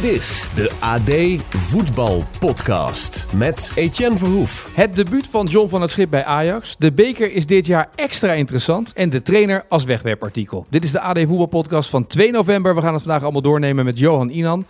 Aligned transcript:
Dit 0.00 0.10
is 0.10 0.48
de 0.54 0.70
AD 0.80 1.42
Voetbal 1.56 2.22
Podcast 2.40 3.26
met 3.34 3.72
Etienne 3.74 4.16
Verhoef. 4.16 4.70
Het 4.72 4.94
debuut 4.94 5.26
van 5.26 5.46
John 5.46 5.68
van 5.68 5.80
het 5.80 5.90
Schip 5.90 6.10
bij 6.10 6.24
Ajax. 6.24 6.76
De 6.76 6.92
beker 6.92 7.32
is 7.32 7.46
dit 7.46 7.66
jaar 7.66 7.88
extra 7.94 8.32
interessant. 8.32 8.92
En 8.92 9.10
de 9.10 9.22
trainer 9.22 9.64
als 9.68 9.84
wegwerpartikel. 9.84 10.66
Dit 10.68 10.84
is 10.84 10.90
de 10.90 11.00
AD 11.00 11.18
Voetbal 11.18 11.46
Podcast 11.46 11.90
van 11.90 12.06
2 12.06 12.30
november. 12.30 12.74
We 12.74 12.80
gaan 12.80 12.92
het 12.92 13.02
vandaag 13.02 13.22
allemaal 13.22 13.42
doornemen 13.42 13.84
met 13.84 13.98
Johan 13.98 14.28
Inan. 14.28 14.66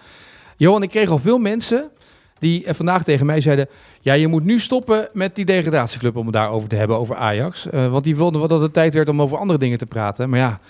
Johan, 0.56 0.82
ik 0.82 0.88
kreeg 0.88 1.10
al 1.10 1.18
veel 1.18 1.38
mensen 1.38 1.90
die 2.38 2.65
eh, 2.65 2.74
vandaag 2.74 3.04
tegen 3.04 3.26
mij 3.26 3.40
zeiden... 3.40 3.68
ja, 4.01 4.12
je 4.12 4.29
moet 4.29 4.45
nu 4.45 4.60
stoppen 4.60 5.09
met 5.12 5.34
die 5.34 5.45
degradatieclub 5.45 6.16
om 6.16 6.24
het 6.24 6.34
daarover 6.34 6.68
te 6.68 6.76
hebben, 6.76 6.98
over 6.98 7.16
Ajax. 7.16 7.66
Uh, 7.66 7.90
want 7.90 8.04
die 8.04 8.16
wilden 8.16 8.38
wel 8.38 8.48
dat 8.48 8.60
het 8.60 8.73
tijd 8.73 8.95
werd 8.95 9.09
om 9.09 9.23
over 9.23 9.38
andere 9.38 9.59
dingen 9.59 9.79
te 9.79 9.87
praten. 9.87 10.30
Maar 10.30 10.38
ja, 10.38 10.60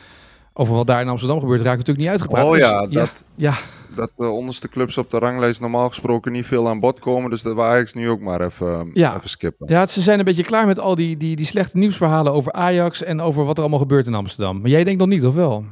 over 0.59 0.75
wat 0.75 0.87
daar 0.87 1.01
in 1.01 1.09
Amsterdam 1.09 1.41
gebeurt 1.41 1.61
raak 1.61 1.73
ik 1.73 1.87
natuurlijk 1.87 1.99
niet 1.99 2.09
uitgepraat. 2.09 2.47
Oh 2.47 2.57
ja, 2.57 2.87
Dus, 2.87 2.95
dat, 2.95 3.25
ja, 3.35 3.55
dat 3.95 4.11
de 4.17 4.27
onderste 4.27 4.69
clubs 4.69 4.99
op 4.99 5.11
de 5.11 5.19
ranglijst 5.19 5.61
normaal 5.61 5.89
gesproken 5.89 6.33
niet 6.33 6.47
veel 6.47 6.69
aan 6.69 6.81
bod 6.81 6.99
komen. 6.99 7.31
Dus 7.31 7.43
dat 7.43 7.55
wil 7.55 7.65
Ajax 7.65 7.95
nu 7.95 8.09
ook 8.11 8.21
maar 8.21 8.41
even, 8.41 8.91
Ja. 8.95 9.17
even 9.17 9.29
skippen. 9.29 9.67
ja, 9.71 9.87
ze 9.87 10.01
zijn 10.03 10.19
een 10.19 10.25
beetje 10.25 10.45
klaar 10.45 10.67
met 10.67 10.79
al 10.79 10.95
die, 10.95 11.17
die, 11.17 11.37
die 11.37 11.47
slechte 11.47 11.77
nieuwsverhalen 11.79 12.33
over 12.33 12.53
Ajax... 12.53 13.03
en 13.03 13.21
over 13.21 13.45
wat 13.45 13.55
er 13.57 13.61
allemaal 13.61 13.79
gebeurt 13.81 14.07
in 14.07 14.15
Amsterdam. 14.15 14.61
Maar 14.61 14.71
jij 14.71 14.85
denkt 14.85 14.99
nog 14.99 15.09
niet, 15.09 15.25
of 15.27 15.35
wel? 15.35 15.65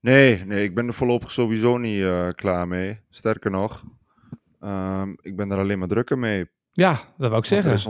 Nee, 0.00 0.44
nee, 0.46 0.64
ik 0.64 0.74
ben 0.74 0.86
er 0.86 0.94
voorlopig 0.94 1.30
sowieso 1.30 1.76
niet 1.78 2.02
eh, 2.02 2.28
klaar 2.34 2.68
mee. 2.68 3.00
Sterker 3.10 3.50
nog, 3.50 3.82
ehm, 4.60 5.10
ik 5.20 5.36
ben 5.36 5.50
er 5.50 5.58
alleen 5.58 5.78
maar 5.78 5.88
drukker 5.88 6.18
mee. 6.18 6.46
Ja, 6.72 6.90
dat 7.18 7.28
wou 7.28 7.36
ik 7.38 7.44
zeggen. 7.44 7.70
Er 7.70 7.76
is, 7.76 7.86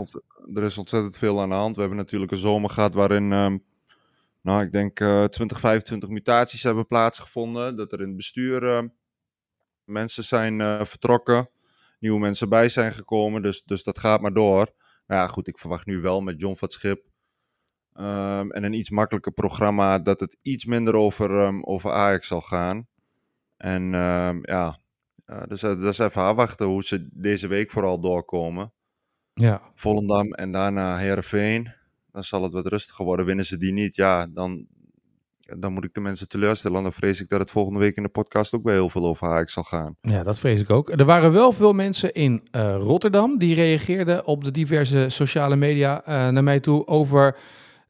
er 0.55 0.63
is 0.63 0.77
ontzettend 0.77 1.17
veel 1.17 1.41
aan 1.41 1.49
de 1.49 1.55
hand. 1.55 1.73
We 1.75 1.81
hebben 1.81 1.99
natuurlijk 1.99 2.31
een 2.31 2.37
zomer 2.37 2.69
gehad 2.69 2.93
waarin, 2.93 3.31
ehm, 3.31 3.57
nou, 4.41 4.61
ik 4.61 4.71
denk 4.71 4.99
eh 4.99 5.23
20, 5.23 5.59
25 5.59 6.09
mutaties 6.09 6.63
hebben 6.63 6.87
plaatsgevonden. 6.87 7.75
Dat 7.75 7.91
er 7.91 8.01
in 8.01 8.07
het 8.07 8.15
bestuur 8.15 8.63
ehm, 8.63 8.87
mensen 9.83 10.23
zijn 10.23 10.61
eh, 10.61 10.85
vertrokken, 10.85 11.49
nieuwe 11.99 12.19
mensen 12.19 12.49
bij 12.49 12.69
zijn 12.69 12.91
gekomen. 12.91 13.41
Dus, 13.41 13.63
dus 13.63 13.83
dat 13.83 13.99
gaat 13.99 14.21
maar 14.21 14.33
door. 14.33 14.73
Nou 15.07 15.21
ja, 15.21 15.27
goed, 15.27 15.47
ik 15.47 15.57
verwacht 15.57 15.85
nu 15.85 16.01
wel 16.01 16.21
met 16.21 16.39
John 16.39 16.55
van 16.55 16.67
het 16.67 16.77
Schip 16.77 17.05
ehm, 17.93 18.49
en 18.49 18.63
een 18.63 18.73
iets 18.73 18.89
makkelijker 18.89 19.31
programma 19.31 19.99
dat 19.99 20.19
het 20.19 20.37
iets 20.41 20.65
minder 20.65 20.95
over, 20.95 21.39
ehm, 21.39 21.61
over 21.61 21.91
Ajax 21.91 22.27
zal 22.27 22.41
gaan. 22.41 22.87
En 23.57 23.93
ehm, 23.93 24.39
ja, 24.41 24.79
eh, 25.25 25.43
dus 25.47 25.63
eh, 25.63 25.69
dat 25.69 25.93
is 25.93 25.99
even 25.99 26.21
afwachten 26.21 26.65
hoe 26.65 26.83
ze 26.83 27.07
deze 27.11 27.47
week 27.47 27.71
vooral 27.71 27.99
doorkomen. 27.99 28.73
Ja. 29.33 29.61
Volendam 29.75 30.33
en 30.33 30.51
daarna 30.51 30.97
Herenveen. 30.97 31.73
Dan 32.11 32.23
zal 32.23 32.43
het 32.43 32.53
wat 32.53 32.67
rustiger 32.67 33.05
worden. 33.05 33.25
Winnen 33.25 33.45
ze 33.45 33.57
die 33.57 33.71
niet, 33.71 33.95
ja, 33.95 34.27
dan, 34.27 34.65
dan 35.57 35.73
moet 35.73 35.83
ik 35.83 35.93
de 35.93 35.99
mensen 35.99 36.27
teleurstellen. 36.27 36.77
En 36.77 36.83
dan 36.83 36.93
vrees 36.93 37.21
ik 37.21 37.29
dat 37.29 37.39
het 37.39 37.51
volgende 37.51 37.79
week 37.79 37.95
in 37.95 38.03
de 38.03 38.09
podcast 38.09 38.53
ook 38.53 38.63
weer 38.63 38.73
heel 38.73 38.89
veel 38.89 39.05
over 39.05 39.27
Ajax 39.27 39.53
zal 39.53 39.63
gaan. 39.63 39.95
Ja, 40.01 40.23
dat 40.23 40.39
vrees 40.39 40.61
ik 40.61 40.69
ook. 40.69 40.89
Er 40.89 41.05
waren 41.05 41.31
wel 41.31 41.51
veel 41.51 41.73
mensen 41.73 42.13
in 42.13 42.47
eh, 42.51 42.75
Rotterdam 42.79 43.37
die 43.37 43.55
reageerden 43.55 44.25
op 44.25 44.43
de 44.43 44.51
diverse 44.51 45.05
sociale 45.09 45.55
media 45.55 46.03
eh, 46.05 46.27
naar 46.27 46.43
mij 46.43 46.59
toe 46.59 46.87
over 46.87 47.37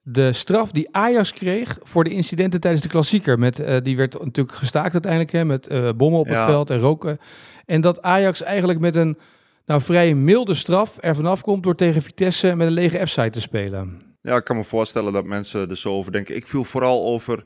de 0.02 0.34
straf 0.34 0.72
die 0.72 0.88
Ajax 0.92 1.34
kreeg 1.34 1.80
voor 1.82 2.04
de 2.04 2.10
incidenten 2.10 2.60
tijdens 2.60 2.84
de 2.84 2.90
klassieker. 2.90 3.40
Met, 3.40 3.60
eh, 3.60 3.78
die 3.84 3.98
werd 3.98 4.24
natuurlijk 4.24 4.58
gestaakt 4.58 4.94
uiteindelijk 4.94 5.32
hè, 5.32 5.46
met 5.46 5.70
bommen 5.98 6.20
op 6.20 6.28
het 6.28 6.38
veld 6.38 6.70
en 6.70 6.80
roken. 6.80 7.18
En 7.66 7.82
dat 7.82 8.02
Ajax 8.02 8.42
eigenlijk 8.42 8.80
met 8.80 8.96
een 8.96 9.18
nou, 9.66 9.82
vrij 9.82 10.16
milde 10.16 10.54
straf 10.54 10.98
er 11.00 11.16
vanaf 11.16 11.42
komt 11.42 11.64
door 11.64 11.76
tegen 11.76 12.02
Vitesse 12.02 12.56
met 12.56 12.68
een 12.68 12.74
lege 12.74 13.06
F-site 13.06 13.30
te 13.30 13.42
spelen. 13.42 14.09
Ja, 14.22 14.36
ik 14.36 14.44
kan 14.44 14.56
me 14.56 14.64
voorstellen 14.64 15.14
dat 15.14 15.26
mensen 15.26 15.70
er 15.70 15.78
zo 15.78 15.94
over 15.94 16.12
denken. 16.12 16.36
Ik 16.36 16.48
viel 16.48 16.64
vooral 16.64 17.06
over 17.06 17.46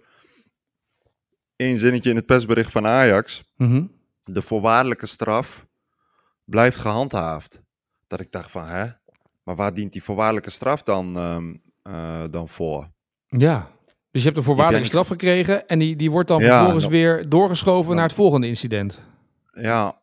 één 1.55 1.79
zinnetje 1.79 2.09
in 2.09 2.15
het 2.15 2.25
persbericht 2.25 2.71
van 2.71 2.87
Ajax. 2.87 3.43
Mhm. 3.57 3.85
De 4.23 4.41
voorwaardelijke 4.41 5.05
straf 5.05 5.65
blijft 6.45 6.77
gehandhaafd. 6.77 7.61
Dat 8.07 8.19
ik 8.19 8.31
dacht 8.31 8.51
van, 8.51 8.65
hè? 8.65 8.85
Maar 9.43 9.55
waar 9.55 9.73
dient 9.73 9.93
die 9.93 10.03
voorwaardelijke 10.03 10.49
straf 10.49 10.83
dan, 10.83 11.17
ehm, 11.17 11.53
eh, 11.81 12.23
dan 12.29 12.49
voor? 12.49 12.91
Ja. 13.27 13.71
Dus 14.11 14.21
je 14.21 14.27
hebt 14.27 14.37
een 14.37 14.43
voorwaardelijke 14.43 14.87
straf 14.87 15.07
gekregen 15.07 15.67
en 15.67 15.79
die, 15.79 15.95
die 15.95 16.11
wordt 16.11 16.27
dan 16.27 16.41
Ja, 16.41 16.55
vervolgens 16.57 16.87
weer 16.87 17.29
doorgeschoven 17.29 17.95
naar 17.95 18.03
het 18.03 18.13
volgende 18.13 18.47
incident. 18.47 19.01
Ja, 19.51 20.01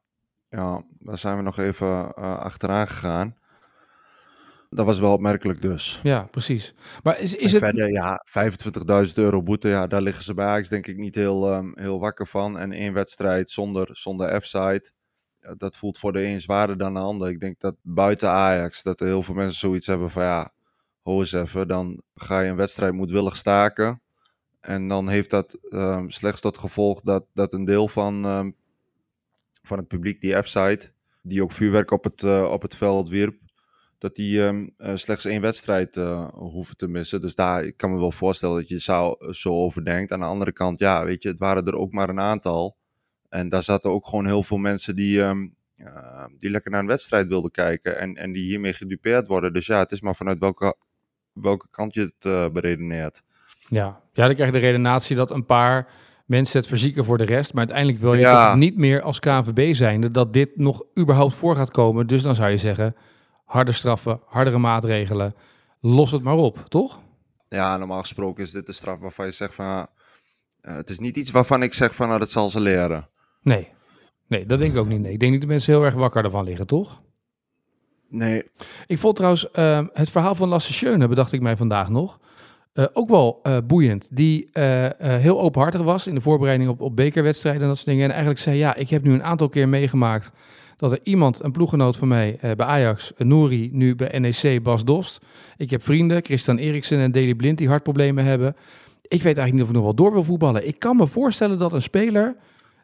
ja, 0.49 0.83
daar 0.99 1.19
zijn 1.19 1.37
we 1.37 1.43
nog 1.43 1.59
even 1.59 2.13
eh, 2.15 2.39
achteraan 2.39 2.89
gegaan. 2.89 3.37
Dat 4.73 4.87
was 4.87 4.99
wel 4.99 5.13
opmerkelijk 5.13 5.61
dus. 5.61 6.01
Ja, 6.03 6.23
precies. 6.23 6.75
Maar 7.03 7.21
is, 7.21 7.35
is 7.35 7.55
En 7.55 7.65
het... 7.65 7.65
verder, 7.65 7.93
ja, 7.93 8.25
25.000 9.07 9.13
euro 9.15 9.43
boete, 9.43 9.69
ja, 9.69 9.87
daar 9.87 10.03
liggen 10.03 10.25
ze 10.25 10.35
bij 10.35 10.47
Ajax 10.47 10.69
denk 10.69 10.87
ik 10.87 10.97
niet 10.97 11.15
heel, 11.15 11.51
ehm, 11.53 11.71
heel 11.75 12.01
wakker 12.01 12.27
van. 12.27 12.59
En 12.59 12.73
één 12.73 12.93
wedstrijd 12.93 13.51
zonder, 13.51 13.89
zonder 13.93 14.41
F-side, 14.41 14.91
ja, 15.41 15.55
dat 15.55 15.77
voelt 15.77 15.99
voor 15.99 16.13
de 16.13 16.23
een 16.23 16.41
zwaarder 16.41 16.79
dan 16.79 16.95
de 16.95 17.01
ander. 17.01 17.29
Ik 17.29 17.41
denk 17.41 17.61
dat 17.61 17.75
buiten 17.83 18.31
Ajax, 18.31 18.83
dat 18.83 19.01
er 19.01 19.07
heel 19.07 19.23
veel 19.23 19.35
mensen 19.35 19.59
zoiets 19.59 19.87
hebben 19.87 20.11
van, 20.11 20.23
ja, 20.23 20.53
ho 21.03 21.21
eens 21.21 21.33
even, 21.33 21.69
dan 21.69 22.03
ga 22.15 22.41
je 22.41 22.51
een 22.51 22.57
wedstrijd 22.57 22.93
moedwillig 22.93 23.37
staken. 23.37 24.03
En 24.61 24.89
dan 24.89 25.09
heeft 25.09 25.31
dat 25.31 25.59
ehm, 25.69 26.09
slechts 26.09 26.41
tot 26.41 26.59
gevolg 26.59 27.01
dat, 27.01 27.25
dat 27.35 27.53
een 27.53 27.65
deel 27.65 27.89
van, 27.89 28.25
ehm, 28.25 28.51
van 29.63 29.79
het 29.79 29.89
publiek, 29.89 30.21
die 30.21 30.43
F-side, 30.43 30.93
die 31.23 31.43
ook 31.43 31.53
vuurwerk 31.53 31.91
op 31.91 32.05
het, 32.05 32.23
eh, 32.23 32.51
op 32.51 32.63
het 32.63 32.77
veld 32.77 33.09
wierp, 33.09 33.39
dat 34.01 34.15
die 34.15 34.45
ehm, 34.45 34.69
eh, 34.77 34.97
slechts 34.97 35.25
één 35.25 35.41
wedstrijd 35.41 35.97
eh, 35.97 36.29
hoeven 36.35 36.77
te 36.77 36.89
missen. 36.89 37.21
Dus 37.21 37.35
daar, 37.35 37.65
ik 37.65 37.77
kan 37.77 37.93
me 37.93 37.99
wel 37.99 38.13
voorstellen 38.13 38.57
dat 38.57 38.69
je 38.69 38.79
zou, 38.79 39.17
eh, 39.19 39.33
zo 39.33 39.51
over 39.53 39.85
denkt. 39.85 40.13
Aan 40.13 40.21
de 40.21 40.27
andere 40.27 40.53
kant, 40.53 40.79
ja, 40.79 41.05
weet 41.05 41.23
je, 41.23 41.29
het 41.29 41.39
waren 41.39 41.67
er 41.67 41.75
ook 41.75 41.93
maar 41.93 42.09
een 42.09 42.21
aantal. 42.21 42.77
En 43.29 43.49
daar 43.49 43.63
zaten 43.63 43.91
ook 43.91 44.07
gewoon 44.07 44.27
heel 44.27 44.43
veel 44.43 44.57
mensen 44.57 44.97
die, 44.97 45.23
ehm, 45.23 45.49
eh, 45.77 46.25
die 46.39 46.51
lekker 46.51 46.71
naar 46.71 46.81
een 46.81 46.87
wedstrijd 46.87 47.29
wilden 47.29 47.51
kijken. 47.51 47.99
En, 47.99 48.15
en 48.15 48.33
die 48.33 48.45
hiermee 48.45 48.73
gedupeerd 48.73 49.27
worden. 49.27 49.53
Dus 49.53 49.67
ja, 49.67 49.79
het 49.79 49.93
is 49.93 50.01
maar 50.01 50.17
vanuit 50.17 50.39
welke, 50.39 50.77
welke 51.33 51.67
kant 51.71 51.95
je 51.95 52.13
het 52.19 52.53
beredeneert. 52.53 53.23
Ja. 53.69 54.01
ja, 54.13 54.27
dan 54.27 54.35
krijg 54.35 54.53
je 54.53 54.61
de 54.61 54.67
redenatie 54.67 55.17
dat 55.17 55.31
een 55.31 55.47
paar 55.47 55.89
mensen 56.27 56.59
het 56.59 56.69
verzieken 56.69 57.05
voor 57.05 57.19
de 57.19 57.25
rest. 57.25 57.51
Maar 57.53 57.61
uiteindelijk 57.63 57.99
wil 57.99 58.15
je 58.15 58.21
Ja. 58.21 58.51
toch 58.51 58.59
niet 58.59 58.77
meer 58.77 59.03
als 59.03 59.19
KNVB 59.19 59.75
zijnde 59.75 60.11
dat 60.11 60.33
dit 60.33 60.57
nog 60.57 60.85
überhaupt 60.99 61.35
voor 61.35 61.57
gaat 61.57 61.71
komen. 61.71 62.07
Dus 62.07 62.23
dan 62.23 62.35
zou 62.35 62.51
je 62.51 62.57
zeggen, 62.57 62.95
harde 63.51 63.73
straffen, 63.73 64.21
hardere 64.27 64.59
maatregelen. 64.59 65.35
Los 65.81 66.11
het 66.11 66.23
maar 66.23 66.35
op, 66.35 66.65
toch? 66.69 67.01
Ja, 67.49 67.77
normaal 67.77 68.01
gesproken 68.01 68.43
is 68.45 68.51
dit 68.51 68.67
de 68.67 68.73
straf 68.73 68.99
waarvan 68.99 69.27
je 69.27 69.33
zegt 69.33 69.55
van... 69.55 69.87
eh, 70.61 70.75
het 70.75 70.91
is 70.91 70.99
niet 70.99 71.17
iets 71.17 71.31
waarvan 71.31 71.63
ik 71.63 71.75
zeg 71.75 71.95
van, 71.95 72.07
nou, 72.09 72.19
dat 72.19 72.31
zal 72.31 72.51
ze 72.51 72.61
leren. 72.61 73.09
Nee. 73.43 73.69
Nee, 74.27 74.47
dat 74.47 74.59
denk 74.59 74.73
ik 74.73 74.79
ook 74.79 74.89
niet. 74.89 75.01
Nee. 75.01 75.13
Ik 75.13 75.21
denk 75.21 75.33
niet 75.33 75.41
dat 75.41 75.51
mensen 75.51 75.73
heel 75.73 75.85
erg 75.85 75.95
wakker 75.95 76.25
ervan 76.25 76.45
liggen, 76.45 76.67
toch? 76.67 77.01
Nee, 78.09 78.45
Ik 78.87 78.99
vond 78.99 79.17
trouwens 79.17 79.51
eh, 79.51 79.81
het 79.93 80.11
verhaal 80.11 80.35
van 80.35 80.49
Lasse 80.49 80.73
Schöne, 80.73 81.09
bedacht 81.09 81.33
ik 81.33 81.41
mij 81.41 81.57
vandaag 81.57 81.89
nog, 81.89 82.19
eh, 82.73 82.85
ook 82.93 83.09
wel 83.09 83.41
eh, 83.43 83.57
boeiend. 83.67 84.17
Die 84.17 84.49
heel 84.99 85.41
openhartig 85.41 85.81
was 85.81 86.07
in 86.07 86.15
de 86.15 86.21
voorbereiding 86.21 86.71
op, 86.71 86.81
op 86.81 86.97
bekerwedstrijden 86.97 87.63
en 87.63 87.69
dat 87.69 87.77
soort 87.77 87.89
dingen. 87.89 88.05
En 88.05 88.11
eigenlijk 88.11 88.41
zei, 88.41 88.57
ja, 88.57 88.75
ik 88.75 88.91
heb 88.91 89.03
nu 89.03 89.13
een 89.13 89.25
aantal 89.25 89.49
keer 89.49 89.69
meegemaakt 89.69 90.33
dat 90.81 90.93
er 90.93 91.01
iemand, 91.03 91.45
een 91.45 91.53
ploeggenoot 91.53 91.97
van 91.97 92.09
mij 92.09 92.39
eh, 92.41 92.53
bij 92.57 92.67
Ajax, 92.67 93.15
eh, 93.15 93.27
Nouri, 93.27 93.69
nu 93.73 93.95
bij 93.95 94.19
NEC, 94.19 94.63
Bas 94.63 94.85
Dost. 94.85 95.21
Ik 95.57 95.71
heb 95.71 95.83
vrienden, 95.83 96.25
Christian 96.25 96.57
Eriksen 96.57 96.99
en 96.99 97.13
Daley 97.13 97.35
Blind, 97.35 97.59
die 97.59 97.69
hartproblemen 97.69 98.25
hebben. 98.25 98.57
Ik 99.03 99.23
weet 99.23 99.37
eigenlijk 99.37 99.53
niet 99.53 99.63
of 99.63 99.69
ik 99.69 99.75
nog 99.75 99.85
wel 99.85 99.95
door 99.95 100.13
wil 100.13 100.25
voetballen. 100.25 100.67
Ik 100.67 100.79
kan 100.79 100.97
me 100.97 101.07
voorstellen 101.07 101.59
dat 101.59 101.73
een 101.73 101.83
speler 101.83 102.37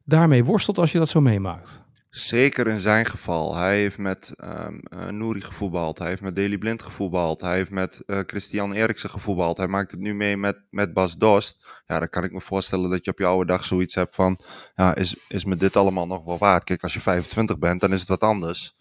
daarmee 0.04 0.44
worstelt 0.44 0.78
als 0.78 0.92
je 0.92 0.98
dat 0.98 1.08
zo 1.08 1.20
meemaakt. 1.20 1.82
Zeker 2.16 2.66
in 2.66 2.80
zijn 2.80 3.06
geval. 3.06 3.56
Hij 3.56 3.78
heeft 3.78 3.98
met 3.98 4.32
eh, 4.36 4.68
Nouri 5.08 5.40
gevoetbald. 5.40 5.98
Hij 5.98 6.08
heeft 6.08 6.22
met 6.22 6.36
Daley 6.36 6.58
Blind 6.58 6.82
gevoetbald. 6.82 7.40
Hij 7.40 7.56
heeft 7.56 7.70
met 7.70 8.02
eh, 8.06 8.20
Christian 8.26 8.72
Eriksen 8.72 9.10
gevoetbald. 9.10 9.56
Hij 9.56 9.66
maakt 9.66 9.90
het 9.90 10.00
nu 10.00 10.14
mee 10.14 10.36
met, 10.36 10.58
met 10.70 10.92
Bas 10.92 11.16
Dost. 11.16 11.66
Ja, 11.86 11.98
dan 11.98 12.08
kan 12.08 12.24
ik 12.24 12.32
me 12.32 12.40
voorstellen 12.40 12.90
dat 12.90 13.04
je 13.04 13.10
op 13.10 13.18
je 13.18 13.24
oude 13.24 13.46
dag 13.46 13.64
zoiets 13.64 13.94
hebt 13.94 14.14
van... 14.14 14.38
Ja, 14.74 14.94
is, 14.94 15.26
is 15.28 15.44
me 15.44 15.56
dit 15.56 15.76
allemaal 15.76 16.06
nog 16.06 16.24
wel 16.24 16.38
waard? 16.38 16.64
Kijk, 16.64 16.82
als 16.82 16.94
je 16.94 17.00
25 17.00 17.58
bent, 17.58 17.80
dan 17.80 17.92
is 17.92 18.00
het 18.00 18.08
wat 18.08 18.20
anders. 18.20 18.76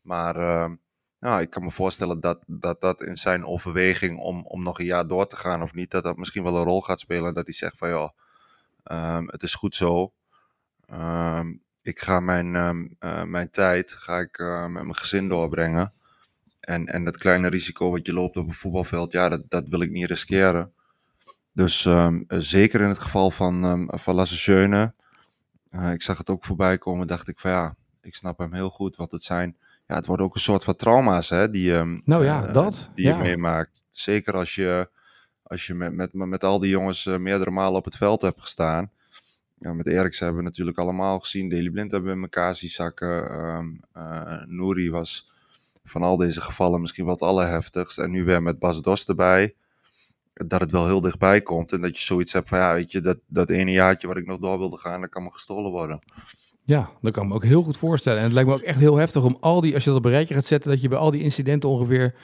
Maar 0.00 0.36
ehm, 0.36 0.74
ja, 1.18 1.40
ik 1.40 1.50
kan 1.50 1.64
me 1.64 1.70
voorstellen 1.70 2.20
dat, 2.20 2.42
dat 2.46 2.80
dat 2.80 3.02
in 3.02 3.16
zijn 3.16 3.46
overweging 3.46 4.18
om, 4.18 4.46
om 4.46 4.62
nog 4.62 4.78
een 4.78 4.86
jaar 4.86 5.06
door 5.06 5.26
te 5.26 5.36
gaan 5.36 5.62
of 5.62 5.74
niet... 5.74 5.90
dat 5.90 6.02
dat 6.02 6.16
misschien 6.16 6.42
wel 6.42 6.56
een 6.56 6.64
rol 6.64 6.80
gaat 6.80 7.00
spelen. 7.00 7.34
Dat 7.34 7.46
hij 7.46 7.54
zegt 7.54 7.78
van, 7.78 7.88
ja, 7.88 8.14
ehm, 8.82 9.26
het 9.26 9.42
is 9.42 9.54
goed 9.54 9.74
zo. 9.74 10.12
Ehm, 10.86 11.52
ik 11.86 12.00
ga 12.00 12.20
mijn, 12.20 12.56
ehm, 12.56 12.86
eh, 12.98 13.22
mijn 13.22 13.50
tijd 13.50 13.92
ga 13.92 14.18
ik, 14.18 14.38
eh, 14.38 14.62
met 14.62 14.82
mijn 14.82 14.94
gezin 14.96 15.28
doorbrengen. 15.28 15.92
En, 16.60 16.86
en 16.86 17.04
dat 17.04 17.18
kleine 17.18 17.48
risico 17.48 17.90
wat 17.90 18.06
je 18.06 18.12
loopt 18.12 18.36
op 18.36 18.46
een 18.46 18.54
voetbalveld, 18.54 19.12
ja, 19.12 19.28
dat, 19.28 19.42
dat 19.48 19.68
wil 19.68 19.80
ik 19.80 19.90
niet 19.90 20.06
riskeren. 20.06 20.72
Dus 21.52 21.84
ehm, 21.84 22.22
zeker 22.28 22.80
in 22.80 22.88
het 22.88 22.98
geval 22.98 23.30
van, 23.30 23.64
um, 23.64 23.88
van 23.90 24.14
Lasse 24.14 24.36
Schöne, 24.36 24.94
ik 25.92 26.02
zag 26.02 26.18
het 26.18 26.30
ook 26.30 26.44
voorbij 26.44 26.78
komen, 26.78 27.06
dacht 27.06 27.28
ik 27.28 27.38
van 27.38 27.50
ja, 27.50 27.74
ik 28.00 28.14
snap 28.14 28.38
hem 28.38 28.52
heel 28.52 28.70
goed. 28.70 28.96
Want 28.96 29.10
het 29.10 29.22
zijn, 29.22 29.56
ja, 29.86 29.94
het 29.94 30.06
worden 30.06 30.26
ook 30.26 30.34
een 30.34 30.40
soort 30.40 30.64
van 30.64 30.76
trauma's 30.76 31.28
hè, 31.28 31.50
die, 31.50 31.72
um, 31.72 32.02
nou 32.04 32.24
ja, 32.24 32.46
uh, 32.46 32.52
dat, 32.52 32.90
die 32.94 33.06
ja. 33.06 33.16
je 33.16 33.22
meemaakt. 33.22 33.84
Zeker 33.90 34.34
als 34.34 34.54
je, 34.54 34.88
als 35.42 35.66
je 35.66 35.74
met, 35.74 35.92
met, 35.92 36.12
met 36.12 36.44
al 36.44 36.58
die 36.58 36.70
jongens 36.70 37.04
uh, 37.04 37.16
meerdere 37.16 37.50
malen 37.50 37.78
op 37.78 37.84
het 37.84 37.96
veld 37.96 38.22
hebt 38.22 38.40
gestaan. 38.40 38.90
Ja, 39.58 39.72
met 39.72 39.86
Eriksen 39.86 40.24
hebben 40.24 40.42
we 40.42 40.48
natuurlijk 40.48 40.78
allemaal 40.78 41.18
gezien. 41.18 41.48
Deli 41.48 41.70
Blind 41.70 41.90
hebben 41.90 42.10
we 42.10 42.16
in 42.16 42.22
elkaar 42.22 42.54
zien 42.54 42.70
zakken. 42.70 43.40
Um, 43.40 43.80
Nouri 44.46 44.90
was 44.90 45.32
van 45.84 46.02
al 46.02 46.16
deze 46.16 46.40
gevallen 46.40 46.80
misschien 46.80 47.04
wat 47.04 47.20
allerheftigst. 47.20 47.98
En 47.98 48.10
nu 48.10 48.24
weer 48.24 48.42
met 48.42 48.58
Bas 48.58 48.82
Dos 48.82 49.04
erbij. 49.04 49.54
Dat 50.32 50.60
het 50.60 50.70
wel 50.70 50.86
heel 50.86 51.00
dichtbij 51.00 51.40
komt. 51.42 51.72
En 51.72 51.80
dat 51.80 51.98
je 51.98 52.04
zoiets 52.04 52.32
hebt 52.32 52.48
van, 52.48 52.58
ja, 52.58 52.74
weet 52.74 52.92
je, 52.92 53.00
dat, 53.00 53.18
dat 53.26 53.50
ene 53.50 53.70
jaartje 53.70 54.06
waar 54.06 54.16
ik 54.16 54.26
nog 54.26 54.38
door 54.38 54.58
wilde 54.58 54.76
gaan, 54.76 55.00
dat 55.00 55.10
kan 55.10 55.22
me 55.22 55.30
gestolen 55.30 55.70
worden. 55.70 55.98
Ja, 56.62 56.90
dat 57.00 57.12
kan 57.12 57.28
me 57.28 57.34
ook 57.34 57.44
heel 57.44 57.62
goed 57.62 57.76
voorstellen. 57.76 58.18
En 58.18 58.24
het 58.24 58.32
lijkt 58.32 58.48
me 58.48 58.54
ook 58.54 58.60
echt 58.60 58.78
heel 58.78 58.96
heftig 58.96 59.24
om 59.24 59.36
al 59.40 59.60
die, 59.60 59.74
als 59.74 59.84
je 59.84 59.90
dat 59.90 59.98
op 59.98 60.04
een 60.04 60.10
rijtje 60.10 60.34
gaat 60.34 60.44
zetten, 60.44 60.70
dat 60.70 60.80
je 60.80 60.88
bij 60.88 60.98
al 60.98 61.10
die 61.10 61.22
incidenten 61.22 61.68
ongeveer 61.68 62.14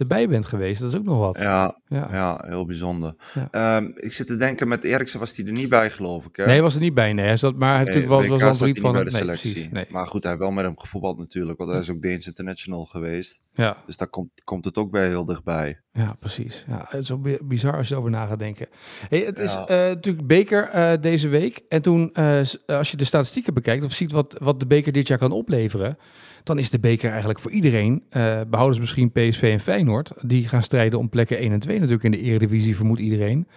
erbij 0.00 0.28
bent 0.28 0.46
geweest. 0.46 0.80
Dat 0.80 0.92
is 0.92 0.98
ook 0.98 1.04
nog 1.04 1.18
wat. 1.18 1.38
Ja, 1.38 1.78
Ja. 1.88 2.08
ja. 2.12 2.44
heel 2.46 2.66
bijzonder. 2.66 3.14
Ja. 3.34 3.48
Ehm, 3.50 3.90
ik 3.94 4.12
zit 4.12 4.26
te 4.26 4.36
denken, 4.36 4.68
met 4.68 4.84
Eriksen 4.84 5.18
was 5.20 5.36
hij 5.36 5.46
er 5.46 5.52
niet 5.52 5.68
bij, 5.68 5.90
geloof 5.90 6.26
ik. 6.26 6.36
Hè? 6.36 6.42
Nee, 6.44 6.52
hij 6.52 6.62
was 6.62 6.74
er 6.74 6.80
niet 6.80 6.94
bij. 6.94 7.12
Nee, 7.12 7.26
hij 7.26 7.36
zat, 7.36 7.56
maar 7.56 7.68
hij 7.68 7.76
Nee, 7.76 7.86
natuurlijk 7.86 8.12
WK 8.12 8.40
was 8.40 8.58
wel 8.58 8.74
van 8.74 8.92
bij 8.92 9.04
de 9.04 9.10
Nee, 9.10 9.20
selectie. 9.20 9.52
precies. 9.52 9.72
Nee. 9.72 9.86
Maar 9.90 10.06
goed, 10.06 10.22
hij 10.22 10.30
heeft 10.32 10.42
wel 10.44 10.52
met 10.52 10.64
hem 10.64 10.78
gevoetbald 10.78 11.18
natuurlijk, 11.18 11.58
want 11.58 11.70
hij 11.70 11.80
is 11.80 11.90
ook 11.90 12.02
Deens 12.02 12.26
International 12.26 12.84
geweest. 12.84 13.40
Ja, 13.58 13.76
Dus 13.86 13.96
daar 13.96 14.08
komt, 14.08 14.30
komt 14.44 14.64
het 14.64 14.76
ook 14.76 14.92
weer 14.92 15.02
heel 15.02 15.24
dichtbij. 15.24 15.80
ja, 15.92 16.14
precies. 16.18 16.64
Ja, 16.68 16.86
het 16.88 17.00
is 17.00 17.20
bi- 17.20 17.38
bizar 17.42 17.76
als 17.76 17.88
je 17.88 17.92
erover 17.94 18.10
na 18.10 18.26
gaat 18.26 18.38
denken. 18.38 18.66
Hey, 19.08 19.18
het 19.20 19.38
is 19.38 19.52
Ja. 19.52 19.66
eh, 19.66 19.76
natuurlijk 19.76 20.26
beker 20.26 20.68
eh, 20.68 20.92
deze 21.00 21.28
week. 21.28 21.60
En 21.68 21.82
toen, 21.82 22.12
eh, 22.12 22.38
als 22.66 22.90
je 22.90 22.96
de 22.96 23.04
statistieken 23.04 23.54
bekijkt 23.54 23.84
of 23.84 23.92
ziet 23.92 24.12
wat, 24.12 24.36
wat 24.42 24.60
de 24.60 24.66
beker 24.66 24.92
dit 24.92 25.06
jaar 25.08 25.18
kan 25.18 25.32
opleveren, 25.32 25.98
dan 26.42 26.58
is 26.58 26.70
de 26.70 26.78
beker 26.78 27.08
eigenlijk 27.10 27.38
voor 27.40 27.50
iedereen, 27.50 28.04
eh 28.10 28.40
behoudens 28.48 28.80
misschien 28.80 29.12
PSV 29.12 29.42
en 29.42 29.60
Feyenoord, 29.60 30.12
die 30.22 30.48
gaan 30.48 30.62
strijden 30.62 30.98
om 30.98 31.08
plekken 31.08 31.38
1 31.38 31.52
en 31.52 31.58
2 31.60 31.74
natuurlijk 31.76 32.04
in 32.04 32.10
de 32.10 32.20
Eredivisie, 32.20 32.76
vermoedt 32.76 33.00
iedereen. 33.00 33.48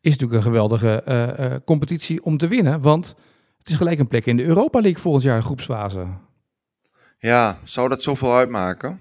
Is 0.00 0.10
natuurlijk 0.10 0.38
een 0.40 0.46
geweldige 0.46 1.62
competitie 1.64 2.22
om 2.24 2.36
te 2.38 2.48
winnen, 2.48 2.80
want 2.80 3.14
het 3.58 3.68
is 3.68 3.76
gelijk 3.76 3.98
een 3.98 4.08
plek 4.08 4.26
in 4.26 4.36
de 4.36 4.44
Europa 4.44 4.80
League 4.80 5.00
volgend 5.02 5.24
jaar, 5.24 5.42
groepsfase. 5.42 6.06
Ja, 7.18 7.58
zou 7.64 7.88
dat 7.88 8.02
zoveel 8.02 8.34
uitmaken? 8.34 9.00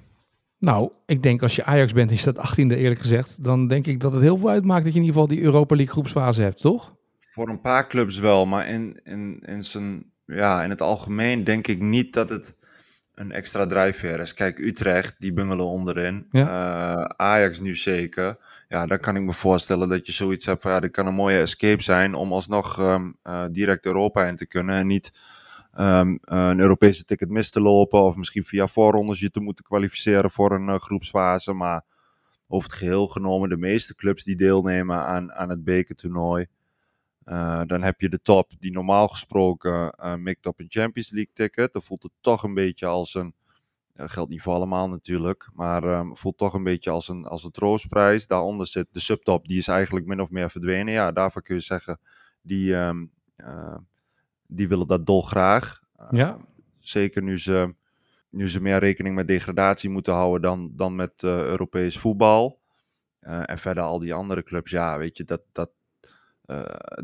Nou, 0.60 0.92
ik 1.06 1.24
denk 1.24 1.42
als 1.42 1.56
je 1.56 1.66
Ajax 1.66 1.94
bent 1.94 2.10
en 2.10 2.16
je 2.16 2.22
staat 2.22 2.52
18e 2.52 2.78
eerlijk 2.78 3.00
gezegd, 3.00 3.44
dan 3.44 3.68
denk 3.68 3.88
ik 3.88 4.00
dat 4.00 4.14
het 4.14 4.22
heel 4.22 4.38
veel 4.38 4.50
uitmaakt 4.50 4.84
dat 4.84 4.94
je 4.94 5.00
in 5.00 5.06
ieder 5.06 5.22
geval 5.22 5.36
die 5.36 5.46
Europa 5.46 5.76
League 5.76 5.94
groepsfase 5.94 6.42
hebt, 6.42 6.62
toch? 6.62 6.96
Voor 7.20 7.50
een 7.50 7.62
paar 7.62 7.88
clubs 7.88 8.18
wel, 8.20 8.46
maar 8.46 8.68
in, 8.68 9.00
in, 9.04 9.40
in, 9.46 9.64
zijn, 9.64 10.12
ja, 10.26 10.64
in 10.64 10.70
het 10.70 10.82
algemeen 10.82 11.44
denk 11.44 11.68
ik 11.68 11.80
niet 11.80 12.14
dat 12.14 12.30
het 12.30 12.58
een 13.14 13.32
extra 13.32 13.66
drijfveer 13.66 14.20
is. 14.20 14.34
Kijk, 14.34 14.58
Utrecht, 14.58 15.16
die 15.18 15.34
bungelen 15.34 15.66
onderin. 15.66 16.28
Eh, 16.32 17.04
Ajax 17.04 17.60
nu 17.60 17.76
zeker. 17.76 18.38
Ja, 18.68 18.86
dan 18.86 19.00
kan 19.00 19.16
ik 19.16 19.22
me 19.22 19.34
voorstellen 19.34 19.90
dat 19.90 20.06
je 20.06 20.12
zoiets 20.12 20.46
hebt 20.46 20.62
van, 20.62 20.72
ja, 20.72 20.80
dit 20.80 20.92
kan 20.92 21.08
een 21.08 21.14
mooie 21.14 21.40
escape 21.40 21.84
zijn 21.84 22.14
om 22.14 22.34
alsnog 22.34 22.80
um, 22.80 23.18
uh, 23.24 23.44
direct 23.52 23.86
Europa 23.86 24.26
in 24.26 24.36
te 24.36 24.48
kunnen 24.48 24.76
en 24.76 24.88
niet 24.88 25.12
um, 25.80 26.20
een 26.22 26.60
Europese 26.60 27.04
ticket 27.04 27.30
mis 27.30 27.50
te 27.50 27.62
lopen 27.62 28.02
of 28.02 28.16
misschien 28.16 28.44
via 28.44 28.68
voorrondes 28.68 29.20
je 29.20 29.30
te 29.30 29.40
moeten 29.40 29.64
kwalificeren 29.66 30.32
voor 30.32 30.52
een 30.52 30.68
uh, 30.68 30.76
groepsfase. 30.76 31.54
Maar 31.54 31.86
over 32.48 32.70
het 32.70 32.78
geheel 32.78 33.08
genomen, 33.08 33.50
de 33.50 33.58
meeste 33.58 33.96
clubs 33.96 34.24
die 34.24 34.36
deelnemen 34.36 35.06
aan, 35.06 35.34
aan 35.34 35.50
het 35.50 35.64
bekertoernooi, 35.64 36.48
uh, 37.26 37.62
dan 37.66 37.82
heb 37.82 38.02
je 38.02 38.10
de 38.10 38.22
top 38.22 38.52
die 38.60 38.72
normaal 38.72 39.08
gesproken 39.08 39.96
uh, 40.00 40.16
mikt 40.16 40.46
op 40.46 40.60
een 40.60 40.66
Champions 40.70 41.12
League 41.12 41.34
ticket. 41.34 41.74
Dan 41.74 41.82
voelt 41.82 42.04
het 42.04 42.12
toch 42.22 42.44
een 42.44 42.54
beetje 42.54 42.86
als 42.86 43.14
een, 43.14 43.34
uh, 43.96 44.10
geldt 44.10 44.30
niet 44.30 44.42
voor 44.42 44.54
allemaal 44.54 44.90
natuurlijk, 44.90 45.50
maar 45.54 45.84
um, 45.84 46.18
voelt 46.18 46.38
toch 46.38 46.54
een 46.54 46.64
beetje 46.64 46.90
als 46.90 47.08
een, 47.08 47.26
als 47.26 47.44
een 47.44 47.52
troostprijs. 47.52 48.28
Daaronder 48.28 48.68
zit 48.68 48.88
de 48.92 49.00
subtop, 49.00 49.48
die 49.48 49.58
is 49.58 49.68
eigenlijk 49.68 50.06
min 50.06 50.22
of 50.22 50.30
meer 50.30 50.50
verdwenen. 50.50 50.94
Ja, 50.94 51.12
daarvan 51.12 51.42
kun 51.42 51.56
je 51.56 51.62
zeggen, 51.62 52.00
die, 52.42 52.74
um, 52.74 53.12
die 54.52 54.68
willen 54.68 54.88
dat 54.88 55.06
dolgraag. 55.06 55.80
Ja. 56.12 56.38
Zeker 56.80 57.22
nu 57.22 57.40
ze, 57.40 57.76
nu 58.30 58.50
ze 58.50 58.62
meer 58.62 58.80
rekening 58.80 59.16
met 59.16 59.28
degradatie 59.28 59.90
moeten 59.90 60.14
houden 60.14 60.42
dan, 60.42 60.72
dan 60.76 60.96
met 60.96 61.24
Europees 61.24 61.98
voetbal. 61.98 62.60
en 63.20 63.58
verder 63.58 63.84
al 63.84 64.00
die 64.00 64.14
andere 64.14 64.44
clubs, 64.44 64.72
ja, 64.72 64.98
weet 64.98 65.18
je, 65.18 65.24
dat, 65.24 65.42
dat, 65.52 65.72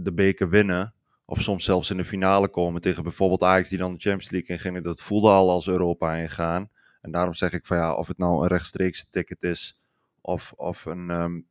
de 0.02 0.12
beker 0.14 0.50
winnen. 0.50 0.94
Of 1.26 1.42
soms 1.42 1.64
zelfs 1.64 1.90
in 1.90 1.98
de 1.98 2.06
finale 2.06 2.48
komen 2.48 2.82
tegen 2.82 3.04
bijvoorbeeld 3.04 3.44
Ajax 3.44 3.70
die 3.70 3.78
dan 3.78 3.94
de 3.94 4.00
Champions 4.00 4.32
League 4.32 4.56
ingingen. 4.56 4.84
Dat 4.84 5.02
voelde 5.02 5.30
al 5.30 5.50
als 5.50 5.68
Europa 5.68 6.16
ingaan. 6.16 6.70
En 7.02 7.12
daarom 7.12 7.34
zeg 7.34 7.54
ik 7.54 7.66
van 7.66 7.78
ja, 7.78 7.94
of 7.94 8.08
het 8.08 8.18
nou 8.18 8.42
een 8.42 8.48
rechtstreekse 8.48 9.10
ticket 9.10 9.44
is. 9.44 9.80
Of, 10.22 10.54
of 10.56 10.86
een, 10.86 11.10
um, 11.10 11.48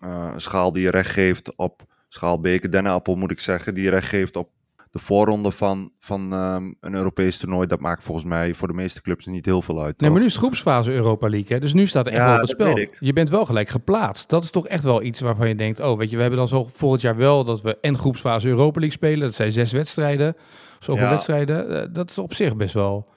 uh, 0.00 0.30
een 0.32 0.40
schaal 0.40 0.72
die 0.72 0.82
je 0.82 0.90
recht 0.90 1.10
geeft 1.10 1.56
op 1.56 1.92
schaal 2.08 2.40
beker 2.40 2.70
dennenappel 2.70 3.16
moet 3.16 3.30
ik 3.30 3.40
zeggen. 3.40 3.74
Die 3.74 3.84
je 3.84 3.90
recht 3.90 4.08
geeft 4.08 4.36
op 4.36 4.50
de 4.94 5.00
voorronde 5.00 5.50
van, 5.50 5.90
van 5.98 6.32
um, 6.32 6.76
een 6.80 6.94
Europees 6.94 7.38
toernooi. 7.38 7.66
Dat 7.66 7.80
maakt 7.80 8.04
volgens 8.04 8.26
mij 8.26 8.54
voor 8.54 8.68
de 8.68 8.74
meeste 8.74 9.00
clubs 9.02 9.26
niet 9.26 9.44
heel 9.44 9.62
veel 9.62 9.82
uit. 9.82 10.00
Nee, 10.00 10.10
maar 10.10 10.18
nu 10.20 10.24
is 10.26 10.32
het 10.32 10.40
groepsfase 10.42 10.92
Europa 10.92 11.28
League. 11.28 11.48
Hè? 11.48 11.60
Dus 11.60 11.72
nu 11.72 11.86
staat 11.86 12.06
er 12.06 12.12
echt 12.12 12.20
Ja, 12.20 12.26
wel 12.26 12.34
op 12.34 12.40
het 12.40 12.50
spel. 12.50 12.86
Je 13.00 13.12
bent 13.12 13.30
wel 13.30 13.44
gelijk 13.46 13.68
geplaatst. 13.68 14.28
Dat 14.28 14.44
is 14.44 14.50
toch 14.50 14.66
echt 14.66 14.84
wel 14.84 15.02
iets 15.02 15.20
waarvan 15.20 15.48
je 15.48 15.54
denkt... 15.54 15.80
oh, 15.80 15.98
weet 15.98 16.10
je, 16.10 16.14
we 16.16 16.20
hebben 16.20 16.38
dan 16.40 16.48
zo 16.48 16.68
volgend 16.72 17.00
jaar 17.02 17.16
wel 17.16 17.44
dat 17.44 17.60
we 17.60 17.78
en 17.80 17.98
groepsfase 17.98 18.48
Europa 18.48 18.80
League 18.80 18.96
spelen. 18.96 19.20
Dat 19.20 19.34
zijn 19.34 19.52
zes 19.52 19.72
wedstrijden. 19.72 20.36
Zoveel 20.78 21.04
Ja. 21.04 21.10
wedstrijden. 21.10 21.80
Eh, 21.82 21.88
Dat 21.92 22.10
is 22.10 22.18
op 22.18 22.34
zich 22.34 22.56
best 22.56 22.74
wel 22.74 23.08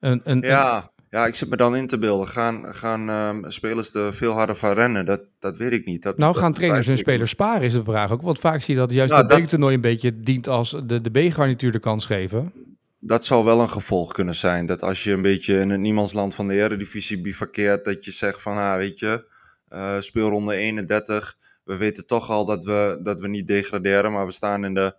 een... 0.00 0.20
een, 0.24 0.50
een- 0.50 0.82
Ja, 1.12 1.26
ik 1.26 1.34
zit 1.34 1.48
me 1.48 1.56
dan 1.56 1.76
in 1.76 1.86
te 1.86 1.98
beelden. 1.98 2.28
Gaan, 2.28 2.74
gaan 2.74 3.08
um, 3.08 3.50
spelers 3.50 3.94
er 3.94 4.14
veel 4.14 4.32
harder 4.32 4.56
van 4.56 4.72
rennen? 4.72 5.06
Dat, 5.06 5.20
dat 5.38 5.56
weet 5.56 5.72
ik 5.72 5.84
niet. 5.84 6.02
Dat, 6.02 6.18
nou, 6.18 6.32
dat 6.32 6.42
gaan 6.42 6.52
trainers 6.52 6.86
en 6.86 6.96
spelers 6.96 7.30
sparen 7.30 7.62
is 7.62 7.72
de 7.72 7.84
vraag 7.84 8.12
ook. 8.12 8.22
Want 8.22 8.38
vaak 8.38 8.62
zie 8.62 8.74
je 8.74 8.80
dat 8.80 8.92
juist 8.92 9.10
Nou, 9.10 9.22
het 9.22 9.32
bekertoernooi 9.32 9.74
een 9.74 9.80
beetje 9.80 10.20
dient 10.20 10.48
als 10.48 10.76
de, 10.84 11.00
de 11.00 11.10
B-garnituur 11.10 11.72
de 11.72 11.78
kans 11.78 12.06
geven. 12.06 12.52
dat 12.98 13.24
zou 13.24 13.44
wel 13.44 13.60
een 13.60 13.68
gevolg 13.68 14.12
kunnen 14.12 14.34
zijn. 14.34 14.66
Dat 14.66 14.82
als 14.82 15.04
je 15.04 15.12
een 15.12 15.22
beetje 15.22 15.58
in 15.58 15.70
het 15.70 15.80
niemandsland 15.80 16.34
van 16.34 16.48
de 16.48 16.54
Eredivisie 16.54 17.20
bivakkeert, 17.20 17.84
dat 17.84 18.04
je 18.04 18.12
zegt 18.12 18.42
van, 18.42 18.56
ah, 18.56 18.76
weet 18.76 18.98
je, 18.98 19.24
eh, 19.68 20.00
speelronde 20.00 20.54
31, 20.54 21.36
we 21.64 21.76
weten 21.76 22.06
toch 22.06 22.30
al 22.30 22.44
dat 22.44 22.64
we, 22.64 23.00
dat 23.02 23.20
we 23.20 23.28
niet 23.28 23.46
degraderen, 23.46 24.12
maar 24.12 24.26
we 24.26 24.32
staan 24.32 24.64
in 24.64 24.74
de 24.74 24.94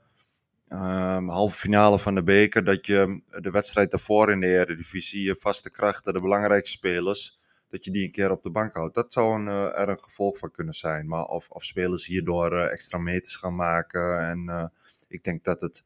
ehm, 0.74 1.28
halve 1.28 1.58
finale 1.58 2.00
van 2.00 2.16
de 2.16 2.24
beker, 2.24 2.64
dat 2.64 2.86
je 2.86 3.22
de 3.42 3.52
wedstrijd 3.52 3.92
daarvoor 3.92 4.32
in 4.32 4.40
de 4.40 4.48
Eredivisie, 4.48 5.24
je 5.24 5.36
vaste 5.40 5.70
krachten, 5.70 6.14
de 6.14 6.22
belangrijkste 6.22 6.78
spelers, 6.78 7.40
dat 7.68 7.86
je 7.86 7.92
die 7.92 8.04
een 8.04 8.12
keer 8.12 8.32
op 8.32 8.44
de 8.44 8.50
bank 8.50 8.74
houdt. 8.74 8.96
Dat 8.96 9.14
zou 9.14 9.40
een, 9.40 9.48
eh, 9.48 9.80
er 9.80 9.90
een 9.90 9.98
gevolg 9.98 10.38
van 10.38 10.52
kunnen 10.52 10.74
zijn. 10.74 11.08
Maar 11.08 11.26
of, 11.26 11.50
of 11.50 11.64
spelers 11.64 12.06
hierdoor 12.06 12.58
eh, 12.58 12.72
extra 12.72 12.98
meters 12.98 13.36
gaan 13.36 13.56
maken 13.56 14.20
en 14.20 14.50
eh, 14.50 14.66
ik 15.08 15.24
denk 15.24 15.44
dat 15.44 15.62
het 15.62 15.84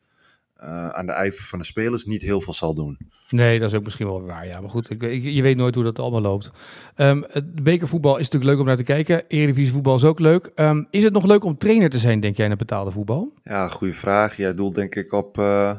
eh, 0.58 0.90
aan 0.90 1.06
de 1.06 1.12
ijver 1.12 1.44
van 1.44 1.60
de 1.60 1.66
spelers 1.66 2.06
niet 2.06 2.22
heel 2.22 2.42
veel 2.42 2.54
zal 2.54 2.74
doen. 2.74 2.98
Nee, 3.30 3.60
dat 3.60 3.72
is 3.72 3.78
ook 3.78 3.84
misschien 3.84 4.08
wel 4.08 4.22
waar. 4.26 4.48
Ja, 4.48 4.62
maar 4.62 4.70
goed, 4.70 4.90
ik, 4.90 5.02
ik- 5.02 5.24
je 5.24 5.42
weet 5.42 5.58
nooit 5.58 5.76
hoe 5.76 5.84
dat 5.84 6.00
allemaal 6.00 6.22
loopt. 6.22 6.52
Ehm, 6.96 7.22
het 7.32 7.64
bekervoetbal 7.64 8.18
is 8.18 8.24
natuurlijk 8.30 8.52
leuk 8.52 8.60
om 8.60 8.66
naar 8.66 8.76
te 8.78 8.84
kijken. 8.84 9.24
Eredivisie 9.28 9.72
voetbal 9.72 9.96
is 9.96 10.04
ook 10.04 10.20
leuk. 10.20 10.52
Ehm, 10.56 10.84
is 10.90 11.04
het 11.04 11.14
nog 11.14 11.26
leuk 11.26 11.44
om 11.44 11.58
trainer 11.58 11.90
te 11.90 12.00
zijn, 12.00 12.20
denk 12.20 12.36
jij, 12.36 12.46
in 12.46 12.52
het 12.52 12.60
betaalde 12.60 12.92
voetbal? 12.92 13.34
Ja, 13.44 13.68
goede 13.68 13.94
vraag. 13.94 14.38
Jij 14.38 14.54
doelt 14.54 14.76
denk 14.76 14.96
ik 14.96 15.12
op 15.14 15.38
eh, 15.38 15.78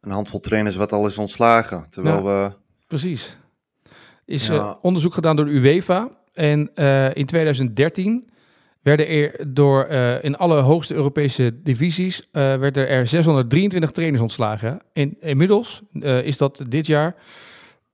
een 0.00 0.10
handvol 0.12 0.40
trainers 0.40 0.76
wat 0.76 0.92
al 0.92 1.06
is 1.06 1.18
ontslagen. 1.18 1.86
Terwijl 1.90 2.24
we... 2.24 2.52
Precies. 2.86 3.38
Is 4.24 4.46
Ja. 4.46 4.54
eh, 4.54 4.74
onderzoek 4.82 5.14
gedaan 5.14 5.36
door 5.36 5.44
de 5.44 5.50
UEFA. 5.52 6.08
En 6.32 6.74
in 7.14 7.26
2013 7.26 8.29
werden 8.82 9.08
er 9.08 9.54
door 9.54 9.84
eh, 9.84 10.24
in 10.24 10.36
alle 10.36 10.60
hoogste 10.60 10.94
Europese 10.94 11.62
divisies 11.62 12.28
eh, 12.32 12.42
werden 12.56 12.88
er 12.88 13.06
623 13.06 13.90
trainers 13.90 14.20
ontslagen. 14.22 14.80
En 14.92 15.16
inmiddels 15.20 15.82
eh, 16.00 16.22
is 16.22 16.38
dat 16.38 16.62
dit 16.68 16.86
jaar, 16.86 17.14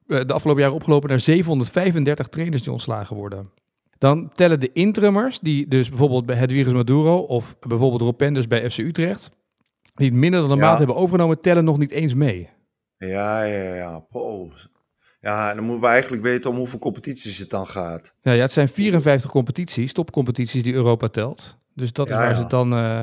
de 0.06 0.32
afgelopen 0.32 0.62
jaren 0.62 0.76
opgelopen 0.76 1.08
naar 1.08 1.20
735 1.20 2.28
trainers 2.28 2.62
die 2.62 2.72
ontslagen 2.72 3.16
worden. 3.16 3.50
Dan 3.98 4.30
tellen 4.34 4.60
de 4.60 4.72
intrummers, 4.72 5.40
die 5.40 5.68
dus 5.68 5.88
bijvoorbeeld 5.88 6.26
bij 6.26 6.36
Hedwiges 6.36 6.72
Maduro 6.72 7.16
of 7.18 7.58
bijvoorbeeld 7.60 8.00
Rob 8.02 8.16
Penders 8.16 8.46
bij 8.46 8.70
FC 8.70 8.78
Utrecht, 8.78 9.30
die 9.94 10.06
het 10.06 10.16
minder 10.16 10.40
dan 10.40 10.50
een 10.50 10.56
Ja. 10.56 10.64
maand 10.64 10.78
hebben 10.78 10.96
overgenomen, 10.96 11.40
tellen 11.40 11.64
nog 11.64 11.78
niet 11.78 11.90
eens 11.90 12.14
mee. 12.14 12.48
Ja, 12.98 13.42
ja, 13.42 13.74
ja. 13.74 13.98
Po. 13.98 14.50
Ja, 15.26 15.50
en 15.50 15.56
dan 15.56 15.64
moeten 15.64 15.84
we 15.84 15.88
eigenlijk 15.90 16.22
weten 16.22 16.50
om 16.50 16.56
hoeveel 16.56 16.78
competities 16.78 17.38
het 17.38 17.50
dan 17.50 17.66
gaat. 17.66 18.14
Ja, 18.22 18.32
ja, 18.32 18.40
het 18.40 18.52
zijn 18.52 18.68
54 18.68 19.30
competities, 19.30 19.92
topcompetities 19.92 20.62
die 20.62 20.74
Europa 20.74 21.08
telt. 21.08 21.56
Dus 21.74 21.92
dat 21.92 22.08
is 22.08 22.14
waar 22.14 22.30
ja. 22.30 22.36
ze 22.38 22.46
dan... 22.46 22.72
eh, 22.72 23.00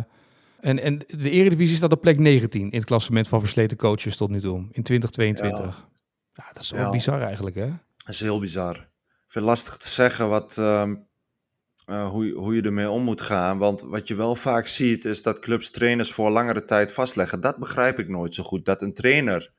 en, 0.59 0.79
en 0.79 0.97
de 1.07 1.29
Eredivisie 1.29 1.75
staat 1.77 1.91
op 1.91 2.01
plek 2.01 2.19
19 2.19 2.61
in 2.61 2.77
het 2.77 2.85
klassement 2.85 3.27
van 3.27 3.39
versleten 3.39 3.77
coaches 3.77 4.17
tot 4.17 4.29
nu 4.29 4.39
toe, 4.41 4.57
in 4.71 4.83
2022. 4.83 5.87
Ja, 6.33 6.43
dat 6.53 6.63
is 6.63 6.71
wel 6.71 6.91
bizar 6.91 7.21
eigenlijk, 7.21 7.55
hè? 7.55 7.65
Dat 7.97 8.13
is 8.13 8.19
heel 8.19 8.39
bizar. 8.39 8.73
vind 8.73 8.89
het 9.33 9.43
lastig 9.43 9.77
te 9.77 9.87
zeggen 9.89 10.29
wat, 10.29 10.57
ehm, 10.57 10.95
eh, 11.85 12.09
hoe, 12.09 12.25
je- 12.25 12.33
hoe 12.33 12.55
je 12.55 12.61
ermee 12.61 12.89
om 12.89 13.03
moet 13.03 13.21
gaan. 13.21 13.57
Want 13.57 13.81
wat 13.81 14.07
je 14.07 14.15
wel 14.15 14.35
vaak 14.35 14.65
ziet, 14.67 15.05
is 15.05 15.23
dat 15.23 15.39
clubs 15.39 15.71
trainers 15.71 16.11
voor 16.11 16.31
langere 16.31 16.65
tijd 16.65 16.93
vastleggen. 16.93 17.39
Dat 17.41 17.57
begrijp 17.57 17.99
ik 17.99 18.07
nooit 18.09 18.33
zo 18.35 18.43
goed. 18.43 18.65
Dat 18.65 18.81
een 18.81 18.93
trainer, 18.93 19.51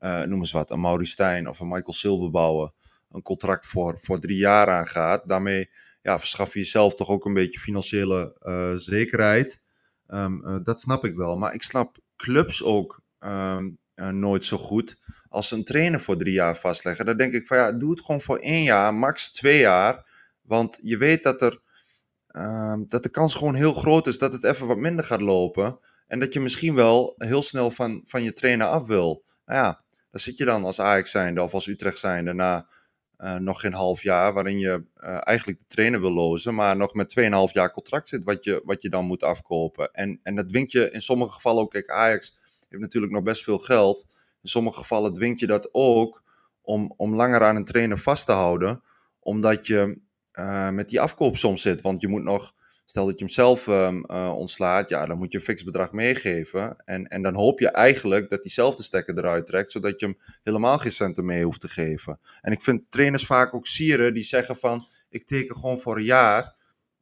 noem 0.00 0.38
eens 0.38 0.52
wat, 0.52 0.70
een 0.70 0.80
Maurice 0.80 1.12
Stijn 1.12 1.48
of 1.48 1.60
een 1.60 1.68
Michael 1.68 1.92
Silberbouwer, 1.92 2.72
een 3.10 3.22
contract 3.22 3.66
voor, 3.66 3.98
voor 4.00 4.18
drie 4.18 4.38
jaar 4.38 4.68
aangaat. 4.68 5.28
Daarmee 5.28 5.70
ja, 6.06 6.18
verschaf 6.18 6.52
je 6.52 6.58
jezelf 6.58 6.94
toch 6.94 7.08
ook 7.08 7.24
een 7.24 7.34
beetje 7.34 7.60
financiële 7.60 8.36
eh, 8.40 8.72
zekerheid. 8.74 9.62
Ehm, 10.06 10.46
eh, 10.46 10.56
dat 10.62 10.80
snap 10.80 11.04
ik 11.04 11.16
wel. 11.16 11.36
Maar 11.36 11.54
ik 11.54 11.62
snap 11.62 11.98
clubs 12.16 12.62
ook 12.62 13.02
ehm, 13.18 13.70
eh, 13.94 14.08
nooit 14.08 14.44
zo 14.44 14.56
goed. 14.56 14.96
Als 15.28 15.48
ze 15.48 15.54
een 15.54 15.64
trainer 15.64 16.00
voor 16.00 16.16
drie 16.16 16.32
jaar 16.32 16.56
vastleggen, 16.56 17.06
dan 17.06 17.16
denk 17.16 17.32
ik 17.32 17.46
van 17.46 17.56
ja, 17.56 17.72
doe 17.72 17.90
het 17.90 18.00
gewoon 18.00 18.20
voor 18.20 18.38
één 18.38 18.62
jaar, 18.62 18.94
max 18.94 19.32
twee 19.32 19.58
jaar. 19.58 20.06
Want 20.42 20.78
je 20.82 20.96
weet 20.96 21.22
dat, 21.22 21.42
er, 21.42 21.60
ehm, 22.26 22.82
dat 22.86 23.02
de 23.02 23.08
kans 23.08 23.34
gewoon 23.34 23.54
heel 23.54 23.72
groot 23.72 24.06
is 24.06 24.18
dat 24.18 24.32
het 24.32 24.44
even 24.44 24.66
wat 24.66 24.78
minder 24.78 25.04
gaat 25.04 25.20
lopen. 25.20 25.78
En 26.06 26.20
dat 26.20 26.32
je 26.32 26.40
misschien 26.40 26.74
wel 26.74 27.14
heel 27.16 27.42
snel 27.42 27.70
van, 27.70 28.02
van 28.04 28.22
je 28.22 28.32
trainer 28.32 28.66
af 28.66 28.86
wil. 28.86 29.24
Nou 29.44 29.58
ja, 29.58 29.84
zit 30.20 30.38
je 30.38 30.44
dan 30.44 30.64
als 30.64 30.80
Ajax 30.80 31.10
zijnde 31.10 31.42
of 31.42 31.54
als 31.54 31.66
Utrecht 31.66 31.98
zijnde 31.98 32.32
na 32.32 32.66
eh, 33.16 33.34
nog 33.34 33.60
geen 33.60 33.72
half 33.72 34.02
jaar. 34.02 34.32
Waarin 34.32 34.58
je 34.58 34.84
eh, 34.94 35.18
eigenlijk 35.22 35.58
de 35.58 35.64
trainer 35.68 36.00
wil 36.00 36.12
lozen. 36.12 36.54
Maar 36.54 36.76
nog 36.76 36.94
met 36.94 37.14
2,5 37.20 37.52
jaar 37.52 37.70
contract 37.70 38.08
zit 38.08 38.24
wat 38.24 38.44
je, 38.44 38.62
wat 38.64 38.82
je 38.82 38.88
dan 38.88 39.04
moet 39.04 39.22
afkopen. 39.22 39.92
En, 39.92 40.20
en 40.22 40.34
dat 40.34 40.48
dwingt 40.48 40.72
je 40.72 40.90
in 40.90 41.00
sommige 41.00 41.32
gevallen 41.32 41.62
ook. 41.62 41.70
Kijk, 41.70 41.90
Ajax 41.90 42.38
heeft 42.68 42.82
natuurlijk 42.82 43.12
nog 43.12 43.22
best 43.22 43.42
veel 43.42 43.58
geld. 43.58 44.06
In 44.42 44.48
sommige 44.48 44.78
gevallen 44.78 45.12
dwingt 45.12 45.40
je 45.40 45.46
dat 45.46 45.68
ook 45.72 46.22
om, 46.60 46.92
om 46.96 47.14
langer 47.14 47.42
aan 47.42 47.56
een 47.56 47.64
trainer 47.64 47.98
vast 47.98 48.26
te 48.26 48.32
houden. 48.32 48.82
Omdat 49.20 49.66
je 49.66 50.00
eh, 50.30 50.70
met 50.70 50.88
die 50.88 51.00
afkoopsom 51.00 51.56
zit. 51.56 51.80
Want 51.80 52.00
je 52.00 52.08
moet 52.08 52.22
nog, 52.22 52.54
stel 52.86 53.06
dat 53.06 53.18
je 53.18 53.24
hem 53.24 53.34
zelf 53.34 53.68
ehm, 53.68 54.02
eh, 54.04 54.32
ontslaat, 54.36 54.88
ja, 54.88 55.06
dan 55.06 55.18
moet 55.18 55.32
je 55.32 55.38
een 55.38 55.44
fix 55.44 55.64
bedrag 55.64 55.92
meegeven. 55.92 56.76
En, 56.84 57.08
en 57.08 57.22
dan 57.22 57.34
hoop 57.34 57.60
je 57.60 57.68
eigenlijk 57.68 58.30
dat 58.30 58.42
hij 58.42 58.50
zelf 58.50 58.74
de 58.74 58.82
stekker 58.82 59.18
eruit 59.18 59.46
trekt, 59.46 59.72
zodat 59.72 60.00
je 60.00 60.06
hem 60.06 60.18
helemaal 60.42 60.78
geen 60.78 60.92
centen 60.92 61.24
mee 61.24 61.44
hoeft 61.44 61.60
te 61.60 61.68
geven. 61.68 62.18
En 62.40 62.52
ik 62.52 62.62
vind 62.62 62.90
trainers 62.90 63.26
vaak 63.26 63.54
ook 63.54 63.66
sieren 63.66 64.14
die 64.14 64.24
zeggen 64.24 64.56
van, 64.56 64.86
ik 65.08 65.26
teken 65.26 65.56
gewoon 65.56 65.80
voor 65.80 65.96
een 65.96 66.04
jaar. 66.04 66.54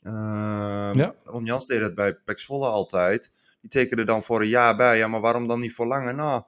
Ehm 0.02 0.98
Ja. 0.98 1.14
Ron 1.24 1.44
Jans 1.44 1.66
deed 1.66 1.80
dat 1.80 1.94
bij 1.94 2.14
Pax 2.14 2.44
Volle 2.44 2.68
altijd. 2.68 3.32
Die 3.60 3.70
tekende 3.70 4.04
dan 4.04 4.22
voor 4.22 4.40
een 4.40 4.48
jaar 4.48 4.76
bij. 4.76 4.98
Ja, 4.98 5.08
maar 5.08 5.20
waarom 5.20 5.48
dan 5.48 5.60
niet 5.60 5.74
voor 5.74 5.86
langer? 5.86 6.14
Nou, 6.14 6.42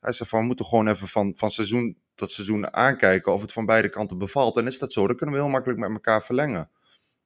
hij 0.00 0.12
zei 0.12 0.28
van, 0.28 0.40
we 0.40 0.46
moeten 0.46 0.64
gewoon 0.64 0.88
even 0.88 1.08
van, 1.08 1.32
van 1.36 1.50
seizoen 1.50 1.96
tot 2.14 2.32
seizoen 2.32 2.74
aankijken 2.74 3.32
of 3.32 3.40
het 3.40 3.52
van 3.52 3.66
beide 3.66 3.88
kanten 3.88 4.18
bevalt. 4.18 4.56
En 4.56 4.66
is 4.66 4.78
dat 4.78 4.92
zo, 4.92 5.06
dan 5.06 5.16
kunnen 5.16 5.34
we 5.34 5.40
heel 5.40 5.50
makkelijk 5.50 5.80
met 5.80 5.90
elkaar 5.90 6.22
verlengen. 6.22 6.70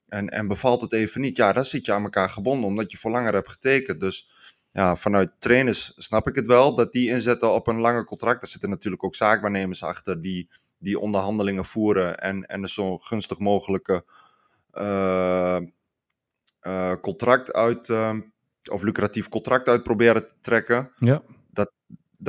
En, 0.08 0.28
en 0.28 0.48
bevalt 0.48 0.80
het 0.80 0.92
even 0.92 1.20
niet, 1.20 1.36
ja, 1.36 1.52
dan 1.52 1.64
zit 1.64 1.86
je 1.86 1.92
aan 1.92 2.02
elkaar 2.02 2.28
gebonden, 2.28 2.68
omdat 2.68 2.90
je 2.90 2.98
voor 2.98 3.10
langer 3.10 3.32
hebt 3.32 3.50
getekend. 3.50 4.00
Dus 4.00 4.30
ja, 4.72 4.96
vanuit 4.96 5.32
trainers 5.38 5.92
snap 5.96 6.28
ik 6.28 6.34
het 6.34 6.46
wel, 6.46 6.75
dat 6.75 6.92
die 6.92 7.08
inzetten 7.08 7.52
op 7.52 7.66
een 7.66 7.80
langer 7.80 8.04
contract. 8.04 8.42
Er 8.42 8.48
zitten 8.48 8.70
natuurlijk 8.70 9.04
ook 9.04 9.14
zaakwaarnemers 9.14 9.82
achter 9.82 10.20
die, 10.22 10.50
die 10.78 10.98
onderhandelingen 10.98 11.64
voeren 11.64 12.18
en, 12.18 12.46
en 12.46 12.62
er 12.62 12.68
zo 12.68 12.98
gunstig 12.98 13.38
mogelijke 13.38 14.04
eh, 14.70 15.56
eh, 16.60 16.92
contract 17.00 17.52
uit, 17.52 17.88
eh, 17.88 18.16
of 18.70 18.82
lucratief 18.82 19.28
contract 19.28 19.68
uit 19.68 19.82
proberen 19.82 20.26
te 20.26 20.34
trekken 20.40 20.92
Ja. 20.98 21.22
dat 21.50 21.72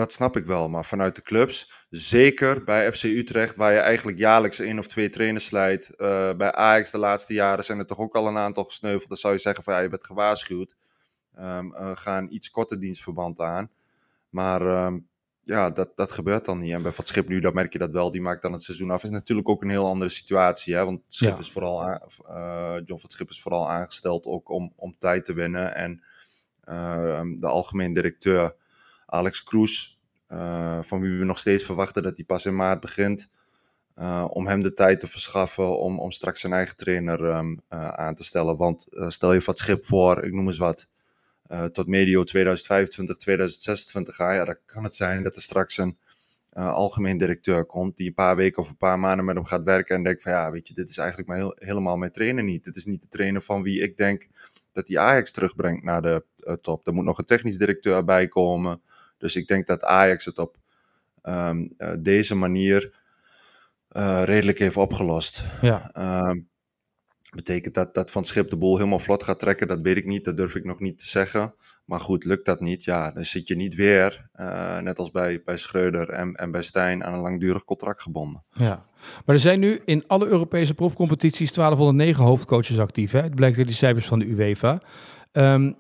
snap 0.06 0.38
ik 0.38 0.46
wel. 0.46 0.70
Maar 0.70 0.86
vanuit 0.86 1.16
de 1.16 1.22
clubs, 1.22 1.86
zeker 1.90 2.64
bij 2.64 2.92
FC 2.94 3.04
Utrecht, 3.04 3.56
waar 3.56 3.74
je 3.74 3.80
eigenlijk 3.80 4.18
jaarlijks 4.18 4.60
één 4.60 4.80
of 4.80 4.88
twee 4.88 5.10
trainers 5.10 5.46
slijt. 5.46 5.90
eh, 5.90 6.34
bij 6.34 6.52
Ajax 6.52 6.92
de 6.92 6.98
laatste 6.98 7.34
jaren 7.34 7.64
zijn 7.64 7.80
er 7.80 7.86
toch 7.86 8.00
ook 8.00 8.16
al 8.16 8.28
een 8.28 8.38
aantal 8.38 8.64
gesneuveld. 8.64 9.08
Dan 9.08 9.18
zou 9.18 9.34
je 9.34 9.40
zeggen 9.40 9.64
van 9.64 9.74
ja, 9.74 9.80
je 9.80 9.90
bent 9.90 10.06
gewaarschuwd. 10.06 10.76
Ehm 11.36 11.74
eh, 11.74 11.92
ga 11.94 12.18
een 12.18 12.34
iets 12.34 12.50
korter 12.50 12.80
dienstverband 12.80 13.40
aan. 13.40 13.70
Maar 14.30 14.62
ehm, 14.62 14.98
ja, 15.44 15.70
dat, 15.70 15.90
dat 15.96 16.12
gebeurt 16.12 16.46
dan 16.46 16.60
niet. 16.60 16.74
En 16.74 16.82
bij 16.82 16.92
Van 16.92 17.06
Schip 17.06 17.28
nu, 17.28 17.40
dat 17.40 17.54
merk 17.54 17.74
je 17.74 17.80
dat 17.80 17.92
wel. 17.92 18.12
Die 18.12 18.22
maakt 18.22 18.42
dan 18.42 18.54
het 18.54 18.64
seizoen 18.64 18.92
af. 18.92 19.04
is 19.04 19.10
natuurlijk 19.10 19.50
ook 19.50 19.64
een 19.64 19.70
heel 19.70 19.86
andere 19.88 20.10
situatie. 20.10 20.76
Hè? 20.76 20.86
Want 20.86 21.02
Schip 21.08 21.30
Ja. 21.34 21.38
is 21.38 21.52
vooral 21.52 21.84
aan- 21.84 22.02
eh, 22.28 22.76
John 22.86 23.02
van 23.02 23.10
Schip 23.10 23.30
is 23.30 23.42
vooral 23.42 23.70
aangesteld 23.70 24.26
ook 24.26 24.50
om, 24.50 24.74
om 24.76 24.98
tijd 24.98 25.26
te 25.26 25.34
winnen. 25.34 25.76
En 25.76 26.04
ehm, 26.64 27.36
de 27.38 27.48
algemeen 27.48 27.94
directeur 27.94 28.56
Alex 29.08 29.44
Kroes, 29.44 30.02
eh, 30.28 30.80
van 30.84 31.02
wie 31.02 31.20
we 31.20 31.26
nog 31.26 31.38
steeds 31.38 31.64
verwachten 31.64 32.04
dat 32.04 32.16
hij 32.18 32.26
pas 32.26 32.46
in 32.46 32.56
maart 32.56 32.80
begint. 32.80 33.30
eh, 33.96 34.26
om 34.30 34.48
hem 34.48 34.62
de 34.62 34.74
tijd 34.74 35.00
te 35.00 35.08
verschaffen 35.08 35.80
om, 35.80 36.00
om 36.00 36.12
straks 36.12 36.40
zijn 36.42 36.54
eigen 36.54 36.76
trainer 36.78 37.30
ehm, 37.30 37.56
eh, 37.68 37.90
aan 37.90 38.16
te 38.16 38.24
stellen. 38.24 38.58
Want 38.58 38.88
stel 39.08 39.34
je 39.34 39.42
wat 39.46 39.58
schip 39.60 39.86
voor, 39.86 40.24
ik 40.24 40.34
noem 40.34 40.46
eens 40.48 40.58
wat, 40.58 40.88
tot 41.72 41.88
medio 41.88 42.24
2025, 42.24 43.18
2026 43.18 44.16
gaan. 44.16 44.34
Ja, 44.36 44.46
dan 44.46 44.58
kan 44.66 44.84
het 44.84 44.96
zijn 44.96 45.24
dat 45.24 45.36
er 45.36 45.42
straks 45.42 45.78
een 45.78 45.98
algemeen 46.52 47.18
directeur 47.18 47.66
komt 47.66 47.98
die 47.98 48.08
een 48.08 48.14
paar 48.14 48.36
weken 48.36 48.62
of 48.62 48.70
een 48.70 48.78
paar 48.78 49.00
maanden 49.00 49.26
met 49.26 49.36
hem 49.36 49.46
gaat 49.46 49.64
werken 49.64 49.96
en 49.96 50.04
denkt 50.04 50.22
van 50.22 50.32
ja, 50.32 50.52
weet 50.52 50.68
je, 50.68 50.74
dit 50.74 50.90
is 50.90 50.98
eigenlijk 50.98 51.30
maar 51.30 51.38
heel, 51.38 51.56
helemaal 51.60 51.98
mijn 51.98 52.12
trainer 52.12 52.44
niet. 52.44 52.64
Dit 52.64 52.76
is 52.76 52.86
niet 52.86 53.02
de 53.02 53.08
trainer 53.08 53.42
van 53.42 53.62
wie 53.64 53.82
ik 53.82 53.98
denk 53.98 54.28
dat 54.72 54.88
die 54.88 55.00
Ajax 55.00 55.32
terugbrengt 55.32 55.84
naar 55.84 56.02
de 56.02 56.24
top. 56.62 56.88
Er 56.88 56.94
moet 56.94 57.06
nog 57.06 57.18
een 57.18 57.26
technisch 57.26 57.58
directeur 57.58 58.04
bij 58.04 58.28
komen. 58.28 58.82
Dus 59.18 59.36
ik 59.36 59.48
denk 59.48 59.68
dat 59.68 59.84
Ajax 59.84 60.26
het 60.26 60.38
op 60.38 60.58
ehm, 61.22 61.68
eh, 61.78 61.94
deze 62.00 62.36
manier 62.36 63.06
eh, 63.90 64.22
redelijk 64.24 64.60
heeft 64.60 64.78
opgelost. 64.78 65.44
Ja. 65.62 65.90
Ehm, 65.94 66.40
betekent 67.36 67.74
dat 67.74 67.94
dat 67.94 68.12
Van 68.12 68.26
Schip 68.26 68.50
de 68.50 68.58
boel 68.58 68.78
helemaal 68.78 69.00
vlot 69.00 69.24
gaat 69.24 69.40
trekken? 69.40 69.68
Dat 69.68 69.82
weet 69.82 69.98
ik 69.98 70.06
niet, 70.06 70.26
dat 70.26 70.38
durf 70.38 70.56
ik 70.56 70.64
nog 70.64 70.80
niet 70.80 71.00
te 71.00 71.08
zeggen. 71.08 71.54
Maar 71.86 72.00
goed, 72.00 72.24
lukt 72.24 72.46
dat 72.46 72.60
niet, 72.60 72.84
ja, 72.84 73.12
dan 73.12 73.26
zit 73.26 73.48
je 73.48 73.56
niet 73.56 73.76
weer, 73.76 74.30
eh, 74.34 74.80
net 74.80 75.00
als 75.00 75.12
bij, 75.12 75.42
bij 75.46 75.58
Schreuder 75.58 76.10
en, 76.10 76.34
en 76.36 76.52
bij 76.52 76.62
Stijn, 76.62 77.04
aan 77.04 77.14
een 77.14 77.20
langdurig 77.20 77.64
contract 77.64 78.02
gebonden. 78.02 78.44
Ja, 78.54 78.84
maar 79.26 79.36
er 79.36 79.42
zijn 79.42 79.60
nu 79.60 79.82
in 79.86 80.04
alle 80.08 80.28
Europese 80.28 80.74
profcompetities 80.74 81.52
1209 81.52 82.24
hoofdcoaches 82.24 82.80
actief. 82.80 83.12
Hè? 83.12 83.22
Het 83.22 83.36
blijkt 83.36 83.58
uit 83.58 83.68
die 83.68 83.76
cijfers 83.76 84.08
van 84.08 84.20
de 84.20 84.26
UEFA. 84.26 84.82
Ehm, 85.32 85.72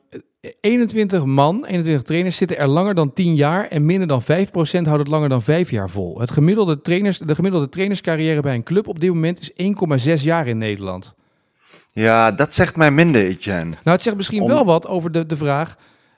21 0.61 1.25
man, 1.25 1.65
21 1.65 2.03
trainers 2.03 2.37
zitten 2.37 2.57
er 2.57 2.67
langer 2.67 2.95
dan 2.95 3.13
10 3.13 3.35
jaar 3.35 3.67
en 3.67 3.85
minder 3.85 4.07
dan 4.07 4.21
5% 4.21 4.85
houdt 4.85 4.99
het 4.99 5.07
langer 5.07 5.29
dan 5.29 5.41
5 5.41 5.69
jaar 5.71 5.89
vol. 5.89 6.19
Het 6.19 6.31
gemiddelde 6.31 6.81
trainers, 6.81 7.17
de 7.17 7.35
gemiddelde 7.35 7.69
trainerscarrière 7.69 8.41
bij 8.41 8.53
een 8.55 8.63
club 8.63 8.87
op 8.87 8.99
dit 8.99 9.09
moment 9.13 9.39
is 9.39 9.51
1,6 10.17 10.23
jaar 10.23 10.47
in 10.47 10.57
Nederland. 10.57 11.15
Ja, 11.87 12.31
dat 12.31 12.53
zegt 12.53 12.75
mij 12.75 12.91
minder, 12.91 13.21
Etienne. 13.21 13.63
Nou, 13.69 13.79
het 13.83 14.01
zegt 14.01 14.15
misschien 14.15 14.41
Om- 14.41 14.47
wel 14.49 14.65
wat 14.65 14.87
over 14.87 15.11
de, 15.11 15.25
de 15.25 15.35
vraag. 15.35 15.75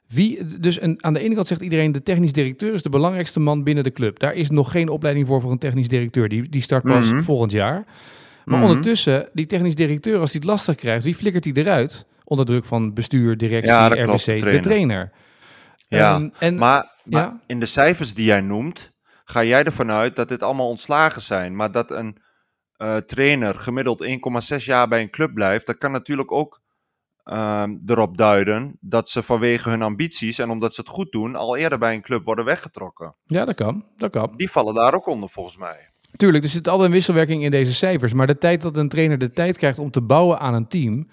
Wie, 0.07 0.45
dus 0.59 0.81
een, 0.81 1.03
aan 1.03 1.13
de 1.13 1.19
ene 1.19 1.35
kant 1.35 1.47
zegt 1.47 1.61
iedereen, 1.61 1.91
de 1.91 2.03
technisch 2.03 2.33
directeur 2.33 2.73
is 2.73 2.83
de 2.83 2.89
belangrijkste 2.89 3.39
man 3.39 3.63
binnen 3.63 3.83
de 3.83 3.91
club. 3.91 4.19
Daar 4.19 4.33
is 4.33 4.49
nog 4.49 4.71
geen 4.71 4.89
opleiding 4.89 5.27
voor 5.27 5.41
voor 5.41 5.51
een 5.51 5.57
technisch 5.57 5.87
directeur. 5.87 6.29
Die, 6.29 6.49
die 6.49 6.61
start 6.61 6.83
pas 6.83 7.11
Mhm. 7.11 7.21
volgend 7.21 7.51
jaar. 7.51 7.83
Maar 8.45 8.57
Mhm. 8.59 8.67
ondertussen, 8.67 9.29
die 9.33 9.45
technisch 9.45 9.75
directeur, 9.75 10.19
als 10.19 10.31
hij 10.31 10.39
het 10.41 10.49
lastig 10.49 10.75
krijgt, 10.75 11.03
wie 11.03 11.15
flikkert 11.15 11.43
hij 11.43 11.53
eruit? 11.53 12.05
Onder 12.29 12.45
druk 12.45 12.65
van 12.65 12.93
bestuur, 12.93 13.37
directie, 13.37 13.71
Ja, 13.71 13.87
RBC, 13.87 14.03
klopt, 14.03 14.25
de 14.25 14.31
de 14.33 14.39
trainer. 14.39 14.61
trainer. 14.61 15.11
Ja, 15.87 16.15
Ehm, 16.15 16.29
en, 16.39 16.55
Maar, 16.55 16.87
maar 17.03 17.21
ja. 17.21 17.39
in 17.47 17.59
de 17.59 17.65
cijfers 17.65 18.13
die 18.13 18.25
jij 18.25 18.41
noemt, 18.41 18.91
ga 19.23 19.43
jij 19.43 19.63
ervan 19.63 19.91
uit 19.91 20.15
dat 20.15 20.27
dit 20.27 20.43
allemaal 20.43 20.67
ontslagen 20.69 21.21
zijn. 21.21 21.55
Maar 21.55 21.71
dat 21.71 21.91
een 21.91 22.17
eh, 22.75 22.97
trainer 22.97 23.55
gemiddeld 23.59 24.03
1,6 24.03 24.65
jaar 24.65 24.87
bij 24.87 25.01
een 25.01 25.09
club 25.09 25.33
blijft, 25.33 25.65
dat 25.65 25.77
kan 25.77 25.91
natuurlijk 25.91 26.31
ook 26.31 26.61
ehm, 27.23 27.75
erop 27.85 28.17
duiden 28.17 28.77
dat 28.79 29.09
ze 29.09 29.23
vanwege 29.23 29.69
hun 29.69 29.81
ambities 29.81 30.39
en 30.39 30.49
omdat 30.49 30.73
ze 30.73 30.81
het 30.81 30.89
goed 30.89 31.11
doen, 31.11 31.35
al 31.35 31.55
eerder 31.57 31.77
bij 31.79 31.93
een 31.93 32.01
club 32.01 32.25
worden 32.25 32.45
weggetrokken. 32.45 33.15
ja, 33.25 33.45
dat 33.45 33.55
kan. 33.55 33.85
Dat 33.97 34.11
kan. 34.11 34.33
Die 34.35 34.51
vallen 34.51 34.73
daar 34.73 34.93
ook 34.93 35.07
onder 35.07 35.29
volgens 35.29 35.57
mij. 35.57 35.89
Tuurlijk, 36.15 36.43
er 36.43 36.49
zit 36.49 36.67
altijd 36.67 36.87
een 36.87 36.93
wisselwerking 36.93 37.43
in 37.43 37.51
deze 37.51 37.73
cijfers. 37.73 38.13
Maar 38.13 38.27
de 38.27 38.37
tijd 38.37 38.61
dat 38.61 38.77
een 38.77 38.89
trainer 38.89 39.17
de 39.17 39.29
tijd 39.29 39.57
krijgt 39.57 39.79
om 39.79 39.91
te 39.91 40.01
bouwen 40.01 40.39
aan 40.39 40.53
een 40.53 40.67
team, 40.67 41.07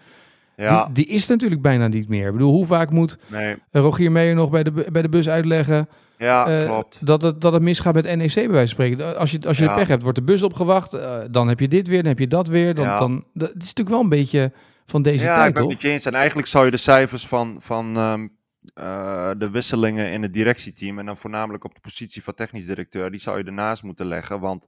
Ja, 0.57 0.85
die, 0.85 0.95
die 0.95 1.07
is 1.15 1.27
natuurlijk 1.27 1.63
bijna 1.63 1.89
niet 1.89 2.09
meer. 2.09 2.27
Ik 2.27 2.33
bedoel, 2.33 2.53
hoe 2.53 2.67
vaak 2.67 2.91
moet 2.91 3.19
nee. 3.27 3.57
eh, 3.71 3.83
Rogier 3.83 4.13
Meijer 4.13 4.35
nog 4.35 4.51
bij 4.51 4.63
de, 4.63 4.87
bij 4.93 5.03
de 5.03 5.09
bus 5.09 5.29
uitleggen 5.29 5.89
Ja, 6.19 6.47
eh, 6.47 6.67
klopt. 6.67 7.07
dat, 7.07 7.23
het, 7.23 7.41
dat 7.41 7.53
het 7.53 7.63
misgaat 7.63 7.95
met 7.95 8.05
NEC 8.17 8.35
bij 8.35 8.49
wijze 8.49 8.57
van 8.57 8.67
spreken. 8.67 9.19
Als 9.19 9.31
je, 9.31 9.39
als 9.47 9.59
je 9.59 9.65
Ja. 9.65 9.75
pech 9.75 9.89
hebt, 9.89 10.03
wordt 10.03 10.19
de 10.19 10.25
bus 10.25 10.43
opgewacht, 10.43 10.93
eh, 10.93 11.19
dan 11.31 11.49
heb 11.49 11.61
je 11.61 11.69
dit 11.69 11.89
weer, 11.89 11.99
dan 11.99 12.09
heb 12.09 12.19
je 12.19 12.27
dat 12.27 12.49
weer. 12.49 12.75
Dan, 12.75 12.85
Ja. 12.85 12.99
dan, 12.99 13.25
dat, 13.35 13.49
is 13.49 13.55
natuurlijk 13.55 13.89
wel 13.89 14.01
een 14.01 14.09
beetje 14.09 14.53
van 14.87 15.03
deze 15.03 15.25
ja, 15.25 15.31
ik 15.31 15.37
tijd, 15.37 15.55
ben 15.55 15.67
met 15.67 15.83
je 15.83 15.89
eens. 15.89 16.07
En 16.07 16.15
eigenlijk 16.15 16.49
zou 16.49 16.65
je 16.65 16.71
de 16.71 16.77
cijfers 16.77 17.27
van, 17.27 17.57
van 17.61 17.97
ehm, 17.97 18.27
eh, 18.75 19.31
de 19.39 19.51
wisselingen 19.51 20.11
in 20.11 20.23
het 20.23 20.33
directieteam, 20.33 20.99
en 20.99 21.07
dan 21.07 21.17
voornamelijk 21.17 21.65
op 21.65 21.75
de 21.75 21.81
positie 21.81 22.23
van 22.23 22.35
technisch 22.35 22.67
directeur, 22.67 23.11
die 23.11 23.21
zou 23.21 23.39
je 23.39 23.45
ernaast 23.45 23.83
moeten 23.83 24.07
leggen. 24.07 24.41
Want 24.41 24.67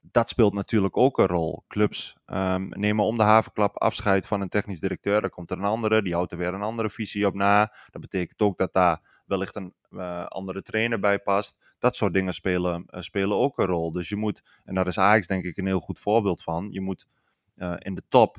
dat 0.00 0.28
speelt 0.28 0.52
natuurlijk 0.54 0.96
ook 0.96 1.18
een 1.18 1.26
rol. 1.26 1.64
Clubs 1.68 2.16
ehm, 2.26 2.68
nemen 2.68 3.04
om 3.04 3.16
de 3.16 3.22
havenklap 3.22 3.78
afscheid 3.78 4.26
van 4.26 4.40
een 4.40 4.48
technisch 4.48 4.80
directeur. 4.80 5.20
Dan 5.20 5.30
komt 5.30 5.50
er 5.50 5.58
een 5.58 5.64
andere, 5.64 6.02
die 6.02 6.14
houdt 6.14 6.32
er 6.32 6.38
weer 6.38 6.54
een 6.54 6.62
andere 6.62 6.90
visie 6.90 7.26
op 7.26 7.34
na. 7.34 7.74
Dat 7.90 8.00
betekent 8.00 8.40
ook 8.40 8.58
dat 8.58 8.72
daar 8.72 9.22
wellicht 9.26 9.56
een 9.56 9.74
eh, 9.90 10.26
andere 10.26 10.62
trainer 10.62 11.00
bij 11.00 11.18
past. 11.18 11.56
Dat 11.78 11.96
soort 11.96 12.14
dingen 12.14 12.34
spelen, 12.34 12.84
eh, 12.86 13.00
spelen 13.00 13.36
ook 13.36 13.58
een 13.58 13.66
rol. 13.66 13.92
Dus 13.92 14.08
je 14.08 14.16
moet, 14.16 14.60
en 14.64 14.74
daar 14.74 14.86
is 14.86 14.98
Ajax 14.98 15.26
denk 15.26 15.44
ik 15.44 15.56
een 15.56 15.66
heel 15.66 15.80
goed 15.80 16.00
voorbeeld 16.00 16.42
van, 16.42 16.68
je 16.70 16.80
moet 16.80 17.06
eh, 17.56 17.74
in 17.78 17.94
de 17.94 18.02
top 18.08 18.36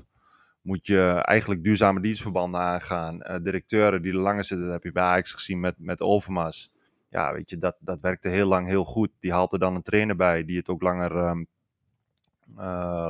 moet 0.62 0.88
je 0.88 1.10
eigenlijk 1.22 1.63
duurzame 1.63 2.01
dienstverbanden 2.01 2.60
aangaan. 2.60 3.20
Directeuren 3.44 4.01
die 4.01 4.12
er 4.12 4.20
langer 4.20 4.44
zitten, 4.44 4.65
dat 4.65 4.75
heb 4.75 4.84
je 4.84 4.91
bij 4.91 5.03
Ajax 5.03 5.32
gezien 5.32 5.60
met, 5.60 5.75
met 5.77 6.01
Overmars. 6.01 6.72
Ja, 7.12 7.34
weet 7.34 7.50
je, 7.50 7.58
dat, 7.58 7.75
dat 7.80 8.01
werkte 8.01 8.30
heel 8.30 8.48
lang 8.48 8.68
heel 8.68 8.84
goed. 8.84 9.10
Die 9.20 9.32
haalt 9.32 9.53
er 9.53 9.60
dan 9.60 9.75
een 9.75 9.82
trainer 9.82 10.15
bij 10.15 10.46
die 10.46 10.58
het 10.58 10.70
ook 10.70 10.82
langer, 10.82 11.15
um, 11.15 11.48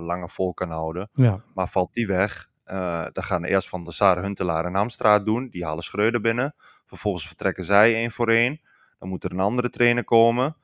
langer 0.05 0.29
vol 0.29 0.53
kan 0.53 0.70
houden. 0.70 1.10
Ja. 1.13 1.43
Maar 1.53 1.67
valt 1.67 1.93
die 1.93 2.08
weg, 2.08 2.50
uh, 2.65 3.05
dan 3.12 3.24
gaan 3.24 3.43
eerst 3.43 3.70
Van 3.70 3.84
de 3.84 3.91
Sar, 3.91 4.22
Huntelaar 4.22 4.65
en 4.65 4.75
Amstraat 4.75 5.25
doen. 5.25 5.50
Die 5.50 5.65
halen 5.65 5.84
Schreuder 5.84 6.22
binnen. 6.22 6.53
Vervolgens 6.86 7.27
vertrekken 7.27 7.63
zij 7.63 7.93
één 7.93 8.12
voor 8.12 8.29
één. 8.29 8.62
Dan 9.00 9.10
moet 9.10 9.24
er 9.24 9.31
een 9.31 9.39
andere 9.39 9.70
trainer 9.70 10.03
komen. 10.03 10.55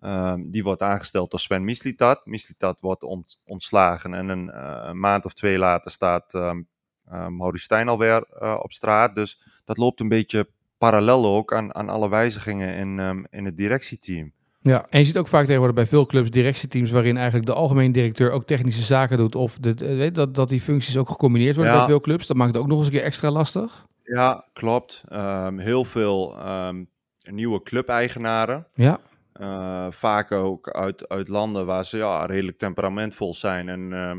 Um, 0.00 0.50
die 0.50 0.62
wordt 0.62 0.82
aangesteld 0.82 1.30
door 1.30 1.40
Sven 1.40 1.64
Mislitat. 1.64 2.26
Mislitat 2.26 2.80
wordt 2.80 3.02
ont, 3.02 3.40
ontslagen 3.44 4.14
en 4.14 4.28
een, 4.28 4.46
uh, 4.46 4.82
een, 4.82 5.00
maand 5.00 5.24
of 5.24 5.32
twee 5.32 5.58
later 5.58 5.90
staat 5.90 6.34
um, 6.34 6.68
uh, 7.08 7.26
Maurice 7.26 7.64
Stijn 7.64 7.88
alweer 7.88 8.26
uh, 8.42 8.58
op 8.62 8.72
straat. 8.72 9.14
Dus 9.14 9.60
dat 9.64 9.76
loopt 9.76 10.00
een 10.00 10.08
beetje 10.08 10.50
parallel 10.78 11.26
ook 11.26 11.54
aan, 11.54 11.74
aan 11.74 11.88
alle 11.88 12.08
wijzigingen 12.08 12.74
in, 12.74 12.98
um, 12.98 13.26
in 13.30 13.44
het 13.44 13.56
directieteam. 13.56 14.32
Ja, 14.60 14.86
en 14.90 14.98
je 14.98 15.04
ziet 15.04 15.18
ook 15.18 15.26
vaak 15.26 15.44
tegenwoordig 15.44 15.76
bij 15.76 15.86
veel 15.86 16.06
clubs 16.06 16.30
directieteams 16.30 16.90
waarin 16.90 17.16
eigenlijk 17.16 17.46
de 17.46 17.54
algemeen 17.54 17.92
directeur 17.92 18.30
ook 18.30 18.44
technische 18.44 18.82
zaken 18.82 19.16
doet. 19.16 19.34
Of 19.34 19.58
de, 19.58 19.96
weet, 19.96 20.14
dat, 20.14 20.34
dat 20.34 20.48
die 20.48 20.60
functies 20.60 20.96
ook 20.96 21.08
gecombineerd 21.08 21.54
worden 21.56 21.72
ja. 21.72 21.78
bij 21.78 21.88
veel 21.88 22.00
clubs. 22.00 22.26
Dat 22.26 22.36
maakt 22.36 22.54
het 22.54 22.62
ook 22.62 22.68
nog 22.68 22.78
eens 22.78 22.86
een 22.86 22.92
keer 22.92 23.02
extra 23.02 23.30
lastig. 23.30 23.86
Ja, 24.02 24.44
klopt. 24.52 25.02
Um, 25.12 25.58
heel 25.58 25.84
veel 25.84 26.46
um, 26.48 26.88
nieuwe 27.30 27.62
clubeigenaren. 27.62 28.66
Ja. 28.74 29.00
Uh, 29.40 29.86
vaak 29.90 30.32
ook 30.32 30.70
uit, 30.70 31.08
uit 31.08 31.28
landen 31.28 31.66
waar 31.66 31.84
ze 31.84 31.96
ja, 31.96 32.26
redelijk 32.26 32.58
temperamentvol 32.58 33.34
zijn. 33.34 33.68
En 33.68 33.80
uh, 33.90 34.12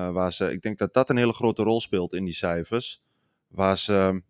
uh, 0.00 0.10
waar 0.10 0.32
ze, 0.32 0.52
ik 0.52 0.62
denk 0.62 0.78
dat 0.78 0.94
dat 0.94 1.10
een 1.10 1.16
hele 1.16 1.32
grote 1.32 1.62
rol 1.62 1.80
speelt 1.80 2.14
in 2.14 2.24
die 2.24 2.34
cijfers. 2.34 3.02
Waar 3.48 3.78
ze, 3.78 4.22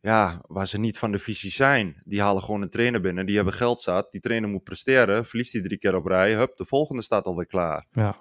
ja, 0.00 0.40
waar 0.46 0.66
ze 0.66 0.78
niet 0.78 0.98
van 0.98 1.12
de 1.12 1.18
visie 1.18 1.50
zijn. 1.50 2.02
Die 2.04 2.20
halen 2.20 2.42
gewoon 2.42 2.62
een 2.62 2.70
trainer 2.70 3.00
binnen, 3.00 3.26
die 3.26 3.36
hebben 3.36 3.54
geld 3.54 3.82
zat. 3.82 4.12
Die 4.12 4.20
trainer 4.20 4.48
moet 4.48 4.62
presteren, 4.62 5.26
verliest 5.26 5.52
hij 5.52 5.62
drie 5.62 5.78
keer 5.78 5.96
op 5.96 6.06
rij. 6.06 6.34
Hup, 6.34 6.56
de 6.56 6.64
volgende 6.64 7.02
staat 7.02 7.24
alweer 7.24 7.46
klaar. 7.46 7.86
Ja. 7.92 8.14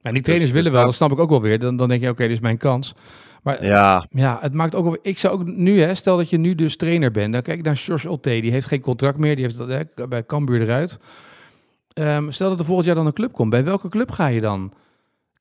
En 0.00 0.12
die 0.12 0.22
trainers 0.22 0.50
dus, 0.50 0.58
willen 0.60 0.70
dus 0.70 0.80
wel, 0.80 0.84
dat 0.84 0.94
snap 0.94 1.12
ik 1.12 1.18
ook 1.18 1.30
wel 1.30 1.40
weer. 1.40 1.58
Dan, 1.58 1.76
dan 1.76 1.88
denk 1.88 2.00
je, 2.00 2.06
oké, 2.06 2.14
okay, 2.14 2.26
dit 2.26 2.36
is 2.36 2.42
mijn 2.42 2.58
kans. 2.58 2.94
Maar 3.42 3.64
ja. 3.64 4.06
ja, 4.10 4.38
het 4.40 4.52
maakt 4.52 4.74
ook 4.74 4.84
wel. 4.84 4.98
Ik 5.02 5.18
zou 5.18 5.34
ook 5.34 5.46
nu, 5.46 5.80
hè, 5.80 5.94
stel 5.94 6.16
dat 6.16 6.30
je 6.30 6.38
nu 6.38 6.54
dus 6.54 6.76
trainer 6.76 7.10
bent. 7.10 7.32
Dan 7.32 7.42
kijk 7.42 7.58
ik 7.58 7.64
naar 7.64 7.76
George 7.76 8.10
Otte, 8.10 8.40
die 8.40 8.50
heeft 8.50 8.66
geen 8.66 8.80
contract 8.80 9.18
meer. 9.18 9.34
Die 9.34 9.44
heeft 9.44 9.56
dat 9.58 9.68
hè, 9.68 10.06
bij 10.08 10.26
Cambuur 10.26 10.60
eruit. 10.60 10.98
Um, 11.94 12.30
stel 12.30 12.48
dat 12.48 12.58
er 12.58 12.64
volgend 12.64 12.86
jaar 12.86 12.94
dan 12.94 13.06
een 13.06 13.12
club 13.12 13.32
komt. 13.32 13.50
Bij 13.50 13.64
welke 13.64 13.88
club 13.88 14.10
ga 14.10 14.26
je 14.26 14.40
dan 14.40 14.72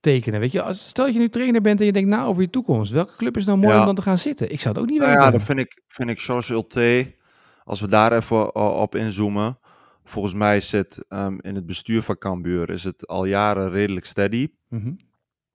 tekenen? 0.02 0.40
Weet 0.40 0.52
je, 0.52 0.62
als, 0.62 0.88
stel 0.88 1.06
dat 1.06 1.14
je 1.14 1.20
nu 1.20 1.30
trainer 1.30 1.62
bent 1.62 1.80
en 1.80 1.86
je 1.86 1.92
denkt 1.92 2.10
na 2.10 2.24
over 2.24 2.42
je 2.42 2.50
toekomst. 2.50 2.92
Welke 2.92 3.16
club 3.16 3.38
is 3.38 3.46
nou 3.46 3.58
mooi 3.58 3.74
ja. 3.74 3.80
om 3.80 3.86
dan 3.86 3.96
te 3.96 4.02
gaan 4.02 4.18
zitten? 4.18 4.52
Ik 4.52 4.60
zou 4.60 4.74
het 4.74 4.84
ook 4.84 4.90
niet 4.90 5.00
nou 5.00 5.12
weten. 5.12 5.26
Ja, 5.26 5.32
dan 5.32 5.42
vind 5.42 5.60
ik, 5.60 5.82
vind 5.88 6.10
ik 6.10 6.20
George 6.20 6.54
Ulte, 6.54 7.16
als 7.64 7.82
we 7.82 7.88
daar 7.88 8.14
even 8.14 8.56
op 8.56 8.96
inzoomen. 8.96 9.60
Volgens 10.04 10.34
mij 10.34 10.60
zit 10.60 11.06
um, 11.10 11.42
in 11.42 11.56
het 11.56 11.66
bestuur 11.66 12.02
van 12.02 12.18
Cambuur 12.18 12.70
is 12.70 12.84
het 12.84 13.08
al 13.08 13.26
jaren 13.26 13.70
redelijk 13.70 14.06
steady. 14.06 14.48
Mm 14.68 14.82
-hmm. 14.82 14.98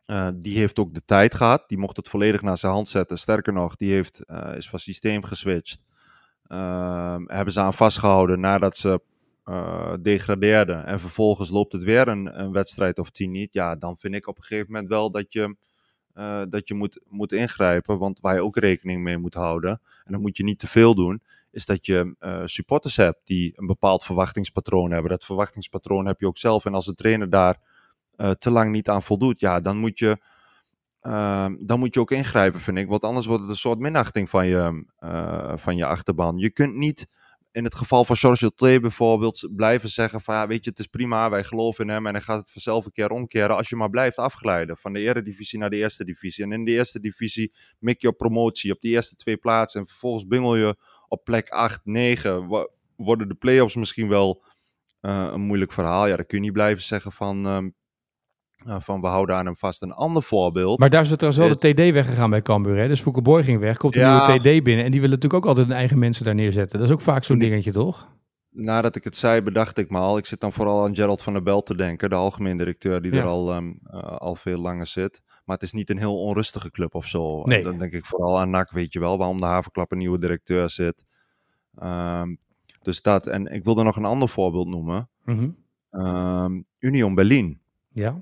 Uh, 0.07 0.29
die 0.37 0.59
heeft 0.59 0.79
ook 0.79 0.95
de 0.95 1.03
tijd 1.05 1.35
gehad. 1.35 1.69
Die 1.69 1.79
mocht 1.79 1.97
het 1.97 2.09
volledig 2.09 2.43
naar 2.43 2.59
zijn 2.59 2.73
hand 2.73 2.89
zetten. 2.89 3.19
Sterker 3.19 3.53
nog, 3.53 3.77
die 3.77 3.93
heeft, 3.93 4.23
uh, 4.27 4.57
is 4.57 4.69
van 4.69 4.79
systeem 4.79 5.25
geswitcht. 5.25 5.83
Uh, 6.49 7.17
hebben 7.27 7.53
ze 7.53 7.61
aan 7.61 7.75
vastgehouden 7.75 8.41
nadat 8.41 8.77
ze 8.77 9.01
uh, 9.49 9.95
degradeerden. 10.03 10.87
En 10.87 11.01
vervolgens 11.01 11.51
loopt 11.51 11.73
het 11.73 11.83
weer 11.83 12.09
een, 12.09 12.41
een, 12.41 12.53
wedstrijd 12.53 12.99
of 12.99 13.11
tien 13.11 13.31
niet. 13.31 13.53
Ja, 13.53 13.77
dan 13.77 13.97
vind 13.97 14.15
ik 14.15 14.27
op 14.27 14.37
een 14.37 14.43
gegeven 14.43 14.73
moment 14.73 14.89
wel 14.89 15.11
dat 15.11 15.33
je, 15.33 15.57
uh, 16.15 16.43
dat 16.49 16.69
je 16.69 16.75
moet, 16.75 17.01
moet 17.09 17.33
ingrijpen. 17.33 17.99
Want 17.99 18.21
waar 18.21 18.35
je 18.35 18.43
ook 18.43 18.57
rekening 18.57 19.03
mee 19.03 19.19
moet 19.19 19.35
houden. 19.35 19.71
En 20.05 20.13
dan 20.13 20.21
moet 20.21 20.37
je 20.37 20.45
niet 20.45 20.59
te 20.59 20.67
veel 20.67 20.95
doen. 20.95 21.23
Is 21.51 21.67
dat 21.67 21.87
je 21.87 22.17
uh, 22.21 22.43
supporters 22.45 22.97
hebt 22.97 23.21
die 23.25 23.53
een 23.57 23.67
bepaald 23.67 24.05
verwachtingspatroon 24.05 24.91
hebben. 24.91 25.11
Dat 25.11 25.25
verwachtingspatroon 25.25 26.07
heb 26.07 26.21
je 26.21 26.27
ook 26.27 26.39
zelf. 26.39 26.65
En 26.65 26.75
als 26.75 26.87
de 26.87 26.95
trainer 26.95 27.31
daar 27.31 27.59
te 28.39 28.51
lang 28.51 28.73
niet 28.73 28.89
aan 28.89 29.03
voldoet, 29.03 29.41
ja, 29.41 29.61
dan 29.61 29.77
moet 29.77 29.99
je, 29.99 30.19
uh, 31.03 31.49
dan 31.61 31.79
moet 31.79 31.95
je 31.95 32.01
ook 32.01 32.11
ingrijpen, 32.11 32.61
vind 32.61 32.79
ik. 32.79 32.89
Want 32.89 33.03
anders 33.03 33.27
wordt 33.27 33.43
het 33.43 33.51
een 33.51 33.57
soort 33.57 33.79
minachting 33.79 34.31
van 34.31 34.47
je, 34.47 34.87
van 35.57 35.77
je 35.77 35.85
achterban. 35.85 36.39
Je 36.39 36.51
kunt 36.51 36.75
niet 36.75 37.07
in 37.57 37.65
het 37.65 37.75
geval 37.75 38.05
van 38.05 38.17
George 38.17 38.51
T 38.55 38.81
bijvoorbeeld 38.81 39.49
blijven 39.57 39.89
zeggen 39.89 40.21
van 40.21 40.35
ja, 40.35 40.47
weet 40.47 40.65
je, 40.65 40.71
het 40.71 40.79
is 40.79 40.87
prima, 40.87 41.31
wij 41.31 41.45
geloven 41.45 41.85
in 41.85 41.91
hem 41.91 42.07
en 42.07 42.13
hij 42.13 42.23
gaat 42.23 42.41
het 42.41 42.51
vanzelf 42.51 42.85
een 42.85 42.93
keer 42.93 43.11
omkeren 43.11 43.57
als 43.57 43.69
je 43.69 43.77
maar 43.77 43.91
blijft 43.91 44.17
afglijden 44.17 44.77
van 44.77 44.93
de 44.93 45.01
eredivisie 45.01 45.59
naar 45.59 45.71
de 45.71 45.77
eerste 45.77 46.05
divisie. 46.05 46.45
En 46.45 46.53
in 46.53 46.65
de 46.65 46.71
eerste 46.71 47.01
divisie 47.01 47.53
mik 47.79 48.01
je 48.01 48.09
op 48.09 48.17
promotie 48.17 48.73
op 48.73 48.81
die 48.81 48.93
eerste 48.93 49.17
twee 49.17 49.37
plaatsen 49.37 49.81
en 49.81 49.87
vervolgens 49.87 50.27
bingel 50.27 50.57
je 50.57 50.77
op 51.09 51.25
plek 51.25 51.49
8, 51.49 51.81
9. 51.85 52.47
Worden 52.97 53.29
de 53.29 53.35
play-offs 53.35 53.75
misschien 53.75 54.09
wel 54.09 54.45
uh, 55.01 55.29
een 55.33 55.41
moeilijk 55.41 55.73
verhaal? 55.73 56.07
Ja, 56.07 56.17
dan 56.17 56.27
kun 56.27 56.39
je 56.39 56.45
niet 56.45 56.53
blijven 56.53 56.85
zeggen 56.85 57.13
van 57.13 57.47
um, 57.47 57.75
uh, 58.67 58.77
van 58.81 59.01
we 59.01 59.07
houden 59.07 59.37
aan 59.37 59.47
hem 59.47 59.57
vast. 59.57 59.83
Een 59.83 59.93
ander 59.93 60.23
voorbeeld. 60.23 60.79
Maar 60.79 60.91
daar 60.91 61.03
is 61.03 61.11
het 61.11 61.19
trouwens 61.19 61.47
wel 61.47 61.59
de 61.59 61.73
TD 61.73 61.93
weggegaan 61.93 62.31
bij 62.31 62.43
Cambuur. 62.43 62.77
Hè? 62.77 62.89
Dus 62.89 63.03
Boy 63.03 63.43
ging 63.43 63.61
weg, 63.61 63.77
komt 63.77 63.95
een 63.95 64.01
ja. 64.01 64.27
nieuwe 64.27 64.41
TD 64.41 64.65
binnen. 64.65 64.85
En 64.85 64.91
die 64.91 65.01
willen 65.01 65.17
natuurlijk 65.17 65.45
ook 65.45 65.49
altijd 65.49 65.67
hun 65.67 65.77
eigen 65.77 65.99
mensen 65.99 66.25
daar 66.25 66.35
neerzetten. 66.35 66.79
Dat 66.79 66.89
is 66.89 66.95
ook 66.95 67.01
vaak 67.01 67.25
zo'n 67.25 67.39
dingetje, 67.39 67.73
toch? 67.73 68.15
Nadat 68.51 68.97
ik 68.97 69.05
het 69.05 69.17
zei, 69.17 69.43
bedacht 69.43 69.79
ik 69.79 69.91
me 69.91 69.99
al. 69.99 70.19
Ik 70.19 70.27
zit 70.27 70.41
dan 70.41 70.53
vooral 70.53 70.85
aan 70.85 70.95
Gerald 70.95 71.23
van 71.23 71.33
der 71.33 71.43
Bel 71.43 71.63
te 71.63 71.77
denken. 71.77 72.11
De 72.11 72.15
algemeen 72.15 72.57
directeur 72.57 73.03
die 73.03 73.13
ja. 73.13 73.21
er 73.21 73.27
al, 73.27 73.57
um, 73.57 73.79
uh, 73.91 74.03
al 74.03 74.35
veel 74.35 74.61
langer 74.61 74.87
zit. 74.87 75.21
Maar 75.45 75.57
het 75.57 75.65
is 75.65 75.73
niet 75.73 75.91
een 75.91 75.99
heel 75.99 76.21
onrustige 76.21 76.71
club 76.71 76.95
of 76.95 77.07
zo. 77.07 77.45
Nee. 77.45 77.63
Dan 77.63 77.79
denk 77.79 77.93
ik 77.93 78.07
vooral 78.07 78.39
aan 78.39 78.51
NAC, 78.51 78.71
weet 78.71 78.93
je 78.93 79.01
wel. 79.01 79.19
Waarom 79.19 79.41
de 79.41 79.47
Havenklap 79.47 79.93
een 79.93 79.99
nieuwe 79.99 80.19
directeur 80.19 80.71
zit. 80.71 81.05
Um, 81.83 82.39
dus 82.83 83.03
dat. 83.03 83.27
En 83.27 83.47
ik 83.47 83.65
wilde 83.65 83.83
nog 83.83 83.97
een 83.97 84.05
ander 84.05 84.29
voorbeeld 84.29 84.69
noemen. 84.69 85.09
Mm 85.25 85.57
-hmm. 85.91 86.07
um, 86.07 86.65
Union 86.79 87.15
Berlin. 87.15 87.61
Ja. 87.93 88.21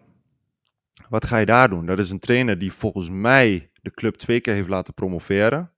Wat 1.15 1.25
ga 1.25 1.37
je 1.37 1.47
daar 1.47 1.69
doen? 1.69 1.87
Dat 1.87 1.99
is 1.99 2.11
een 2.11 2.19
trainer 2.19 2.59
die 2.59 2.73
volgens 2.73 3.09
mij 3.11 3.71
de 3.83 3.91
club 3.91 4.15
twee 4.15 4.41
keer 4.41 4.55
heeft 4.55 4.69
laten 4.69 4.95
promoveren. 4.95 5.73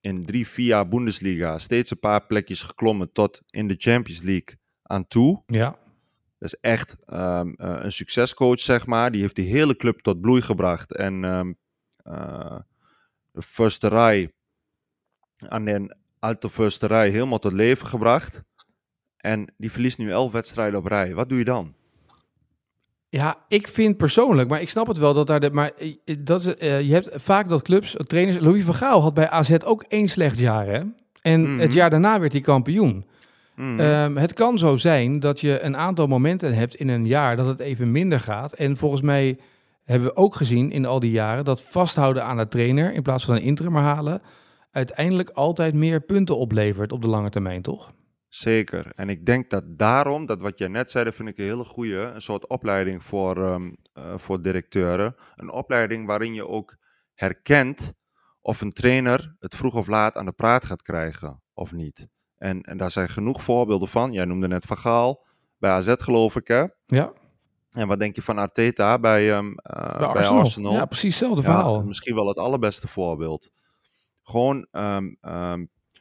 In 0.00 0.26
drie, 0.26 0.46
vier 0.48 0.66
jaar 0.66 0.88
Bundesliga. 0.88 1.58
Steeds 1.58 1.90
een 1.90 1.98
paar 1.98 2.26
plekjes 2.26 2.62
geklommen 2.62 3.12
tot 3.12 3.42
in 3.46 3.68
de 3.68 3.74
Champions 3.78 4.22
League 4.22 4.58
aan 4.82 5.06
toe. 5.06 5.42
Ja. 5.46 5.78
Dat 6.38 6.52
is 6.52 6.54
echt 6.60 6.96
um, 7.12 7.48
uh, 7.48 7.54
een 7.56 7.92
succescoach, 7.92 8.60
zeg 8.60 8.86
maar. 8.86 9.10
Die 9.10 9.20
heeft 9.20 9.34
die 9.34 9.48
hele 9.48 9.76
club 9.76 10.00
tot 10.00 10.20
bloei 10.20 10.42
gebracht. 10.42 10.94
En 10.94 11.24
um, 11.24 11.58
uh, 12.04 12.58
de 13.32 13.42
Försterij 13.42 14.32
aan 15.38 15.64
de 15.64 15.96
alte 16.18 16.50
Försterij 16.50 17.10
helemaal 17.10 17.38
tot 17.38 17.52
leven 17.52 17.86
gebracht. 17.86 18.42
En 19.16 19.54
die 19.56 19.72
verliest 19.72 19.98
nu 19.98 20.10
elf 20.10 20.32
wedstrijden 20.32 20.78
op 20.78 20.86
rij. 20.86 21.14
Wat 21.14 21.28
doe 21.28 21.38
je 21.38 21.44
dan? 21.44 21.74
Ja, 23.12 23.36
ik 23.48 23.68
vind 23.68 23.96
persoonlijk, 23.96 24.48
maar 24.48 24.60
ik 24.60 24.70
snap 24.70 24.86
het 24.86 24.98
wel 24.98 25.14
dat 25.14 25.26
daar 25.26 25.40
de. 25.40 25.50
Maar 25.50 25.70
dat 26.18 26.40
is, 26.40 26.46
uh, 26.46 26.80
je 26.80 26.92
hebt 26.92 27.08
vaak 27.14 27.48
dat 27.48 27.62
clubs, 27.62 27.96
trainers. 28.06 28.38
Louis 28.38 28.64
van 28.64 28.74
Gaal 28.74 29.02
had 29.02 29.14
bij 29.14 29.30
AZ 29.30 29.56
ook 29.64 29.84
één 29.88 30.08
slecht 30.08 30.38
jaar. 30.38 30.66
Hè? 30.66 30.80
En 31.20 31.40
mm 31.40 31.46
-hmm. 31.46 31.60
het 31.60 31.72
jaar 31.72 31.90
daarna 31.90 32.20
werd 32.20 32.32
hij 32.32 32.40
kampioen. 32.40 33.06
Mm 33.56 33.78
-hmm. 33.78 33.80
um, 33.80 34.16
het 34.16 34.32
kan 34.32 34.58
zo 34.58 34.76
zijn 34.76 35.20
dat 35.20 35.40
je 35.40 35.60
een 35.60 35.76
aantal 35.76 36.06
momenten 36.06 36.54
hebt 36.54 36.74
in 36.74 36.88
een 36.88 37.06
jaar 37.06 37.36
dat 37.36 37.46
het 37.46 37.60
even 37.60 37.92
minder 37.92 38.20
gaat. 38.20 38.52
En 38.52 38.76
volgens 38.76 39.02
mij 39.02 39.38
hebben 39.84 40.08
we 40.08 40.16
ook 40.16 40.34
gezien 40.34 40.70
in 40.70 40.86
al 40.86 41.00
die 41.00 41.10
jaren 41.10 41.44
dat 41.44 41.62
vasthouden 41.62 42.24
aan 42.24 42.36
de 42.36 42.48
trainer 42.48 42.92
in 42.92 43.02
plaats 43.02 43.24
van 43.24 43.34
een 43.34 43.42
interim 43.42 43.76
halen. 43.76 44.22
uiteindelijk 44.70 45.30
altijd 45.30 45.74
meer 45.74 46.00
punten 46.00 46.36
oplevert 46.36 46.92
op 46.92 47.02
de 47.02 47.08
lange 47.08 47.30
termijn, 47.30 47.62
toch? 47.62 47.90
Zeker. 48.30 48.92
En 48.94 49.08
ik 49.08 49.26
denk 49.26 49.50
dat 49.50 49.78
daarom, 49.78 50.26
dat 50.26 50.40
wat 50.40 50.58
jij 50.58 50.68
net 50.68 50.90
zei, 50.90 51.04
dat 51.04 51.14
vind 51.14 51.28
ik 51.28 51.38
een 51.38 51.44
hele 51.44 51.64
goede, 51.64 51.96
een 51.96 52.20
soort 52.20 52.46
opleiding 52.46 53.04
voor, 53.04 53.36
um, 53.36 53.76
uh, 53.94 54.14
voor 54.16 54.42
directeuren. 54.42 55.16
Een 55.36 55.50
opleiding 55.50 56.06
waarin 56.06 56.34
je 56.34 56.48
ook 56.48 56.76
herkent 57.14 57.92
of 58.40 58.60
een 58.60 58.72
trainer 58.72 59.36
het 59.38 59.56
vroeg 59.56 59.74
of 59.74 59.86
laat 59.86 60.16
aan 60.16 60.24
de 60.26 60.32
praat 60.32 60.64
gaat 60.64 60.82
krijgen 60.82 61.42
of 61.54 61.72
niet. 61.72 62.08
En, 62.36 62.60
en 62.60 62.76
daar 62.76 62.90
zijn 62.90 63.08
genoeg 63.08 63.42
voorbeelden 63.42 63.88
van. 63.88 64.12
Jij 64.12 64.24
noemde 64.24 64.48
net 64.48 64.66
Van 64.66 64.76
Gaal, 64.76 65.26
bij 65.58 65.70
AZ 65.70 65.94
geloof 65.96 66.36
ik 66.36 66.48
hè? 66.48 66.64
Ja. 66.86 67.12
En 67.70 67.88
wat 67.88 67.98
denk 67.98 68.16
je 68.16 68.22
van 68.22 68.38
Arteta 68.38 68.98
bij, 68.98 69.36
um, 69.36 69.48
uh, 69.48 69.54
bij, 69.62 70.06
Arsenal. 70.06 70.12
bij 70.12 70.42
Arsenal? 70.42 70.72
Ja, 70.72 70.84
precies 70.84 71.18
hetzelfde 71.18 71.42
verhaal. 71.42 71.78
Ja, 71.78 71.84
misschien 71.84 72.14
wel 72.14 72.28
het 72.28 72.38
allerbeste 72.38 72.88
voorbeeld. 72.88 73.50
Gewoon 74.22 74.66
um, 74.70 75.18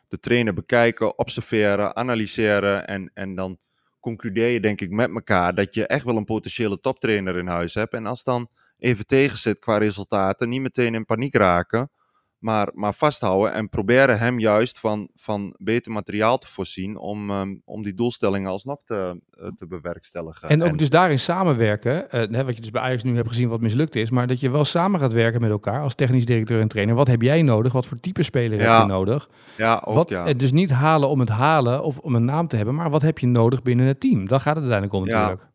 de 0.10 0.20
trainer 0.20 0.54
bekijken, 0.54 1.18
observeren, 1.18 1.96
analyseren 1.96 2.88
en, 2.88 3.12
en 3.14 3.36
dan 3.36 3.60
concludeer 4.00 4.48
je 4.48 4.60
denk 4.60 4.82
ik 4.82 4.92
met 4.92 5.10
elkaar 5.10 5.56
dat 5.56 5.74
je 5.76 5.88
echt 5.88 6.04
wel 6.04 6.18
een 6.18 6.26
potentiële 6.26 6.80
toptrainer 6.80 7.38
in 7.38 7.48
huis 7.48 7.74
hebt. 7.74 7.94
En 7.94 8.06
als 8.06 8.24
dan 8.24 8.50
even 8.78 9.06
tegen 9.06 9.38
zit 9.38 9.60
qua 9.60 9.78
resultaten, 9.78 10.50
niet 10.50 10.62
meteen 10.62 10.94
in 10.94 11.06
paniek 11.06 11.36
raken, 11.36 11.92
Maar, 12.40 12.70
maar 12.74 12.94
vasthouden 12.94 13.54
en 13.54 13.70
proberen 13.70 14.20
hem 14.20 14.40
juist 14.40 14.80
van, 14.80 15.10
van 15.16 15.56
beter 15.58 15.92
materiaal 15.92 16.38
te 16.38 16.48
voorzien 16.48 16.98
om, 16.98 17.30
ehm, 17.30 17.56
om 17.66 17.84
die 17.84 17.94
doelstellingen 17.94 18.50
alsnog 18.50 18.84
te, 18.84 19.22
eh, 19.32 19.48
te 19.48 19.68
bewerkstelligen. 19.68 20.50
En 20.50 20.64
ook 20.64 20.78
dus 20.78 20.90
daarin 20.90 21.20
samenwerken, 21.20 22.12
eh, 22.12 22.42
wat 22.46 22.56
je 22.56 22.62
dus 22.62 22.70
bij 22.72 22.82
Ajax 22.82 23.04
nu 23.04 23.16
hebt 23.16 23.28
gezien 23.28 23.50
wat 23.50 23.62
mislukt 23.62 23.96
is, 23.96 24.10
maar 24.10 24.28
dat 24.28 24.40
je 24.40 24.50
wel 24.52 24.66
samen 24.66 25.00
gaat 25.00 25.14
werken 25.14 25.42
met 25.42 25.52
elkaar 25.52 25.82
als 25.82 25.96
technisch 25.96 26.26
directeur 26.26 26.62
en 26.62 26.68
trainer. 26.68 26.96
Wat 26.96 27.08
heb 27.08 27.22
jij 27.22 27.42
nodig? 27.42 27.74
Wat 27.74 27.86
voor 27.86 27.98
type 27.98 28.24
speler 28.24 28.60
Ja. 28.60 28.72
heb 28.78 28.82
je 28.88 28.94
nodig? 28.94 29.30
ja, 29.58 29.82
ook, 29.86 29.94
wat, 29.96 30.10
ja. 30.10 30.26
eh, 30.26 30.38
Dus 30.38 30.52
niet 30.52 30.70
halen 30.70 31.10
om 31.10 31.20
het 31.20 31.30
halen 31.30 31.84
of 31.84 31.98
om 31.98 32.16
een 32.16 32.26
naam 32.26 32.48
te 32.48 32.56
hebben, 32.56 32.76
maar 32.76 32.90
wat 32.90 33.02
heb 33.02 33.20
je 33.20 33.28
nodig 33.28 33.62
binnen 33.62 33.86
het 33.86 34.00
team? 34.00 34.28
Daar 34.28 34.40
gaat 34.40 34.56
het 34.56 34.64
uiteindelijk 34.70 34.94
om 34.94 35.08
Ja. 35.08 35.20
natuurlijk. 35.20 35.49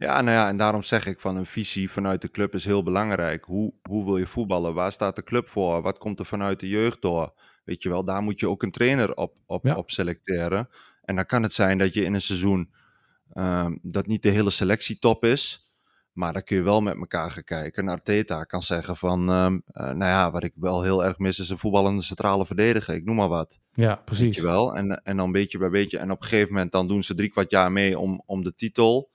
Ja, 0.00 0.20
nou 0.20 0.36
ja, 0.36 0.48
en 0.48 0.56
daarom 0.56 0.82
zeg 0.82 1.06
ik 1.06 1.20
van 1.20 1.36
een 1.36 1.46
visie 1.46 1.90
vanuit 1.90 2.22
de 2.22 2.30
club 2.30 2.54
is 2.54 2.64
heel 2.64 2.82
belangrijk. 2.82 3.44
Hoe, 3.44 3.72
hoe 3.82 4.04
wil 4.04 4.16
je 4.16 4.26
voetballen? 4.26 4.74
Waar 4.74 4.92
staat 4.92 5.16
de 5.16 5.22
club 5.24 5.48
voor? 5.48 5.82
Wat 5.82 5.98
komt 5.98 6.18
er 6.18 6.24
vanuit 6.26 6.60
de 6.60 6.68
jeugd 6.68 7.02
door? 7.02 7.32
Weet 7.64 7.82
je 7.82 7.88
wel, 7.88 8.04
daar 8.04 8.22
moet 8.22 8.40
je 8.40 8.48
ook 8.48 8.62
een 8.62 8.70
trainer 8.70 9.16
op, 9.16 9.34
op, 9.46 9.64
Ja. 9.64 9.74
op 9.74 9.90
selecteren. 9.90 10.68
En 11.02 11.16
dan 11.16 11.26
kan 11.26 11.42
het 11.42 11.52
zijn 11.52 11.78
dat 11.78 11.94
je 11.94 12.04
in 12.04 12.14
een 12.14 12.20
seizoen 12.20 12.70
ehm, 13.32 13.76
dat 13.82 14.06
niet 14.06 14.22
de 14.22 14.28
hele 14.28 14.50
selectie 14.50 14.98
top 14.98 15.24
is. 15.24 15.70
Maar 16.12 16.32
dan 16.32 16.42
kun 16.42 16.56
je 16.56 16.62
wel 16.62 16.80
met 16.80 16.96
elkaar 16.96 17.30
gaan 17.30 17.44
kijken. 17.44 17.82
En 17.82 17.88
Arteta 17.88 18.44
kan 18.44 18.62
zeggen 18.62 18.96
van, 18.96 19.30
ehm, 19.30 19.58
eh, 19.66 19.84
nou 19.84 20.10
ja, 20.10 20.30
wat 20.30 20.42
ik 20.44 20.52
wel 20.54 20.82
heel 20.82 21.04
erg 21.04 21.18
mis 21.18 21.38
is 21.38 21.50
een 21.50 21.58
voetballende 21.58 22.02
centrale 22.02 22.46
verdediger. 22.46 22.94
Ik 22.94 23.04
noem 23.04 23.16
maar 23.16 23.28
wat. 23.28 23.58
Ja, 23.72 23.94
Weet 23.94 24.04
precies. 24.04 24.36
je 24.36 24.42
wel? 24.42 24.76
En, 24.76 25.02
en 25.04 25.16
dan 25.16 25.32
beetje 25.32 25.58
bij 25.58 25.70
beetje. 25.70 25.98
En 25.98 26.10
op 26.10 26.22
een 26.22 26.28
gegeven 26.28 26.52
moment 26.52 26.72
dan 26.72 26.88
doen 26.88 27.02
ze 27.02 27.14
drie 27.14 27.30
kwart 27.30 27.50
jaar 27.50 27.72
mee 27.72 27.98
om, 27.98 28.22
om 28.26 28.42
de 28.42 28.54
titel. 28.54 29.10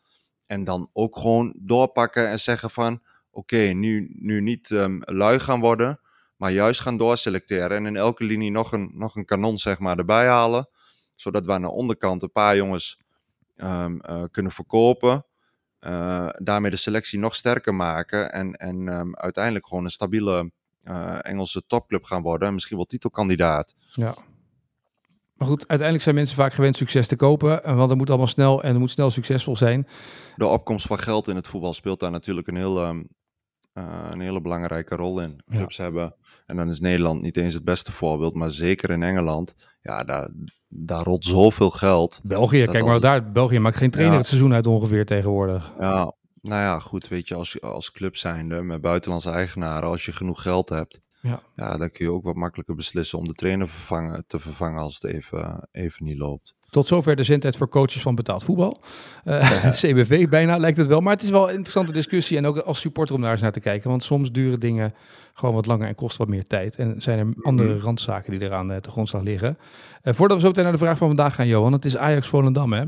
En 0.46 0.64
dan 0.64 0.90
ook 0.94 1.18
gewoon 1.18 1.54
doorpakken 1.58 2.30
en 2.30 2.40
zeggen 2.40 2.70
van... 2.70 3.02
Oké, 3.32 3.58
nu, 3.58 4.16
nu 4.20 4.42
niet 4.42 4.72
ehm, 4.72 5.00
lui 5.00 5.40
gaan 5.40 5.60
worden, 5.60 6.00
maar 6.36 6.52
juist 6.52 6.82
gaan 6.82 6.98
doorselecteren. 6.98 7.78
En 7.78 7.86
in 7.86 7.96
elke 7.96 8.24
linie 8.24 8.52
nog 8.52 8.72
een, 8.72 8.92
nog 8.94 9.16
een 9.16 9.26
kanon 9.26 9.58
zeg 9.58 9.80
maar 9.80 9.98
erbij 9.98 10.28
halen. 10.28 10.70
Zodat 11.16 11.46
we 11.46 11.52
aan 11.52 11.62
de 11.62 11.72
onderkant 11.72 12.24
een 12.24 12.32
paar 12.32 12.56
jongens 12.56 13.00
ehm, 13.56 14.00
eh, 14.00 14.24
kunnen 14.32 14.52
verkopen. 14.52 15.26
Eh, 15.80 16.28
daarmee 16.32 16.72
de 16.72 16.78
selectie 16.78 17.20
nog 17.20 17.36
sterker 17.36 17.76
maken. 17.76 18.32
En, 18.32 18.54
en 18.54 18.88
ehm, 18.88 19.14
uiteindelijk 19.14 19.68
gewoon 19.68 19.84
een 19.84 19.90
stabiele 19.90 20.52
eh, 20.84 21.18
Engelse 21.22 21.66
topclub 21.68 22.04
gaan 22.04 22.22
worden. 22.22 22.48
En 22.48 22.54
misschien 22.54 22.78
wel 22.78 22.86
titelkandidaat. 22.86 23.76
Ja. 23.92 24.16
Maar 25.36 25.48
goed, 25.48 25.60
uiteindelijk 25.60 26.02
zijn 26.04 26.16
mensen 26.16 26.36
vaak 26.36 26.54
gewend 26.54 26.76
succes 26.78 27.08
te 27.08 27.16
kopen, 27.16 27.64
eh, 27.64 27.76
want 27.76 27.90
het 27.90 27.98
moet 27.98 28.10
allemaal 28.10 28.28
snel 28.28 28.64
en 28.64 28.70
het 28.70 28.80
moet 28.80 28.90
snel 28.90 29.10
succesvol 29.10 29.56
zijn. 29.56 29.88
de 30.36 30.46
opkomst 30.46 30.86
van 30.88 31.00
geld 31.00 31.28
in 31.28 31.36
het 31.36 31.48
voetbal 31.48 31.74
speelt 31.74 32.00
daar 32.00 32.12
natuurlijk 32.12 32.48
een, 32.48 32.56
heel, 32.56 32.82
ehm, 32.84 33.04
eh, 33.74 34.08
een 34.12 34.20
hele 34.20 34.42
belangrijke 34.42 34.96
rol 34.96 35.20
in. 35.22 35.42
Ja. 35.48 35.58
Clubs 35.58 35.78
hebben, 35.78 36.16
en 36.46 36.56
dan 36.56 36.70
is 36.70 36.80
Nederland 36.80 37.22
niet 37.22 37.38
eens 37.38 37.54
het 37.54 37.64
beste 37.64 37.92
voorbeeld, 37.92 38.36
maar 38.36 38.52
zeker 38.52 38.90
in 38.90 39.04
Engeland, 39.04 39.56
ja, 39.82 40.04
daar, 40.04 40.30
daar 40.68 41.04
rolt 41.04 41.26
zoveel 41.26 41.70
geld. 41.70 42.20
België, 42.24 42.66
kijk 42.66 42.84
maar 42.84 42.94
als- 42.94 43.02
daar, 43.02 43.32
België 43.32 43.60
maakt 43.60 43.78
geen 43.78 43.92
trainer 43.92 44.14
Ja. 44.16 44.20
het 44.22 44.30
seizoen 44.30 44.54
uit 44.54 44.68
ongeveer 44.68 45.06
tegenwoordig. 45.06 45.74
Ja, 45.80 46.14
nou 46.42 46.62
ja, 46.62 46.80
goed, 46.80 47.08
weet 47.08 47.28
je, 47.28 47.36
als, 47.36 47.62
als 47.62 47.92
club 47.92 48.16
zijnde, 48.16 48.62
met 48.62 48.82
buitenlandse 48.82 49.30
eigenaren, 49.32 49.90
als 49.90 50.06
je 50.06 50.12
genoeg 50.12 50.42
geld 50.42 50.70
hebt, 50.70 51.00
Ja. 51.26 51.42
ja, 51.56 51.78
dan 51.78 51.90
kun 51.90 52.06
je 52.06 52.12
ook 52.12 52.24
wat 52.24 52.36
makkelijker 52.36 52.76
beslissen 52.76 53.18
om 53.18 53.28
de 53.28 53.34
trainer 53.34 53.68
vervangen, 53.68 54.24
te 54.28 54.40
vervangen 54.40 54.82
als 54.82 55.02
het 55.02 55.12
even, 55.12 55.68
even 55.72 56.06
niet 56.06 56.18
loopt. 56.18 56.54
Tot 56.70 56.88
zover 56.88 57.16
de 57.16 57.24
zendtijd 57.24 57.58
voor 57.58 57.70
coaches 57.70 58.02
van 58.02 58.16
betaald 58.16 58.44
voetbal. 58.44 58.82
Eh, 59.24 59.70
CBV 59.82 60.28
bijna 60.30 60.58
lijkt 60.58 60.78
het 60.78 60.88
wel. 60.88 61.02
Maar 61.02 61.14
het 61.14 61.24
is 61.24 61.30
wel 61.30 61.44
een 61.44 61.50
interessante 61.50 61.92
discussie. 61.92 62.38
En 62.38 62.46
ook 62.46 62.58
als 62.58 62.80
supporter 62.80 63.16
om 63.16 63.22
daar 63.22 63.32
eens 63.32 63.42
naar 63.42 63.52
te 63.52 63.60
kijken. 63.60 63.90
Want 63.90 64.04
soms 64.04 64.32
duren 64.32 64.60
dingen 64.60 64.94
gewoon 65.34 65.56
wat 65.56 65.66
langer 65.66 65.88
en 65.88 65.96
kosten 65.96 66.18
wat 66.26 66.28
meer 66.36 66.48
tijd. 66.48 66.76
En 66.76 67.02
zijn 67.02 67.20
er 67.20 67.34
andere 67.42 67.74
Mhm. 67.74 67.84
randzaken 67.84 68.32
die 68.32 68.42
eraan 68.48 68.72
eh, 68.72 68.78
te 68.78 68.90
grondslag 68.92 69.22
liggen. 69.22 69.58
Eh, 70.02 70.14
voordat 70.14 70.38
we 70.38 70.42
zo 70.44 70.50
meteen 70.50 70.64
naar 70.64 70.74
de 70.74 70.80
vraag 70.80 70.98
van 70.98 71.08
vandaag 71.08 71.36
gaan, 71.36 71.48
Johan. 71.48 71.74
Het 71.74 71.86
is 71.86 71.98
Ajax 71.98 72.28
Volendam, 72.28 72.74
hè? 72.74 72.84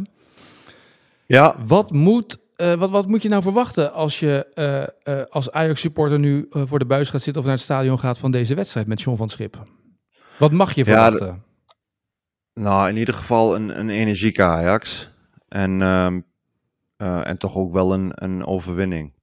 Ja, 1.25 1.55
Wat 1.65 1.91
moet, 1.91 2.37
eh, 2.57 2.73
wat, 2.73 2.89
wat 2.89 3.07
moet 3.07 3.21
je 3.21 3.29
nou 3.29 3.41
verwachten 3.41 3.93
als 3.93 4.19
je 4.19 4.45
eh, 4.53 5.19
eh, 5.19 5.25
als 5.29 5.51
Ajax 5.51 5.81
supporter 5.81 6.19
nu 6.19 6.45
voor 6.49 6.79
de 6.79 6.85
buis 6.85 7.09
gaat 7.09 7.21
zitten 7.21 7.41
of 7.41 7.47
naar 7.47 7.57
het 7.57 7.65
stadion 7.65 7.99
gaat 7.99 8.17
van 8.17 8.31
deze 8.31 8.55
wedstrijd 8.55 8.87
met 8.87 9.01
John 9.01 9.17
van 9.17 9.29
Schip? 9.29 9.63
Wat 10.39 10.51
mag 10.51 10.73
je 10.73 10.85
Ja, 10.85 10.91
verwachten? 10.91 11.43
Nou, 12.53 12.89
in 12.89 12.97
ieder 12.97 13.13
geval 13.13 13.55
een, 13.55 13.79
een 13.79 13.89
energieke 13.89 14.43
Ajax. 14.43 15.09
En, 15.47 15.81
ehm, 15.81 16.21
eh, 16.95 17.27
en 17.27 17.37
toch 17.37 17.55
ook 17.55 17.71
wel 17.71 17.93
een, 17.93 18.11
een 18.13 18.45
overwinning. 18.45 19.13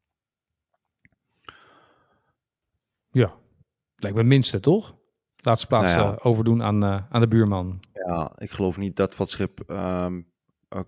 Ja, 3.11 3.35
lijkt 3.97 4.17
me 4.17 4.23
het 4.23 4.33
minste, 4.33 4.61
toch? 4.61 4.95
Laatste 5.37 5.67
plaats 5.67 5.95
Nou 5.95 6.11
ja. 6.11 6.19
overdoen 6.23 6.63
aan, 6.63 6.85
aan 6.85 7.21
de 7.21 7.29
buurman. 7.29 7.81
Ja, 7.93 8.33
ik 8.37 8.51
geloof 8.51 8.77
niet 8.77 8.97
dat 8.97 9.15
Van 9.15 9.27
Schip 9.27 9.61
ehm, 9.61 10.17
eh, 10.17 10.23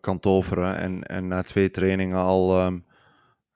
kan 0.00 0.18
toveren. 0.18 0.76
En, 0.76 1.02
en 1.02 1.26
na 1.26 1.42
twee 1.42 1.70
trainingen 1.70 2.18
al 2.18 2.58
ehm, 2.58 2.78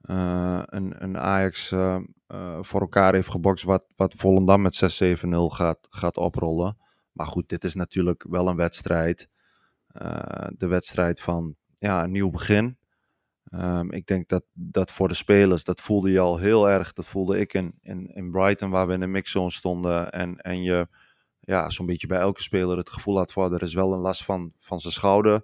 eh, 0.00 0.62
een, 0.64 1.02
een 1.02 1.18
Ajax 1.18 1.72
ehm, 1.72 2.04
eh, 2.26 2.58
voor 2.60 2.80
elkaar 2.80 3.14
heeft 3.14 3.30
gebokst. 3.30 3.64
Wat, 3.64 3.84
wat 3.96 4.14
Volendam 4.14 4.62
met 4.62 4.74
6-7-0 5.24 5.28
gaat, 5.46 5.78
gaat 5.88 6.16
oprollen. 6.16 6.76
Maar 7.12 7.26
goed, 7.26 7.48
dit 7.48 7.64
is 7.64 7.74
natuurlijk 7.74 8.26
wel 8.28 8.48
een 8.48 8.56
wedstrijd. 8.56 9.28
Eh, 9.86 10.46
de 10.56 10.66
wedstrijd 10.66 11.20
van 11.20 11.56
ja, 11.76 12.04
een 12.04 12.10
nieuw 12.10 12.30
begin. 12.30 12.78
Ehm, 13.44 13.90
ik 13.90 14.06
denk 14.06 14.28
dat, 14.28 14.44
dat 14.52 14.92
voor 14.92 15.08
de 15.08 15.14
spelers, 15.14 15.64
dat 15.64 15.80
voelde 15.80 16.10
je 16.10 16.20
al 16.20 16.38
heel 16.38 16.68
erg. 16.68 16.92
Dat 16.92 17.06
voelde 17.06 17.38
ik 17.38 17.54
in, 17.54 17.74
in, 17.80 18.06
in 18.06 18.30
Brighton, 18.30 18.70
waar 18.70 18.86
we 18.86 18.92
in 18.92 19.00
de 19.00 19.06
mixzone 19.06 19.50
stonden. 19.50 20.12
En, 20.12 20.36
en 20.36 20.62
je 20.62 20.88
ja, 21.40 21.70
zo'n 21.70 21.86
beetje 21.86 22.06
bij 22.06 22.18
elke 22.18 22.42
speler 22.42 22.76
het 22.76 22.90
gevoel 22.90 23.16
had 23.16 23.32
van 23.32 23.52
er 23.52 23.62
is 23.62 23.74
wel 23.74 23.92
een 23.92 23.98
last 23.98 24.24
van, 24.24 24.52
van 24.58 24.80
zijn 24.80 24.92
schouder 24.92 25.42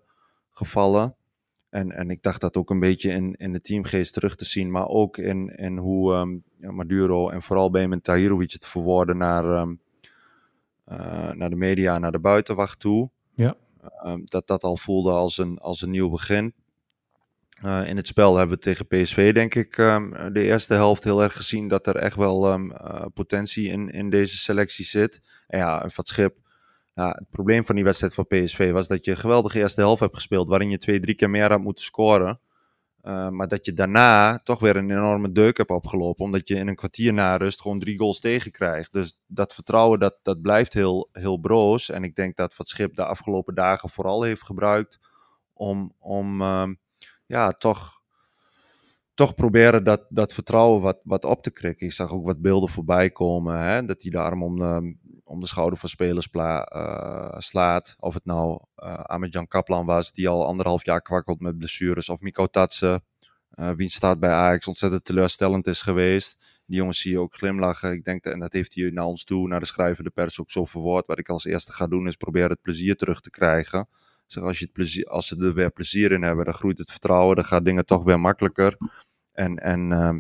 gevallen. 0.57 1.17
En, 1.69 1.93
en 1.93 2.11
ik 2.11 2.23
dacht 2.23 2.41
dat 2.41 2.57
ook 2.57 2.71
een 2.71 2.81
beetje 2.81 3.11
in, 3.11 3.35
in 3.35 3.53
de 3.53 3.61
teamgeest 3.61 4.13
terug 4.13 4.37
te 4.37 4.45
zien, 4.45 4.71
maar 4.71 4.89
ook 4.89 5.19
in, 5.19 5.49
in 5.49 5.77
hoe 5.77 6.13
ehm, 6.13 6.39
Maduro 6.75 7.29
en 7.29 7.43
vooral 7.43 7.71
Bemen 7.71 8.01
Tahirovic 8.01 8.53
het 8.53 8.67
verwoorden 8.67 9.17
naar, 9.17 9.45
ehm, 9.45 9.75
eh, 10.85 11.33
naar 11.33 11.51
de 11.51 11.57
media, 11.57 11.99
naar 11.99 12.13
de 12.13 12.21
buitenwacht 12.21 12.81
toe. 12.81 13.11
Ja. 13.35 13.55
Ehm, 14.03 14.21
dat 14.25 14.47
dat 14.47 14.63
al 14.63 14.77
voelde 14.77 15.11
als 15.11 15.39
een, 15.39 15.59
als 15.59 15.83
een 15.83 15.91
nieuw 15.91 16.11
begin. 16.11 16.55
Eh, 17.63 17.89
in 17.89 17.97
het 17.97 18.07
spel 18.07 18.37
hebben 18.37 18.57
we 18.57 18.63
tegen 18.63 18.87
PSV, 18.87 19.35
denk 19.35 19.55
ik, 19.55 19.77
de 20.33 20.43
eerste 20.43 20.75
helft 20.75 21.05
heel 21.05 21.23
erg 21.23 21.37
gezien 21.37 21.69
dat 21.69 21.87
er 21.87 21.97
echt 21.97 22.17
wel 22.17 22.53
eh, 22.53 23.05
potentie 23.15 23.69
in, 23.69 23.91
in 23.91 24.11
deze 24.11 24.37
selectie 24.37 24.85
zit. 24.85 25.21
En 25.47 25.59
ja, 25.59 25.89
Van 25.89 26.05
Schip. 26.05 26.45
Ja, 26.97 27.11
het 27.11 27.31
probleem 27.31 27.65
van 27.65 27.75
die 27.75 27.85
wedstrijd 27.85 28.15
van 28.15 28.27
PSV 28.27 28.73
was 28.73 28.89
dat 28.89 29.05
je 29.05 29.11
een 29.11 29.17
geweldige 29.17 29.59
eerste 29.59 29.81
helft 29.81 30.01
hebt 30.01 30.15
gespeeld, 30.15 30.49
waarin 30.49 30.71
je 30.71 30.79
twee, 30.79 31.01
drie 31.01 31.15
keer 31.15 31.31
meer 31.31 31.51
had 31.51 31.61
moeten 31.61 31.85
scoren. 31.85 32.41
Eh, 33.01 33.29
maar 33.29 33.49
dat 33.49 33.65
je 33.67 33.73
daarna 33.73 34.39
toch 34.39 34.61
weer 34.61 34.77
een 34.77 34.91
enorme 34.91 35.33
deuk 35.33 35.57
hebt 35.57 35.71
opgelopen, 35.71 36.25
omdat 36.25 36.49
je 36.49 36.55
in 36.55 36.69
een 36.69 36.75
kwartier 36.75 37.13
na 37.13 37.37
rust 37.37 37.61
gewoon 37.61 37.79
drie 37.79 37.99
goals 37.99 38.21
tegenkrijgt. 38.21 38.93
Dus 38.93 39.19
dat 39.27 39.55
vertrouwen, 39.55 39.99
dat, 39.99 40.19
dat 40.23 40.41
blijft 40.41 40.73
heel, 40.73 41.09
heel 41.13 41.37
broos. 41.37 41.91
En 41.91 42.05
ik 42.05 42.15
denk 42.15 42.37
dat 42.37 42.55
Van 42.55 42.65
Schip 42.65 42.95
de 42.95 43.05
afgelopen 43.05 43.55
dagen 43.55 43.91
vooral 43.91 44.23
heeft 44.23 44.43
gebruikt 44.43 45.01
om, 45.53 45.93
om 45.99 46.43
ehm, 46.43 46.75
ja, 47.27 47.53
toch, 47.53 48.01
toch 49.15 49.35
proberen 49.35 49.85
dat, 49.85 50.07
dat 50.09 50.33
vertrouwen 50.33 50.81
wat, 50.83 51.01
wat 51.03 51.25
op 51.25 51.43
te 51.43 51.53
krikken. 51.53 51.87
Ik 51.87 51.93
zag 51.93 52.13
ook 52.13 52.27
wat 52.27 52.41
beelden 52.41 52.69
voorbij 52.69 53.11
komen, 53.11 53.59
hè, 53.59 53.85
dat 53.85 54.03
hij 54.03 54.11
de 54.11 54.19
arm 54.19 54.43
om 54.43 54.59
om 55.27 55.41
de 55.41 55.47
schouder 55.47 55.79
van 55.79 55.89
spelers 55.89 56.29
eh, 56.31 57.35
slaat. 57.39 57.97
Of 57.99 58.15
het 58.15 58.25
nou 58.25 58.61
uh, 58.77 58.95
Ahmed-Jan 58.95 59.47
Kaplan 59.47 59.87
was, 59.87 60.13
die 60.13 60.29
al 60.29 60.47
anderhalf 60.47 60.85
jaar 60.85 61.03
kwakkelt 61.03 61.41
met 61.41 61.59
blessures. 61.59 62.09
Of 62.09 62.21
Miko 62.21 62.47
Tatsen, 62.47 63.05
uh, 63.55 63.71
wiens 63.71 63.95
staat 63.95 64.21
bij 64.21 64.31
Ajax 64.31 64.67
ontzettend 64.67 65.05
teleurstellend 65.05 65.67
is 65.67 65.83
geweest. 65.83 66.37
Die 66.67 66.77
jongens 66.77 67.01
zie 67.01 67.11
je 67.11 67.19
ook 67.19 67.35
glimlachen. 67.35 67.93
Ik 67.93 68.05
denk 68.05 68.23
dat, 68.23 68.33
en 68.33 68.39
dat 68.41 68.53
heeft 68.53 68.75
hij 68.75 68.91
naar 68.91 69.05
ons 69.05 69.25
toe, 69.25 69.49
naar 69.49 69.61
de 69.61 69.67
schrijvende 69.67 70.11
pers 70.11 70.41
ook 70.41 70.51
zo 70.51 70.65
verwoord. 70.65 71.07
Wat 71.07 71.19
ik 71.19 71.29
als 71.29 71.45
eerste 71.45 71.73
ga 71.73 71.87
doen 71.87 72.07
is 72.07 72.17
proberen 72.17 72.51
het 72.51 72.63
plezier 72.63 72.97
terug 72.97 73.21
te 73.21 73.31
krijgen. 73.31 73.89
Zeg, 74.27 74.43
als, 74.43 74.59
je 74.59 74.65
het 74.65 74.73
plezier, 74.73 75.07
als 75.07 75.27
ze 75.27 75.37
er 75.37 75.55
weer 75.55 75.71
plezier 75.71 76.13
in 76.13 76.23
hebben, 76.23 76.45
dan 76.45 76.55
groeit 76.55 76.79
het 76.79 76.91
vertrouwen. 76.91 77.37
Dan 77.37 77.45
gaan 77.45 77.63
dingen 77.63 77.87
toch 77.87 78.05
weer 78.05 78.21
makkelijker. 78.21 78.77
En, 79.33 79.57
en, 79.57 79.91
uh, 79.91 80.19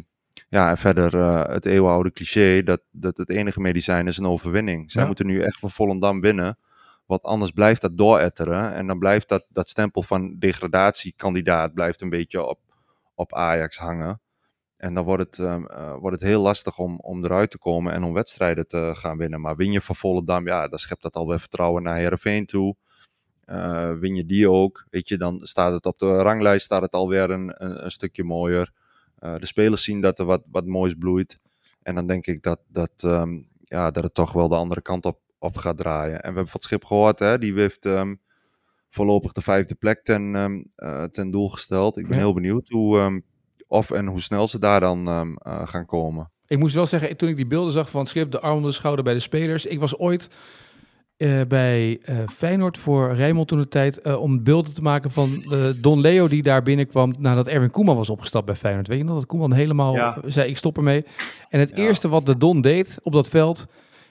ja, 0.49 0.71
en 0.71 0.79
verder 0.79 1.15
uh, 1.15 1.45
het 1.45 1.67
eeuwenoude 1.67 2.13
cliché 2.13 2.63
dat, 2.63 2.81
dat 2.91 3.17
het 3.17 3.31
enige 3.31 3.61
medicijn 3.61 4.07
is 4.07 4.17
een 4.17 4.27
overwinning. 4.27 4.91
Zij 4.91 5.01
ja. 5.01 5.07
moeten 5.07 5.27
nu 5.27 5.41
echt 5.41 5.59
van 5.59 5.71
Volendam 5.71 6.21
winnen. 6.21 6.59
Want 7.07 7.23
anders 7.23 7.51
blijft 7.51 7.81
dat 7.81 7.97
dooretteren. 7.97 8.75
En 8.75 8.87
dan 8.87 8.99
blijft 8.99 9.29
dat, 9.29 9.47
dat 9.49 9.69
stempel 9.69 10.03
van 10.03 10.39
degradatiekandidaat 10.39 11.75
blijft 11.75 12.03
een 12.03 12.11
beetje 12.11 12.45
op, 12.45 12.61
op 13.15 13.35
Ajax 13.35 13.77
hangen. 13.77 14.21
En 14.77 14.95
dan 14.95 15.05
wordt 15.05 15.23
het, 15.23 15.39
um, 15.39 15.69
uh, 15.71 15.95
wordt 15.95 16.21
het 16.21 16.29
heel 16.29 16.43
lastig 16.43 16.79
om, 16.79 16.99
om 17.01 17.25
eruit 17.25 17.51
te 17.51 17.59
komen 17.59 17.93
en 17.93 18.03
om 18.03 18.13
wedstrijden 18.13 18.67
te 18.67 18.93
gaan 18.95 19.17
winnen. 19.17 19.41
Maar 19.41 19.57
win 19.57 19.73
je 19.73 19.81
van 19.81 19.97
Volendam, 19.97 20.47
ja, 20.47 20.69
dan 20.69 20.79
schept 20.79 21.03
dat 21.03 21.15
alweer 21.15 21.41
vertrouwen 21.41 21.83
naar 21.83 21.97
Heerenveen 21.97 22.47
toe. 22.47 22.77
Uh, 23.47 23.93
win 23.93 24.15
je 24.15 24.27
die 24.27 24.51
ook, 24.51 24.87
weet 24.91 25.09
je, 25.09 25.17
dan 25.17 25.41
staat 25.43 25.73
het 25.73 25.87
op 25.87 25.99
de 25.99 26.23
ranglijst 26.23 26.65
staat 26.65 26.83
het 26.83 26.93
alweer 26.93 27.31
een, 27.31 27.65
een, 27.65 27.85
een 27.85 27.91
stukje 27.91 28.25
mooier. 28.25 28.73
Uh, 29.21 29.37
de 29.37 29.47
spelers 29.47 29.85
zien 29.85 30.01
dat 30.01 30.19
er 30.19 30.25
wat, 30.25 30.43
wat 30.51 30.67
moois 30.67 30.95
bloeit. 30.95 31.39
En 31.83 31.95
dan 31.95 32.07
denk 32.07 32.27
ik 32.27 32.43
dat, 32.43 32.61
dat, 32.69 32.91
um, 33.05 33.49
ja, 33.65 33.91
dat 33.91 34.03
het 34.03 34.15
toch 34.15 34.33
wel 34.33 34.49
de 34.49 34.57
andere 34.57 34.83
kant 34.83 35.05
op, 35.05 35.19
op 35.39 35.57
gaat 35.57 35.77
draaien. 35.77 36.15
En 36.15 36.19
we 36.21 36.25
hebben 36.27 36.47
van 36.49 36.53
het 36.53 36.65
schip 36.65 36.85
gehoord, 36.85 37.19
hè, 37.19 37.39
die 37.39 37.55
heeft 37.55 37.87
ehm, 37.87 38.15
voorlopig 38.89 39.33
de 39.33 39.43
vijfde 39.43 39.75
plek 39.75 40.05
ten, 40.05 40.37
ehm, 40.37 40.63
eh, 40.75 41.05
ten 41.05 41.31
doel 41.31 41.49
gesteld. 41.49 41.97
Ik 41.97 42.07
ben 42.07 42.17
Ja. 42.17 42.23
heel 42.23 42.35
benieuwd 42.35 42.69
hoe, 42.69 42.99
ehm, 42.99 43.21
of 43.67 43.91
en 43.91 44.07
hoe 44.07 44.21
snel 44.21 44.49
ze 44.49 44.59
daar 44.59 44.81
dan 44.81 45.09
ehm, 45.09 45.35
eh, 45.35 45.67
gaan 45.67 45.87
komen. 45.87 46.31
Ik 46.47 46.59
moest 46.59 46.75
wel 46.75 46.87
zeggen, 46.87 47.17
toen 47.17 47.29
ik 47.29 47.37
die 47.37 47.47
beelden 47.47 47.73
zag 47.73 47.91
van 47.91 48.01
het 48.01 48.09
schip, 48.09 48.31
de 48.31 48.41
arm 48.41 48.57
om 48.57 48.63
de 48.63 48.73
schouder 48.73 49.05
bij 49.05 49.15
de 49.15 49.21
spelers. 49.21 49.67
Ik 49.67 49.81
was 49.81 49.99
ooit 49.99 50.29
eh, 51.17 51.41
bij 51.49 51.99
eh, 52.03 52.17
Feyenoord 52.35 52.79
voor 52.79 53.15
Rijmond 53.15 53.49
toen 53.49 53.59
de 53.59 53.69
tijd 53.69 54.01
eh, 54.01 54.21
om 54.21 54.43
beelden 54.43 54.75
te 54.75 54.83
maken 54.83 55.11
van 55.11 55.45
Don 55.81 56.01
Leo 56.01 56.29
die 56.29 56.43
daar 56.43 56.63
binnenkwam 56.63 57.15
nadat 57.19 57.47
Erwin 57.47 57.71
Koeman 57.71 57.97
was 57.97 58.11
opgestapt 58.11 58.47
bij 58.47 58.55
Feyenoord. 58.55 58.89
Weet 58.89 58.99
je 58.99 59.05
nog 59.05 59.15
dat 59.15 59.27
Koeman 59.27 59.53
helemaal 59.53 59.95
Ja. 59.95 60.17
zei 60.27 60.49
ik 60.49 60.57
stop 60.57 60.77
ermee. 60.77 61.05
En 61.49 61.61
het 61.61 61.71
Ja. 61.71 61.77
eerste 61.77 62.09
wat 62.09 62.27
de 62.27 62.37
Don 62.37 62.61
deed 62.61 62.99
op 63.03 63.13
dat 63.13 63.29
veld, 63.29 63.67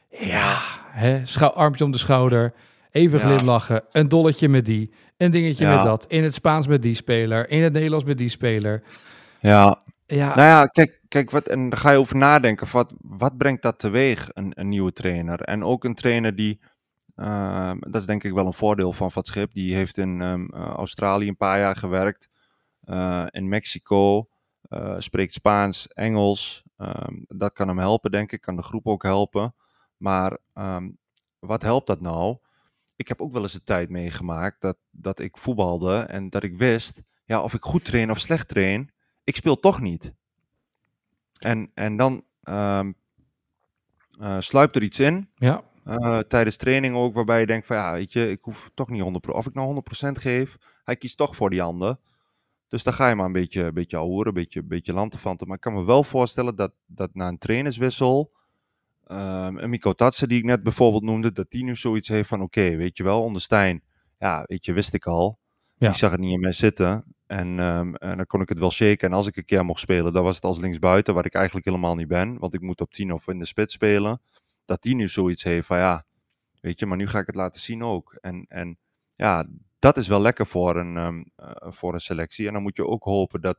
ja, 0.10 0.58
hè, 0.92 1.22
armpje 1.40 1.84
om 1.84 1.92
de 1.92 1.98
schouder, 1.98 2.54
even 2.92 3.20
Ja. 3.20 3.26
glimlachen, 3.26 3.84
een 3.92 4.08
dolletje 4.10 4.50
met 4.50 4.66
die, 4.66 4.92
een 5.18 5.32
dingetje 5.32 5.68
met 5.68 5.84
dat, 5.84 6.06
in 6.08 6.24
het 6.24 6.34
Spaans 6.34 6.68
met 6.68 6.82
die 6.82 6.96
speler, 6.96 7.50
in 7.50 7.62
het 7.64 7.74
Nederlands 7.74 8.06
met 8.06 8.18
die 8.18 8.30
speler. 8.30 8.84
Ja, 9.40 9.84
Ja, 10.08 10.36
Nou 10.36 10.48
ja, 10.48 10.66
kijk, 10.66 11.00
kijk 11.08 11.32
wat, 11.32 11.48
en 11.48 11.70
daar 11.70 11.80
ga 11.80 11.92
je 11.92 11.98
over 11.98 12.16
nadenken. 12.16 12.68
Wat, 12.72 12.94
wat 13.02 13.38
brengt 13.38 13.62
dat 13.62 13.80
teweeg, 13.80 14.30
een, 14.34 14.52
een 14.56 14.70
nieuwe 14.70 14.94
trainer? 14.94 15.42
En 15.42 15.64
ook 15.64 15.84
een 15.84 15.96
trainer 15.96 16.36
die, 16.36 16.60
ehm, 17.16 17.78
dat 17.80 18.02
is 18.02 18.08
denk 18.08 18.24
ik 18.24 18.34
wel 18.34 18.46
een 18.46 18.54
voordeel 18.54 18.94
van 18.94 19.12
Van 19.12 19.24
Schip, 19.24 19.54
die 19.54 19.76
heeft 19.76 19.98
in 19.98 20.22
ehm, 20.22 20.46
eh, 20.46 20.70
Australië 20.70 21.28
een 21.28 21.38
paar 21.38 21.60
jaar 21.60 21.76
gewerkt, 21.76 22.30
eh, 22.82 23.26
in 23.30 23.50
Mexico, 23.50 24.30
eh, 24.62 24.96
spreekt 24.98 25.34
Spaans, 25.34 25.88
Engels. 25.88 26.64
Ehm, 26.78 27.24
dat 27.28 27.54
kan 27.54 27.68
hem 27.68 27.80
helpen, 27.80 28.12
denk 28.12 28.32
ik, 28.32 28.42
kan 28.42 28.56
de 28.56 28.64
groep 28.64 28.88
ook 28.88 29.04
helpen. 29.04 29.56
Maar 29.98 30.38
wat 31.40 31.62
helpt 31.62 31.88
dat 31.88 32.02
nou? 32.02 32.38
Ik 32.96 33.08
heb 33.08 33.22
ook 33.22 33.32
wel 33.32 33.42
eens 33.42 33.54
een 33.54 33.64
tijd 33.64 33.90
meegemaakt 33.90 34.62
dat, 34.62 34.78
dat 34.92 35.20
ik 35.20 35.38
voetbalde 35.38 36.00
en 36.00 36.30
dat 36.30 36.44
ik 36.44 36.58
wist, 36.58 37.04
ja, 37.26 37.42
of 37.42 37.54
ik 37.54 37.64
goed 37.64 37.86
train 37.86 38.12
of 38.12 38.20
slecht 38.20 38.48
train, 38.48 38.92
ik 39.24 39.36
speel 39.36 39.60
toch 39.60 39.82
niet. 39.82 40.14
En, 41.40 41.72
en 41.74 41.96
dan 41.96 42.24
ehm, 42.44 42.92
eh, 44.20 44.40
sluipt 44.40 44.76
er 44.76 44.84
iets 44.84 45.00
in, 45.00 45.30
ja, 45.36 45.64
eh, 45.86 46.20
tijdens 46.20 46.58
training 46.58 46.96
ook, 46.96 47.14
waarbij 47.14 47.40
je 47.40 47.46
denkt 47.46 47.68
van 47.68 47.76
ja, 47.76 47.92
weet 47.92 48.14
je, 48.14 48.30
ik 48.30 48.42
hoef 48.42 48.70
toch 48.74 48.90
niet 48.90 49.02
100%. 49.02 49.34
Of 49.34 49.46
ik 49.46 49.54
nou 49.54 49.82
100% 50.08 50.12
geef, 50.12 50.58
hij 50.84 50.96
kiest 50.96 51.18
toch 51.18 51.36
voor 51.36 51.50
die 51.50 51.62
ander. 51.62 51.98
Dus 52.68 52.84
dan 52.84 52.94
ga 52.94 53.10
je 53.10 53.16
maar 53.16 53.26
een 53.26 53.32
beetje, 53.32 53.64
een 53.64 53.74
beetje 53.74 53.98
ouwen, 53.98 54.28
een 54.28 54.34
beetje, 54.34 54.60
een 54.60 54.68
beetje 54.68 54.94
lantefanten. 54.94 55.48
Maar 55.48 55.56
ik 55.56 55.62
kan 55.62 55.74
me 55.74 55.84
wel 55.84 56.04
voorstellen 56.04 56.56
dat, 56.56 56.74
dat 56.86 57.10
na 57.14 57.28
een 57.28 57.38
trainerswissel, 57.38 58.32
ehm 59.04 59.58
een 59.58 59.70
Miko 59.70 59.94
Tatsen 59.94 60.28
die 60.28 60.38
ik 60.38 60.44
net 60.44 60.64
bijvoorbeeld 60.64 61.04
noemde, 61.04 61.32
dat 61.32 61.52
die 61.52 61.64
nu 61.64 61.76
zoiets 61.76 62.08
heeft 62.08 62.30
van 62.30 62.42
oké, 62.42 62.76
weet 62.76 62.98
je 62.98 63.04
wel, 63.04 63.24
onder 63.24 63.42
Stijn, 63.42 63.84
ja, 64.20 64.44
weet 64.46 64.66
je, 64.66 64.74
wist 64.74 64.94
ik 64.94 65.06
al. 65.06 65.40
Ja. 65.78 65.88
Die 65.90 65.98
zag 65.98 66.12
het 66.12 66.20
niet 66.20 66.34
in 66.34 66.40
mij 66.40 66.52
zitten. 66.52 67.16
En, 67.28 67.60
ehm, 67.60 67.94
en 67.94 68.18
dan 68.18 68.26
kon 68.26 68.42
ik 68.42 68.50
het 68.50 68.60
wel 68.60 68.72
shaken. 68.72 69.10
En 69.10 69.16
als 69.16 69.28
ik 69.28 69.36
een 69.36 69.46
keer 69.46 69.66
mocht 69.66 69.80
spelen, 69.80 70.14
dan 70.14 70.24
was 70.24 70.36
het 70.36 70.44
als 70.44 70.60
linksbuiten, 70.60 71.14
waar 71.14 71.26
ik 71.26 71.34
eigenlijk 71.34 71.66
helemaal 71.66 71.96
niet 71.96 72.08
ben. 72.08 72.40
Want 72.40 72.54
ik 72.54 72.62
moet 72.62 72.82
op 72.82 72.92
10 72.92 73.14
of 73.14 73.28
in 73.28 73.40
de 73.40 73.46
spits 73.46 73.74
spelen. 73.74 74.22
Dat 74.66 74.82
die 74.82 74.96
nu 74.96 75.08
zoiets 75.08 75.44
heeft 75.44 75.68
van 75.68 75.78
ja, 75.78 76.06
weet 76.62 76.80
je, 76.80 76.86
maar 76.86 76.98
nu 76.98 77.08
ga 77.08 77.20
ik 77.20 77.26
het 77.26 77.36
laten 77.36 77.62
zien 77.62 77.84
ook. 77.84 78.18
En, 78.22 78.46
en 78.48 78.78
ja, 79.16 79.48
dat 79.80 79.98
is 79.98 80.08
wel 80.08 80.22
lekker 80.22 80.48
voor 80.48 80.76
een, 80.76 80.98
ehm, 80.98 81.24
eh, 81.36 81.72
voor 81.72 81.94
een 81.94 82.00
selectie. 82.00 82.48
En 82.48 82.54
dan 82.54 82.62
moet 82.62 82.76
je 82.76 82.88
ook 82.88 83.04
hopen 83.04 83.42
dat 83.42 83.58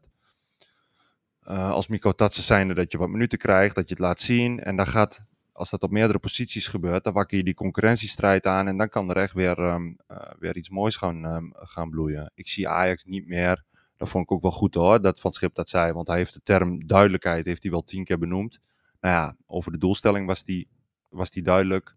eh, 1.40 1.71
als 1.71 1.88
Miko 1.88 2.12
Tatsen 2.12 2.42
zijnde 2.42 2.75
dat 2.75 2.92
je 2.92 2.99
wat 2.99 3.09
minuten 3.09 3.38
krijgt, 3.38 3.75
dat 3.75 3.88
je 3.88 3.95
het 3.95 4.03
laat 4.03 4.21
zien. 4.21 4.61
En 4.61 4.77
dan 4.77 4.87
gaat, 4.87 5.25
als 5.53 5.71
dat 5.71 5.83
op 5.83 5.90
meerdere 5.90 6.19
posities 6.19 6.69
gebeurt, 6.69 7.05
dan 7.05 7.12
wakker 7.12 7.37
je 7.37 7.45
die 7.45 7.55
concurrentiestrijd 7.55 8.47
aan. 8.47 8.69
En 8.69 8.77
dan 8.77 8.88
kan 8.88 9.11
er 9.11 9.16
echt 9.16 9.33
weer, 9.33 9.59
ehm, 9.59 9.92
eh, 10.07 10.33
weer 10.38 10.57
iets 10.57 10.71
moois 10.71 10.97
gaan, 10.97 11.25
ehm, 11.25 11.45
gaan 11.53 11.90
bloeien. 11.90 12.33
Ik 12.35 12.49
zie 12.49 12.69
Ajax 12.69 13.05
niet 13.05 13.27
meer. 13.27 13.64
Dat 13.97 14.09
vond 14.09 14.25
ik 14.25 14.33
ook 14.33 14.42
wel 14.42 14.51
goed 14.51 14.75
hoor, 14.75 15.01
dat 15.01 15.21
Van 15.21 15.33
Schip 15.33 15.55
dat 15.55 15.69
zei. 15.69 15.92
Want 15.92 16.07
hij 16.07 16.16
heeft 16.16 16.33
de 16.33 16.42
term 16.42 16.87
duidelijkheid 16.87 17.47
heeft 17.47 17.62
hij 17.62 17.73
wel 17.73 17.83
tien 17.83 18.05
keer 18.05 18.19
benoemd. 18.19 18.61
Nou 19.01 19.14
ja, 19.14 19.37
over 19.47 19.73
de 19.73 19.79
doelstelling 19.79 20.27
was 20.27 20.45
die, 20.45 20.69
was 21.09 21.31
die 21.31 21.42
duidelijk. 21.42 21.95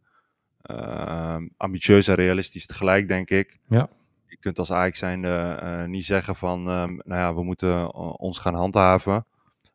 Ehm, 0.61 1.47
ambitieus 1.57 2.07
en 2.07 2.15
realistisch 2.15 2.65
tegelijk, 2.65 3.07
denk 3.07 3.29
ik. 3.29 3.59
Ja. 3.69 3.89
Je 4.27 4.37
kunt 4.37 4.59
als 4.59 4.71
Ajax 4.71 4.99
zijnde 4.99 5.37
eh, 5.37 5.85
niet 5.85 6.05
zeggen 6.05 6.35
van, 6.35 6.67
ehm, 6.69 6.93
nou 6.93 7.21
ja, 7.21 7.33
we 7.33 7.43
moeten 7.43 7.69
eh, 7.69 8.13
ons 8.19 8.37
gaan 8.37 8.55
handhaven. 8.55 9.25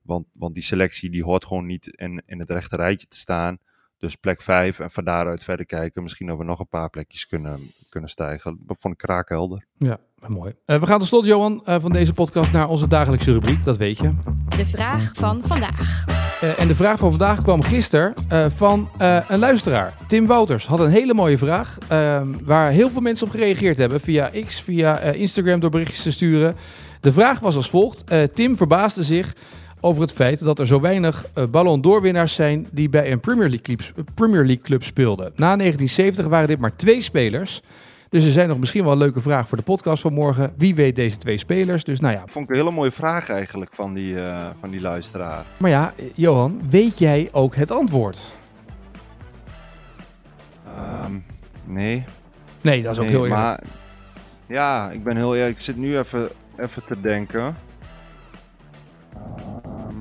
Want, 0.02 0.26
want 0.32 0.54
die 0.54 0.62
selectie 0.62 1.10
die 1.10 1.24
hoort 1.24 1.44
gewoon 1.44 1.66
niet 1.66 1.86
in, 1.86 2.22
in 2.26 2.38
het 2.38 2.50
rechte 2.50 2.76
rijtje 2.76 3.06
te 3.06 3.16
staan. 3.16 3.58
Dus 4.04 4.16
plek 4.16 4.42
5 4.42 4.78
en 4.78 4.90
van 4.90 5.04
daaruit 5.04 5.44
verder 5.44 5.66
kijken. 5.66 6.02
Misschien 6.02 6.26
dat 6.26 6.38
we 6.38 6.44
nog 6.44 6.58
een 6.58 6.68
paar 6.68 6.90
plekjes 6.90 7.26
kunnen, 7.26 7.58
kunnen 7.88 8.10
stijgen. 8.10 8.58
Dat 8.66 8.76
vond 8.80 8.94
ik 8.94 9.00
kraakhelder. 9.00 9.66
Ja, 9.78 9.98
mooi. 10.26 10.54
Eh, 10.64 10.80
we 10.80 10.86
gaan 10.86 10.98
tot 10.98 11.08
slot, 11.08 11.24
Johan, 11.24 11.66
eh, 11.66 11.80
van 11.80 11.92
deze 11.92 12.12
podcast 12.12 12.52
naar 12.52 12.68
onze 12.68 12.88
dagelijkse 12.88 13.32
rubriek. 13.32 13.64
Dat 13.64 13.76
weet 13.76 13.98
je. 13.98 14.14
De 14.56 14.66
vraag 14.66 15.12
van 15.14 15.42
vandaag. 15.44 16.04
Eh, 16.44 16.60
en 16.60 16.68
de 16.68 16.74
vraag 16.74 16.98
van 16.98 17.10
vandaag 17.10 17.42
kwam 17.42 17.62
gisteren 17.62 18.14
eh, 18.28 18.46
van 18.54 18.88
eh, 18.98 19.18
een 19.28 19.38
luisteraar. 19.38 19.94
Tim 20.06 20.26
Wouters 20.26 20.66
had 20.66 20.80
een 20.80 20.90
hele 20.90 21.14
mooie 21.14 21.38
vraag. 21.38 21.78
ehm, 21.88 22.26
waar 22.42 22.70
heel 22.70 22.90
veel 22.90 23.00
mensen 23.00 23.26
op 23.26 23.32
gereageerd 23.32 23.78
hebben. 23.78 24.00
Via 24.00 24.30
X, 24.46 24.60
via 24.60 24.98
Instagram 25.00 25.60
door 25.60 25.70
berichtjes 25.70 26.02
te 26.02 26.12
sturen. 26.12 26.56
De 27.00 27.12
vraag 27.12 27.40
was 27.40 27.56
als 27.56 27.70
volgt. 27.70 28.04
Tim 28.34 28.56
verbaasde 28.56 29.02
zich 29.02 29.34
over 29.80 30.02
het 30.02 30.12
feit 30.12 30.44
dat 30.44 30.58
er 30.58 30.66
zo 30.66 30.80
weinig 30.80 31.26
Ballon 31.50 31.80
d'Or-winnaars 31.80 32.34
zijn 32.34 32.66
die 32.70 32.88
bij 32.88 33.12
een 33.12 33.20
Premier 33.20 33.48
League, 33.48 33.76
Premier 34.14 34.44
League 34.44 34.62
club 34.62 34.84
speelden. 34.84 35.24
Na 35.24 35.56
1970 35.56 36.26
waren 36.26 36.48
dit 36.48 36.58
maar 36.58 36.76
twee 36.76 37.00
spelers. 37.00 37.62
Dus 38.14 38.24
er 38.24 38.32
zijn 38.32 38.48
nog 38.48 38.58
misschien 38.58 38.82
wel 38.82 38.92
een 38.92 38.98
leuke 38.98 39.20
vraag 39.20 39.48
voor 39.48 39.58
de 39.58 39.64
podcast 39.64 40.02
van 40.02 40.12
morgen. 40.12 40.52
Wie 40.56 40.74
weet 40.74 40.96
deze 40.96 41.16
twee 41.16 41.38
spelers? 41.38 41.84
Dus 41.84 42.00
nou 42.00 42.14
ja, 42.14 42.22
Vond 42.26 42.44
ik 42.44 42.50
een 42.50 42.60
hele 42.60 42.70
mooie 42.70 42.90
vraag 42.90 43.28
eigenlijk 43.28 43.74
van 43.74 43.94
die, 43.94 44.20
eh, 44.22 44.46
van 44.60 44.70
die 44.70 44.80
luisteraar. 44.80 45.44
maar 45.56 45.70
ja, 45.70 45.92
Johan, 46.14 46.60
weet 46.70 46.98
jij 46.98 47.28
ook 47.32 47.54
het 47.54 47.70
antwoord? 47.70 48.28
Ehm, 50.76 51.12
nee. 51.64 52.04
Nee, 52.60 52.82
dat 52.82 52.92
is 52.92 52.98
ook 52.98 53.06
heel 53.06 53.14
eerlijk. 53.24 53.34
maar 53.34 53.62
Ja, 54.46 54.90
ik 54.90 55.04
ben 55.04 55.16
heel 55.16 55.36
eerlijk. 55.36 55.56
Ik 55.56 55.62
zit 55.62 55.76
nu 55.76 55.98
even, 55.98 56.28
even 56.56 56.84
te 56.84 57.00
denken. 57.00 57.56
Ehm, 59.14 59.96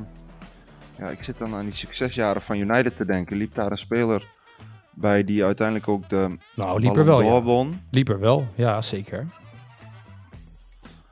ja, 0.97 1.09
ik 1.09 1.23
zit 1.23 1.37
dan 1.37 1.55
aan 1.55 1.65
die 1.65 1.73
succesjaren 1.73 2.41
van 2.41 2.57
United 2.57 2.97
te 2.97 3.05
denken. 3.05 3.37
Liep 3.37 3.55
daar 3.55 3.71
een 3.71 3.77
speler 3.77 4.31
bij 4.93 5.23
die 5.23 5.43
uiteindelijk 5.45 5.87
ook 5.87 6.09
de 6.09 6.37
Nou, 6.55 6.79
liep 6.79 6.95
er 6.97 7.05
wel, 7.05 7.21
ja. 7.21 7.41
won? 7.41 7.81
Liep 7.91 8.09
er 8.09 8.19
wel, 8.19 8.47
ja, 8.55 8.81
zeker. 8.81 9.25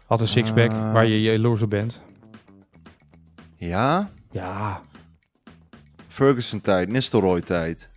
Had 0.06 0.22
een 0.22 0.28
sixpack 0.28 0.70
Ah. 0.72 0.94
waar 0.94 1.06
je 1.06 1.22
jaloers 1.22 1.62
op 1.62 1.70
bent. 1.70 2.02
Ja, 3.58 4.10
Ja, 4.32 4.82
Ferguson-tijd, 6.08 6.90
Nistelrooy-tijd. 6.90 7.90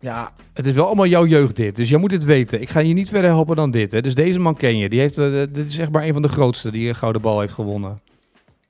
ja, 0.00 0.32
het 0.52 0.66
is 0.66 0.74
wel 0.74 0.86
allemaal 0.86 1.06
jouw 1.06 1.26
jeugd 1.26 1.56
dit. 1.56 1.76
Dus 1.76 1.88
jij 1.88 1.98
moet 1.98 2.10
het 2.10 2.24
weten. 2.24 2.60
Ik 2.60 2.68
ga 2.68 2.80
je 2.80 2.94
niet 2.94 3.08
verder 3.08 3.30
helpen 3.30 3.56
dan 3.56 3.70
dit. 3.70 3.90
Hè. 3.92 4.00
Dus 4.00 4.14
deze 4.14 4.38
man 4.38 4.54
ken 4.56 4.76
je. 4.78 4.88
Die 4.88 5.00
heeft, 5.00 5.18
eh, 5.18 5.30
dit 5.30 5.56
is 5.68 5.78
echt 5.78 5.90
maar 5.90 6.02
een 6.04 6.12
van 6.12 6.22
de 6.22 6.28
grootste 6.28 6.70
die 6.70 6.88
een 6.88 6.94
gouden 6.94 7.22
bal 7.22 7.40
heeft 7.40 7.52
gewonnen. 7.52 7.98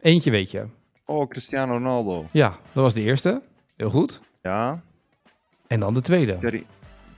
Eentje 0.00 0.30
weet 0.30 0.50
je. 0.50 0.64
Oh, 1.04 1.28
Cristiano 1.28 1.72
Ronaldo. 1.72 2.26
Ja, 2.30 2.48
dat 2.72 2.82
was 2.82 2.94
de 2.94 3.02
eerste. 3.02 3.42
Heel 3.76 3.90
goed. 3.90 4.20
Ja, 4.42 4.82
En 5.68 5.80
dan 5.80 5.94
de 5.94 6.00
tweede. 6.00 6.38
Thierry, 6.38 6.64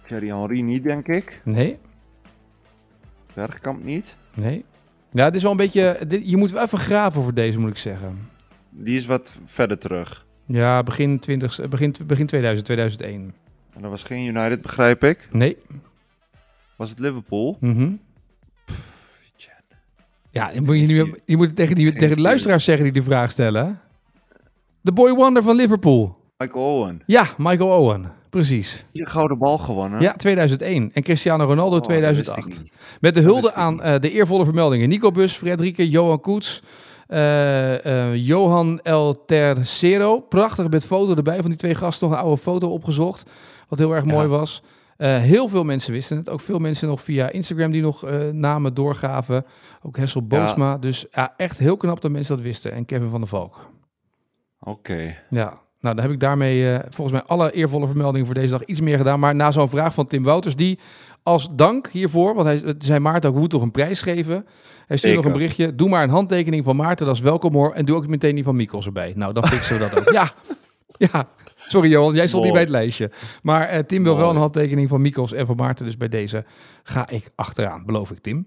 Thierry 0.06 0.28
Henry 0.28 0.60
niet, 0.60 0.82
denk 0.82 1.06
ik. 1.08 1.40
Nee, 1.44 1.78
Bergkamp 3.34 3.84
niet. 3.84 4.16
nee. 4.34 4.64
Ja, 5.12 5.24
het 5.24 5.34
is 5.34 5.42
wel 5.42 5.50
een 5.50 5.56
beetje... 5.56 6.00
dit- 6.08 6.30
je 6.30 6.36
moet 6.36 6.50
wel 6.50 6.62
even 6.62 6.78
graven 6.78 7.22
voor 7.22 7.34
deze, 7.34 7.58
moet 7.58 7.70
ik 7.70 7.76
zeggen. 7.76 8.28
Die 8.70 8.96
is 8.96 9.06
wat 9.06 9.34
verder 9.46 9.78
terug. 9.78 10.26
Ja, 10.46 10.82
begin, 10.82 11.18
20, 11.18 11.68
begin, 11.68 11.94
begin 12.06 12.26
2000, 12.26 12.66
2001. 12.66 13.34
En 13.74 13.82
dat 13.82 13.90
was 13.90 14.02
geen 14.02 14.26
United, 14.26 14.62
begrijp 14.62 15.04
ik. 15.04 15.28
Nee. 15.32 15.56
Was 16.76 16.90
het 16.90 16.98
Liverpool? 16.98 17.56
Mhm. 17.60 17.92
Ja, 20.30 20.50
moet 20.62 20.78
je, 20.80 20.86
nu, 20.86 21.14
je 21.24 21.36
moet 21.36 21.46
het 21.46 21.56
tegen, 21.56 21.74
die, 21.74 21.92
tegen 21.92 22.16
de 22.16 22.22
luisteraars 22.22 22.64
zeggen 22.64 22.84
die 22.84 22.92
de 22.92 23.02
vraag 23.02 23.30
stellen. 23.30 23.80
De 24.80 24.92
boy 24.92 25.12
wonder 25.12 25.42
van 25.42 25.56
Liverpool. 25.56 26.18
Michael 26.38 26.64
Owen. 26.76 27.02
Ja, 27.06 27.26
Michael 27.38 27.78
Owen. 27.80 28.12
Precies. 28.30 28.84
Die 28.92 29.06
gouden 29.06 29.38
bal 29.38 29.58
gewonnen. 29.58 30.00
Ja, 30.00 30.12
2001. 30.12 30.92
En 30.92 31.02
Cristiano 31.02 31.44
Ronaldo 31.44 31.76
Oh, 31.76 31.82
dat 31.82 31.88
wist 31.88 32.00
ik 32.00 32.24
2008. 32.24 32.60
niet. 32.60 32.72
Met 33.00 33.14
de 33.14 33.20
hulde 33.20 33.54
aan 33.54 33.82
eh, 33.82 34.00
de 34.00 34.10
eervolle 34.10 34.44
vermeldingen. 34.44 34.88
Nico 34.88 35.10
Bus, 35.10 35.32
Frederike, 35.32 35.88
Johan 35.88 36.20
Koets, 36.20 36.62
eh, 37.06 37.84
eh, 38.10 38.16
Johan 38.16 38.80
El 38.82 39.24
Tercero. 39.24 40.20
Prachtig 40.20 40.68
met 40.68 40.84
foto 40.84 41.14
erbij 41.14 41.40
van 41.40 41.48
die 41.50 41.58
twee 41.58 41.74
gasten. 41.74 42.08
Nog 42.08 42.16
een 42.18 42.22
oude 42.24 42.40
foto 42.40 42.68
opgezocht. 42.68 43.30
Wat 43.68 43.78
heel 43.78 43.92
erg 43.94 44.04
Ja. 44.04 44.12
mooi 44.12 44.26
was. 44.26 44.62
Heel 44.96 45.48
veel 45.48 45.64
mensen 45.64 45.92
wisten 45.92 46.16
het. 46.16 46.28
Ook 46.30 46.40
veel 46.40 46.58
mensen 46.58 46.88
nog 46.88 47.00
via 47.00 47.30
Instagram 47.30 47.70
die 47.70 47.82
nog 47.82 48.04
namen 48.32 48.74
doorgaven. 48.74 49.44
Ook 49.82 49.96
Hessel 49.96 50.26
Boosma. 50.26 50.78
Dus 50.78 51.06
ja, 51.10 51.34
echt 51.36 51.58
heel 51.58 51.76
knap 51.76 52.00
dat 52.00 52.10
mensen 52.10 52.34
dat 52.36 52.44
wisten. 52.44 52.72
En 52.72 52.84
Kevin 52.84 53.08
van 53.08 53.20
der 53.20 53.28
Valk. 53.28 53.70
Oké. 54.60 55.16
Ja, 55.30 55.60
Nou, 55.80 55.94
dan 55.94 56.04
heb 56.04 56.12
ik 56.12 56.20
daarmee 56.20 56.72
eh, 56.72 56.78
volgens 56.90 57.16
mij 57.16 57.26
alle 57.26 57.52
eervolle 57.52 57.86
vermeldingen 57.86 58.26
voor 58.26 58.34
deze 58.34 58.50
dag 58.50 58.64
iets 58.64 58.80
meer 58.80 58.96
gedaan. 58.96 59.20
Maar 59.20 59.34
na 59.34 59.50
zo'n 59.50 59.68
vraag 59.68 59.94
van 59.94 60.06
Tim 60.06 60.22
Wouters, 60.22 60.56
die 60.56 60.78
als 61.22 61.48
dank 61.52 61.88
hiervoor, 61.88 62.34
want 62.34 62.46
hij 62.46 62.74
zei 62.78 62.98
Maarten 62.98 63.28
ook, 63.28 63.34
we 63.34 63.40
moeten 63.40 63.58
toch 63.58 63.66
een 63.66 63.72
prijs 63.72 64.02
geven. 64.02 64.46
Hij 64.86 64.96
stuurde 64.96 65.16
nog 65.16 65.26
een 65.26 65.32
berichtje. 65.32 65.74
Doe 65.74 65.88
maar 65.88 66.02
een 66.02 66.10
handtekening 66.10 66.64
van 66.64 66.76
Maarten, 66.76 67.06
dat 67.06 67.14
is 67.14 67.20
welkom 67.20 67.52
hoor. 67.52 67.72
En 67.72 67.84
doe 67.84 67.96
ook 67.96 68.06
meteen 68.06 68.34
die 68.34 68.44
van 68.44 68.56
Mikkels 68.56 68.86
erbij. 68.86 69.12
Nou, 69.16 69.32
dan 69.32 69.46
fixen 69.46 69.78
we 69.78 69.88
dat 69.88 69.98
ook. 69.98 70.12
Ja, 70.20 70.30
ja. 71.12 71.28
Sorry 71.56 71.90
Johan, 71.90 72.14
jij 72.14 72.26
stond 72.26 72.42
niet 72.44 72.52
bij 72.52 72.62
het 72.62 72.70
lijstje. 72.70 73.10
Maar 73.42 73.68
eh, 73.68 73.78
Tim 73.78 74.02
wil 74.02 74.16
wel 74.16 74.30
een 74.30 74.36
handtekening 74.36 74.88
van 74.88 75.02
Mikkels 75.02 75.32
en 75.32 75.46
van 75.46 75.56
Maarten. 75.56 75.84
Dus 75.84 75.96
bij 75.96 76.08
deze 76.08 76.44
ga 76.82 77.08
ik 77.08 77.30
achteraan, 77.34 77.84
beloof 77.86 78.10
ik 78.10 78.18
Tim. 78.20 78.46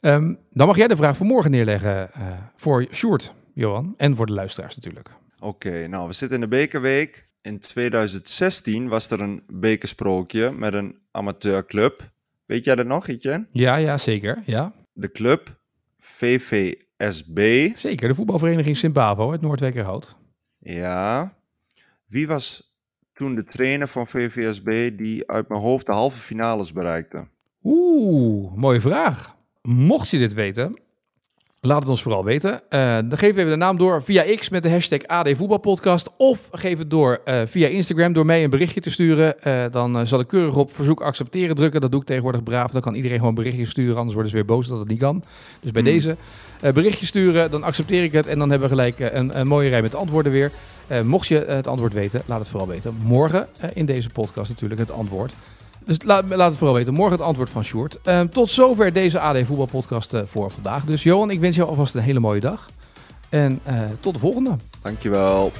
Ehm, 0.00 0.34
dan 0.52 0.66
mag 0.66 0.76
jij 0.76 0.88
de 0.88 0.96
vraag 0.96 1.16
voor 1.16 1.26
morgen 1.26 1.50
neerleggen 1.50 2.12
eh, 2.12 2.22
voor 2.56 2.86
Sjoerd, 2.92 3.34
Johan. 3.52 3.94
En 3.96 4.16
voor 4.16 4.26
de 4.26 4.32
luisteraars 4.32 4.76
natuurlijk. 4.76 5.10
Oké, 5.38 5.86
nou 5.86 6.06
we 6.06 6.12
zitten 6.12 6.36
in 6.42 6.48
de 6.50 6.56
bekerweek. 6.56 7.26
In 7.42 7.58
2016 7.58 8.88
was 8.88 9.10
er 9.10 9.20
een 9.20 9.42
bekersprookje 9.46 10.52
met 10.52 10.74
een 10.74 10.98
amateurclub. 11.10 12.10
Weet 12.46 12.64
jij 12.64 12.74
dat 12.74 12.86
nog, 12.86 13.08
Etienne? 13.08 13.46
Ja, 13.52 13.76
ja, 13.76 13.98
zeker. 13.98 14.42
Ja, 14.46 14.72
De 14.92 15.12
club 15.12 15.56
VVSB. 15.98 17.68
zeker. 17.74 18.08
De 18.08 18.14
voetbalvereniging 18.14 18.76
Sint-Bavo 18.76 19.30
uit 19.30 19.40
Noordwijkerhout. 19.40 20.16
Ja. 20.58 21.34
Wie 22.06 22.26
was 22.26 22.74
toen 23.12 23.34
de 23.34 23.44
trainer 23.44 23.88
van 23.88 24.06
VVSB 24.06 24.96
die 24.98 25.30
uit 25.30 25.48
mijn 25.48 25.60
hoofd 25.60 25.86
de 25.86 25.92
halve 25.92 26.18
finales 26.18 26.72
bereikte? 26.72 27.26
Oeh, 27.62 28.54
mooie 28.54 28.80
vraag. 28.80 29.36
Mocht 29.62 30.08
je 30.08 30.18
dit 30.18 30.34
weten, 30.34 30.80
laat 31.60 31.80
het 31.80 31.88
ons 31.88 32.02
vooral 32.02 32.24
weten. 32.24 32.60
Eh, 32.68 32.98
dan 33.04 33.18
geef 33.18 33.36
even 33.36 33.50
de 33.50 33.56
naam 33.56 33.78
door 33.78 34.02
via 34.02 34.36
X 34.36 34.48
met 34.48 34.62
de 34.62 34.70
hashtag 34.70 35.06
AD 35.06 35.28
Voetbalpodcast. 35.36 36.10
Of 36.16 36.48
geef 36.52 36.78
het 36.78 36.90
door 36.90 37.20
eh, 37.24 37.40
via 37.46 37.68
Instagram 37.68 38.12
door 38.12 38.26
mij 38.26 38.44
een 38.44 38.50
berichtje 38.50 38.80
te 38.80 38.90
sturen. 38.90 39.42
Eh, 39.42 39.64
dan 39.70 40.06
zal 40.06 40.20
ik 40.20 40.26
keurig 40.26 40.56
op 40.56 40.70
verzoek 40.70 41.00
accepteren 41.00 41.56
drukken. 41.56 41.80
Dat 41.80 41.90
doe 41.90 42.00
ik 42.00 42.06
tegenwoordig 42.06 42.42
braaf. 42.42 42.70
Dan 42.70 42.80
kan 42.80 42.94
iedereen 42.94 43.16
gewoon 43.16 43.36
een 43.36 43.42
berichtje 43.42 43.66
sturen. 43.66 43.96
Anders 43.96 44.12
worden 44.12 44.30
ze 44.30 44.36
weer 44.36 44.46
boos 44.46 44.68
dat 44.68 44.78
het 44.78 44.88
niet 44.88 44.98
kan. 44.98 45.22
Dus 45.60 45.70
bij 45.70 45.82
Hmm. 45.82 45.90
deze 45.92 46.16
berichtje 46.74 47.06
sturen, 47.06 47.50
dan 47.50 47.62
accepteer 47.62 48.02
ik 48.02 48.12
het. 48.12 48.26
En 48.26 48.38
dan 48.38 48.50
hebben 48.50 48.68
we 48.68 48.74
gelijk 48.74 48.98
een, 48.98 49.38
een 49.38 49.46
mooie 49.46 49.68
rij 49.68 49.82
met 49.82 49.94
antwoorden 49.94 50.32
weer. 50.32 50.50
Mocht 51.04 51.26
je 51.26 51.44
het 51.48 51.66
antwoord 51.66 51.92
weten, 51.92 52.22
laat 52.26 52.38
het 52.38 52.48
vooral 52.48 52.68
weten. 52.68 52.96
Morgen 53.04 53.48
in 53.74 53.86
deze 53.86 54.08
podcast 54.08 54.48
natuurlijk 54.48 54.80
het 54.80 54.90
antwoord. 54.90 55.34
Dus 55.86 56.02
laat, 56.04 56.24
laat 56.28 56.48
het 56.48 56.58
vooral 56.58 56.76
weten. 56.76 56.94
Morgen 56.94 57.16
het 57.16 57.26
antwoord 57.26 57.50
van 57.50 57.64
Sjoerd. 57.64 57.98
Eh, 58.02 58.20
tot 58.20 58.50
zover 58.50 58.92
deze 58.92 59.20
AD 59.20 59.36
Voetbalpodcast 59.46 60.14
eh, 60.14 60.20
voor 60.24 60.50
vandaag. 60.50 60.84
Dus 60.84 61.02
Johan, 61.02 61.30
ik 61.30 61.40
wens 61.40 61.56
jou 61.56 61.68
alvast 61.68 61.94
een 61.94 62.02
hele 62.02 62.20
mooie 62.20 62.40
dag. 62.40 62.68
En 63.28 63.60
eh, 63.62 63.80
tot 64.00 64.12
de 64.14 64.18
volgende. 64.18 64.56
Dankjewel. 64.82 65.52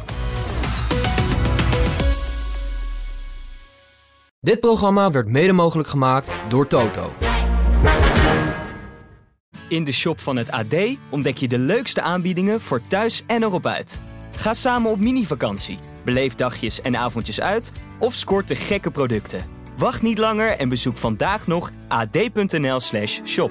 Dit 4.41 4.61
programma 4.61 5.11
werd 5.11 5.29
mede 5.29 5.53
mogelijk 5.53 5.89
gemaakt 5.89 6.33
door 6.49 6.67
Toto. 6.67 7.13
In 9.69 9.85
de 9.85 9.93
shop 9.93 10.21
van 10.21 10.37
het 10.37 10.51
AD 10.51 10.75
ontdek 11.11 11.37
je 11.37 11.49
de 11.49 11.59
leukste 11.59 12.03
aanbiedingen 12.03 12.61
voor 12.61 12.81
thuis 12.81 13.23
en 13.27 13.43
erop 13.43 13.67
uit. 13.67 14.03
Ga 14.37 14.55
samen 14.55 14.91
op 14.91 14.99
mini-vakantie, 14.99 15.79
beleef 16.05 16.35
dagjes 16.35 16.81
en 16.81 16.97
avondjes 16.97 17.41
uit 17.41 17.73
of 17.99 18.15
scoort 18.15 18.49
de 18.49 18.57
gekke 18.57 18.91
producten. 18.91 19.56
Wacht 19.77 20.03
niet 20.03 20.19
langer 20.19 20.49
en 20.49 20.69
bezoek 20.69 20.97
vandaag 20.97 21.47
nog 21.47 21.71
ad.nl/shop. 21.89 23.51